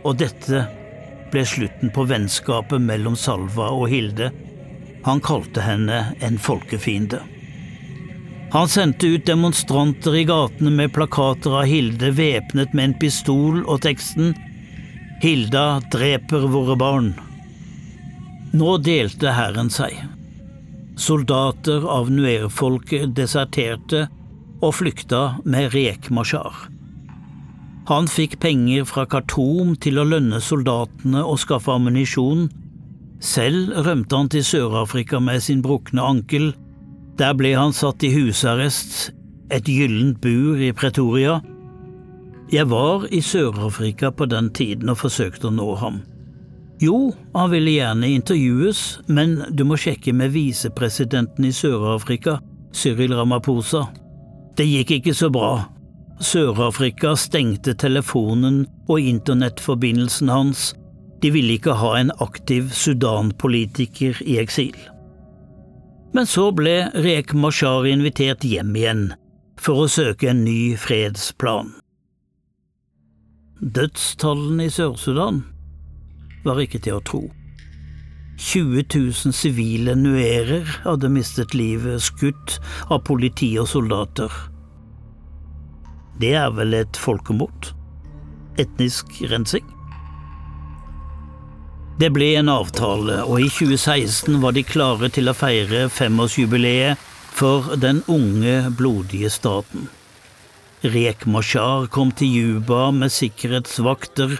Og 0.04 0.16
dette 0.20 0.64
ble 1.32 1.44
slutten 1.48 1.92
på 1.94 2.04
vennskapet 2.10 2.82
mellom 2.82 3.16
Salva 3.16 3.70
og 3.72 3.88
Hilde. 3.92 4.30
Han 5.06 5.22
kalte 5.24 5.64
henne 5.64 6.04
en 6.20 6.38
folkefiende. 6.38 7.22
Han 8.52 8.68
sendte 8.68 9.08
ut 9.08 9.26
demonstranter 9.26 10.16
i 10.20 10.26
gatene 10.28 10.70
med 10.74 10.92
plakater 10.92 11.54
av 11.62 11.68
Hilde 11.70 12.10
væpnet 12.12 12.74
med 12.76 12.90
en 12.90 12.96
pistol 13.00 13.62
og 13.62 13.80
teksten 13.86 14.34
Hilda 15.22 15.80
dreper 15.92 16.48
våre 16.50 16.76
barn. 16.76 17.12
Nå 18.52 18.74
delte 18.84 19.32
hæren 19.32 19.70
seg. 19.72 19.94
Soldater 21.00 21.86
av 21.88 22.10
nuerfolket 22.12 23.14
deserterte 23.16 24.08
og 24.60 24.74
flykta 24.76 25.22
med 25.46 25.72
Rek 25.72 26.10
Mashar. 26.10 26.71
Han 27.90 28.06
fikk 28.06 28.36
penger 28.42 28.84
fra 28.86 29.02
Khartoum 29.10 29.72
til 29.82 29.98
å 29.98 30.06
lønne 30.06 30.38
soldatene 30.42 31.24
og 31.26 31.40
skaffe 31.42 31.72
ammunisjon. 31.74 32.46
Selv 33.22 33.72
rømte 33.86 34.18
han 34.18 34.30
til 34.30 34.44
Sør-Afrika 34.46 35.18
med 35.22 35.42
sin 35.42 35.64
brukne 35.64 36.04
ankel. 36.06 36.52
Der 37.18 37.34
ble 37.38 37.56
han 37.58 37.74
satt 37.74 38.04
i 38.06 38.12
husarrest, 38.14 39.10
et 39.50 39.66
gyllent 39.66 40.20
bur 40.22 40.62
i 40.62 40.70
Pretoria. 40.72 41.40
Jeg 42.52 42.70
var 42.70 43.08
i 43.10 43.20
Sør-Afrika 43.24 44.12
på 44.14 44.30
den 44.30 44.52
tiden 44.54 44.92
og 44.92 45.02
forsøkte 45.02 45.50
å 45.50 45.54
nå 45.56 45.68
ham. 45.82 46.00
Jo, 46.82 47.12
han 47.34 47.50
ville 47.50 47.76
gjerne 47.76 48.14
intervjues, 48.14 49.02
men 49.06 49.40
du 49.50 49.66
må 49.66 49.78
sjekke 49.78 50.14
med 50.14 50.34
visepresidenten 50.34 51.46
i 51.46 51.54
Sør-Afrika, 51.54 52.38
Cyril 52.74 53.14
Ramaphosa. 53.18 53.88
Det 54.56 54.66
gikk 54.66 54.98
ikke 54.98 55.14
så 55.14 55.30
bra, 55.32 55.64
Sør-Afrika 56.22 57.16
stengte 57.18 57.74
telefonen 57.74 58.62
og 58.86 59.00
internettforbindelsen 59.02 60.30
hans, 60.30 60.70
de 61.22 61.32
ville 61.34 61.56
ikke 61.58 61.74
ha 61.80 61.96
en 61.98 62.12
aktiv 62.22 62.70
Sudan-politiker 62.74 64.20
i 64.22 64.38
eksil. 64.42 64.76
Men 66.14 66.28
så 66.28 66.50
ble 66.54 66.92
Rek 66.94 67.34
Mashar 67.34 67.88
invitert 67.90 68.46
hjem 68.46 68.74
igjen 68.78 69.04
for 69.62 69.84
å 69.84 69.90
søke 69.90 70.30
en 70.30 70.44
ny 70.46 70.74
fredsplan. 70.78 71.72
Dødstallene 73.62 74.66
i 74.68 74.74
Sør-Sudan 74.74 75.42
var 76.46 76.62
ikke 76.62 76.82
til 76.82 76.98
å 76.98 77.04
tro. 77.06 77.24
20 78.42 78.86
000 78.94 79.36
sivile 79.36 79.94
nuerer 79.98 80.66
hadde 80.86 81.10
mistet 81.12 81.54
livet 81.54 82.02
skutt 82.02 82.58
av 82.90 83.04
politi 83.06 83.52
og 83.60 83.70
soldater. 83.70 84.51
Det 86.22 86.36
er 86.38 86.52
vel 86.54 86.76
et 86.78 86.98
folkemord? 87.02 87.72
Etnisk 88.60 89.08
rensing? 89.26 89.64
Det 91.98 92.12
ble 92.14 92.28
en 92.38 92.50
avtale, 92.52 93.16
og 93.26 93.42
i 93.42 93.48
2016 93.50 94.38
var 94.42 94.54
de 94.54 94.62
klare 94.66 95.10
til 95.10 95.30
å 95.30 95.34
feire 95.34 95.88
femårsjubileet 95.90 97.00
for 97.34 97.74
den 97.82 98.04
unge, 98.06 98.70
blodige 98.78 99.32
staten. 99.34 99.88
Rek 100.82 101.26
Mashar 101.26 101.88
kom 101.90 102.12
til 102.14 102.38
Juba 102.38 102.90
med 102.94 103.10
sikkerhetsvakter 103.14 104.36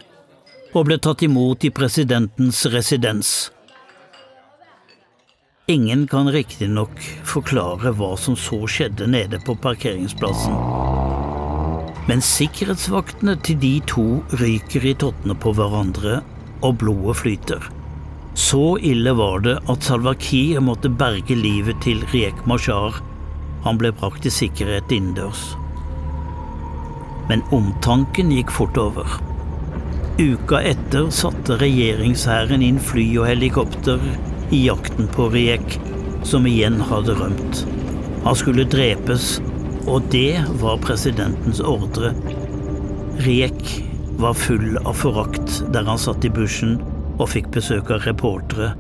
og 0.72 0.86
ble 0.88 1.00
tatt 1.02 1.22
imot 1.26 1.66
i 1.66 1.72
presidentens 1.74 2.62
residens. 2.70 3.32
Ingen 5.70 6.06
kan 6.10 6.30
riktignok 6.34 6.94
forklare 7.26 7.94
hva 7.98 8.14
som 8.18 8.38
så 8.38 8.62
skjedde 8.70 9.10
nede 9.10 9.42
på 9.46 9.58
parkeringsplassen. 9.62 11.11
Men 12.08 12.22
sikkerhetsvaktene 12.24 13.36
til 13.46 13.60
de 13.62 13.76
to 13.86 14.06
ryker 14.40 14.86
i 14.90 14.94
tottene 14.98 15.36
på 15.38 15.52
hverandre, 15.54 16.20
og 16.62 16.78
blodet 16.80 17.16
flyter. 17.20 17.68
Så 18.38 18.76
ille 18.82 19.12
var 19.18 19.42
det 19.44 19.58
at 19.70 19.86
Salvakir 19.86 20.62
måtte 20.64 20.90
berge 20.90 21.36
livet 21.36 21.82
til 21.84 22.02
Riek 22.12 22.46
Mashar. 22.48 22.98
Han 23.66 23.78
ble 23.78 23.92
brakt 23.94 24.26
i 24.26 24.32
sikkerhet 24.32 24.90
innendørs. 24.94 25.42
Men 27.28 27.44
omtanken 27.54 28.32
gikk 28.34 28.50
fort 28.50 28.78
over. 28.80 29.18
Uka 30.18 30.62
etter 30.72 31.06
satte 31.14 31.58
regjeringshæren 31.60 32.64
inn 32.66 32.80
fly 32.82 33.06
og 33.20 33.28
helikopter 33.30 34.02
i 34.52 34.64
jakten 34.66 35.06
på 35.12 35.28
Riek, 35.32 35.78
som 36.26 36.46
igjen 36.50 36.80
hadde 36.90 37.14
rømt. 37.18 37.62
Han 38.26 38.38
skulle 38.38 38.66
drepes 38.68 39.36
og 39.86 40.02
det 40.12 40.44
var 40.62 40.80
presidentens 40.82 41.60
ordre. 41.60 42.12
Riek 43.22 43.62
var 44.22 44.34
full 44.34 44.76
av 44.82 44.94
forakt 44.98 45.62
der 45.74 45.86
han 45.88 45.98
satt 45.98 46.24
i 46.24 46.32
bushen 46.32 46.78
og 47.18 47.28
fikk 47.34 47.50
besøk 47.54 47.90
av 47.94 48.06
reportere. 48.06 48.72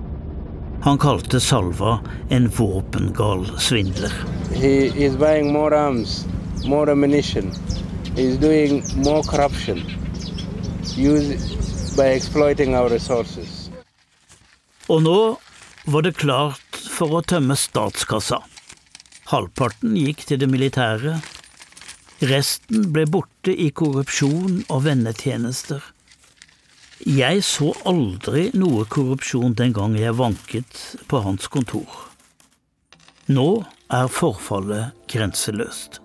Han 0.82 0.98
kalte 0.98 1.40
Salva 1.40 1.98
en 2.30 2.48
våpengal 2.50 3.46
svindler. 3.62 4.12
He 4.52 4.90
is 4.94 5.16
buying 5.16 5.52
more 5.52 5.76
arms, 5.76 6.26
more 6.66 6.90
ammunition. 6.90 7.52
He's 8.16 8.36
doing 8.36 8.82
more 9.04 9.22
corruption. 9.22 9.82
use 10.96 11.96
by 11.96 12.08
exploiting 12.08 12.74
our 12.74 12.88
resources. 12.88 13.70
Og 14.88 15.02
nå 15.02 15.18
var 15.84 16.02
det 16.02 16.16
klart 16.18 16.82
for 16.90 17.18
å 17.18 17.22
tømme 17.22 17.56
statskassa. 17.56 18.42
Halvparten 19.32 19.94
gikk 19.96 20.26
til 20.28 20.42
det 20.42 20.48
militære, 20.52 21.14
resten 22.28 22.90
ble 22.92 23.06
borte 23.08 23.54
i 23.56 23.70
korrupsjon 23.72 24.58
og 24.66 24.82
vennetjenester. 24.84 25.80
Jeg 27.08 27.40
så 27.48 27.70
aldri 27.88 28.50
noe 28.52 28.84
korrupsjon 28.92 29.56
den 29.56 29.72
gang 29.72 29.96
jeg 29.96 30.18
vanket 30.20 30.82
på 31.08 31.22
hans 31.24 31.48
kontor. 31.48 31.88
Nå 33.32 33.64
er 33.88 34.12
forfallet 34.12 34.92
grenseløst. 35.08 36.02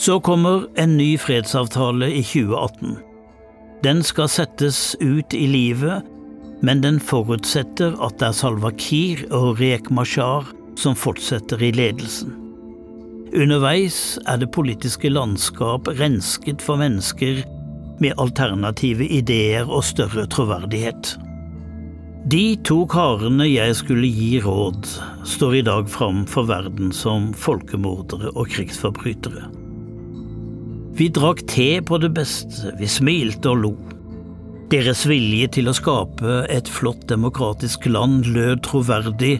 Så 0.00 0.16
kommer 0.24 0.64
en 0.80 0.96
ny 0.96 1.12
fredsavtale 1.20 2.08
i 2.08 2.24
2018. 2.24 2.96
Den 3.84 4.00
skal 4.00 4.32
settes 4.32 4.96
ut 5.04 5.36
i 5.36 5.44
livet, 5.44 6.08
men 6.64 6.80
den 6.84 7.00
forutsetter 7.02 7.96
at 8.04 8.18
det 8.20 8.30
er 8.30 8.36
Salwa 8.36 8.72
Kiir 8.80 9.26
og 9.34 9.60
Riek 9.60 9.90
Mashar 9.92 10.48
som 10.80 10.96
fortsetter 10.96 11.62
i 11.62 11.72
ledelsen. 11.74 12.32
Underveis 13.36 14.16
er 14.30 14.38
det 14.40 14.52
politiske 14.54 15.10
landskap 15.10 15.88
rensket 15.98 16.62
for 16.64 16.80
mennesker 16.80 17.42
med 18.00 18.16
alternative 18.22 19.08
ideer 19.08 19.68
og 19.68 19.84
større 19.84 20.26
troverdighet. 20.30 21.16
De 22.26 22.56
to 22.66 22.80
karene 22.90 23.46
jeg 23.46 23.76
skulle 23.78 24.08
gi 24.10 24.40
råd, 24.42 24.88
står 25.28 25.60
i 25.60 25.66
dag 25.66 25.90
fram 25.90 26.24
for 26.26 26.48
verden 26.48 26.90
som 26.94 27.28
folkemordere 27.38 28.32
og 28.34 28.50
krigsforbrytere. 28.50 29.44
Vi 30.96 31.10
drakk 31.12 31.44
te 31.50 31.68
på 31.84 32.00
det 32.02 32.10
beste, 32.16 32.72
vi 32.80 32.88
smilte 32.90 33.52
og 33.52 33.62
lo. 33.62 33.74
Deres 34.66 35.04
vilje 35.06 35.46
til 35.54 35.70
å 35.70 35.74
skape 35.78 36.40
et 36.50 36.66
flott 36.66 37.04
demokratisk 37.06 37.84
land 37.86 38.26
lød 38.34 38.64
troverdig, 38.66 39.36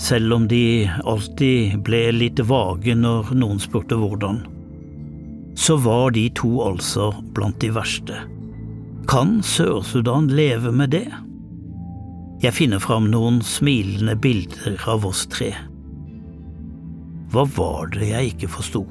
selv 0.00 0.38
om 0.38 0.46
de 0.48 0.88
alltid 1.04 1.82
ble 1.84 2.00
litt 2.16 2.40
vage 2.48 2.94
når 2.96 3.34
noen 3.36 3.60
spurte 3.60 3.98
hvordan. 4.00 4.40
Så 5.52 5.76
var 5.84 6.16
de 6.16 6.24
to 6.40 6.54
altså 6.64 7.10
blant 7.36 7.60
de 7.60 7.74
verste. 7.76 8.24
Kan 9.04 9.36
Sør-Sudan 9.44 10.32
leve 10.32 10.72
med 10.72 10.96
det? 10.96 11.06
Jeg 12.40 12.56
finner 12.56 12.80
fram 12.80 13.12
noen 13.12 13.42
smilende 13.44 14.16
bilder 14.16 14.80
av 14.88 15.04
oss 15.04 15.26
tre. 15.28 15.52
Hva 17.36 17.44
var 17.52 17.92
det 17.92 18.14
jeg 18.14 18.32
ikke 18.32 18.54
forsto? 18.56 18.86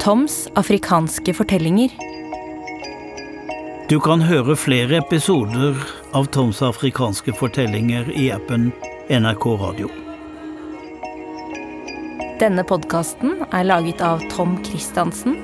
Toms 0.00 0.48
afrikanske 0.54 1.32
fortellinger. 1.34 1.90
Du 3.90 3.96
kan 4.00 4.20
høre 4.22 4.54
flere 4.56 5.00
episoder 5.00 5.74
av 6.14 6.28
Toms 6.30 6.60
afrikanske 6.62 7.34
fortellinger 7.34 8.12
i 8.14 8.28
appen 8.30 8.68
NRK 9.10 9.46
Radio. 9.58 9.90
Denne 12.38 12.62
podkasten 12.62 13.42
er 13.50 13.66
laget 13.66 13.98
av 14.04 14.22
Tom 14.36 14.54
Christiansen. 14.62 15.34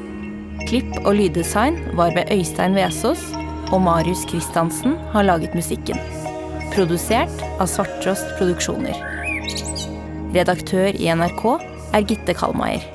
Klipp 0.68 0.92
og 1.02 1.16
lyddesign 1.18 1.80
var 1.98 2.14
ved 2.14 2.30
Øystein 2.30 2.78
Vesaas, 2.78 3.26
og 3.74 3.82
Marius 3.82 4.22
Christiansen 4.30 4.94
har 5.10 5.26
laget 5.26 5.58
musikken. 5.58 5.98
Produsert 6.76 7.42
av 7.58 7.66
Svarttrost 7.74 8.36
Produksjoner. 8.38 8.94
Redaktør 10.34 10.94
i 10.94 11.10
NRK 11.10 11.48
er 11.90 12.06
Gitte 12.06 12.38
Kalmeier. 12.38 12.94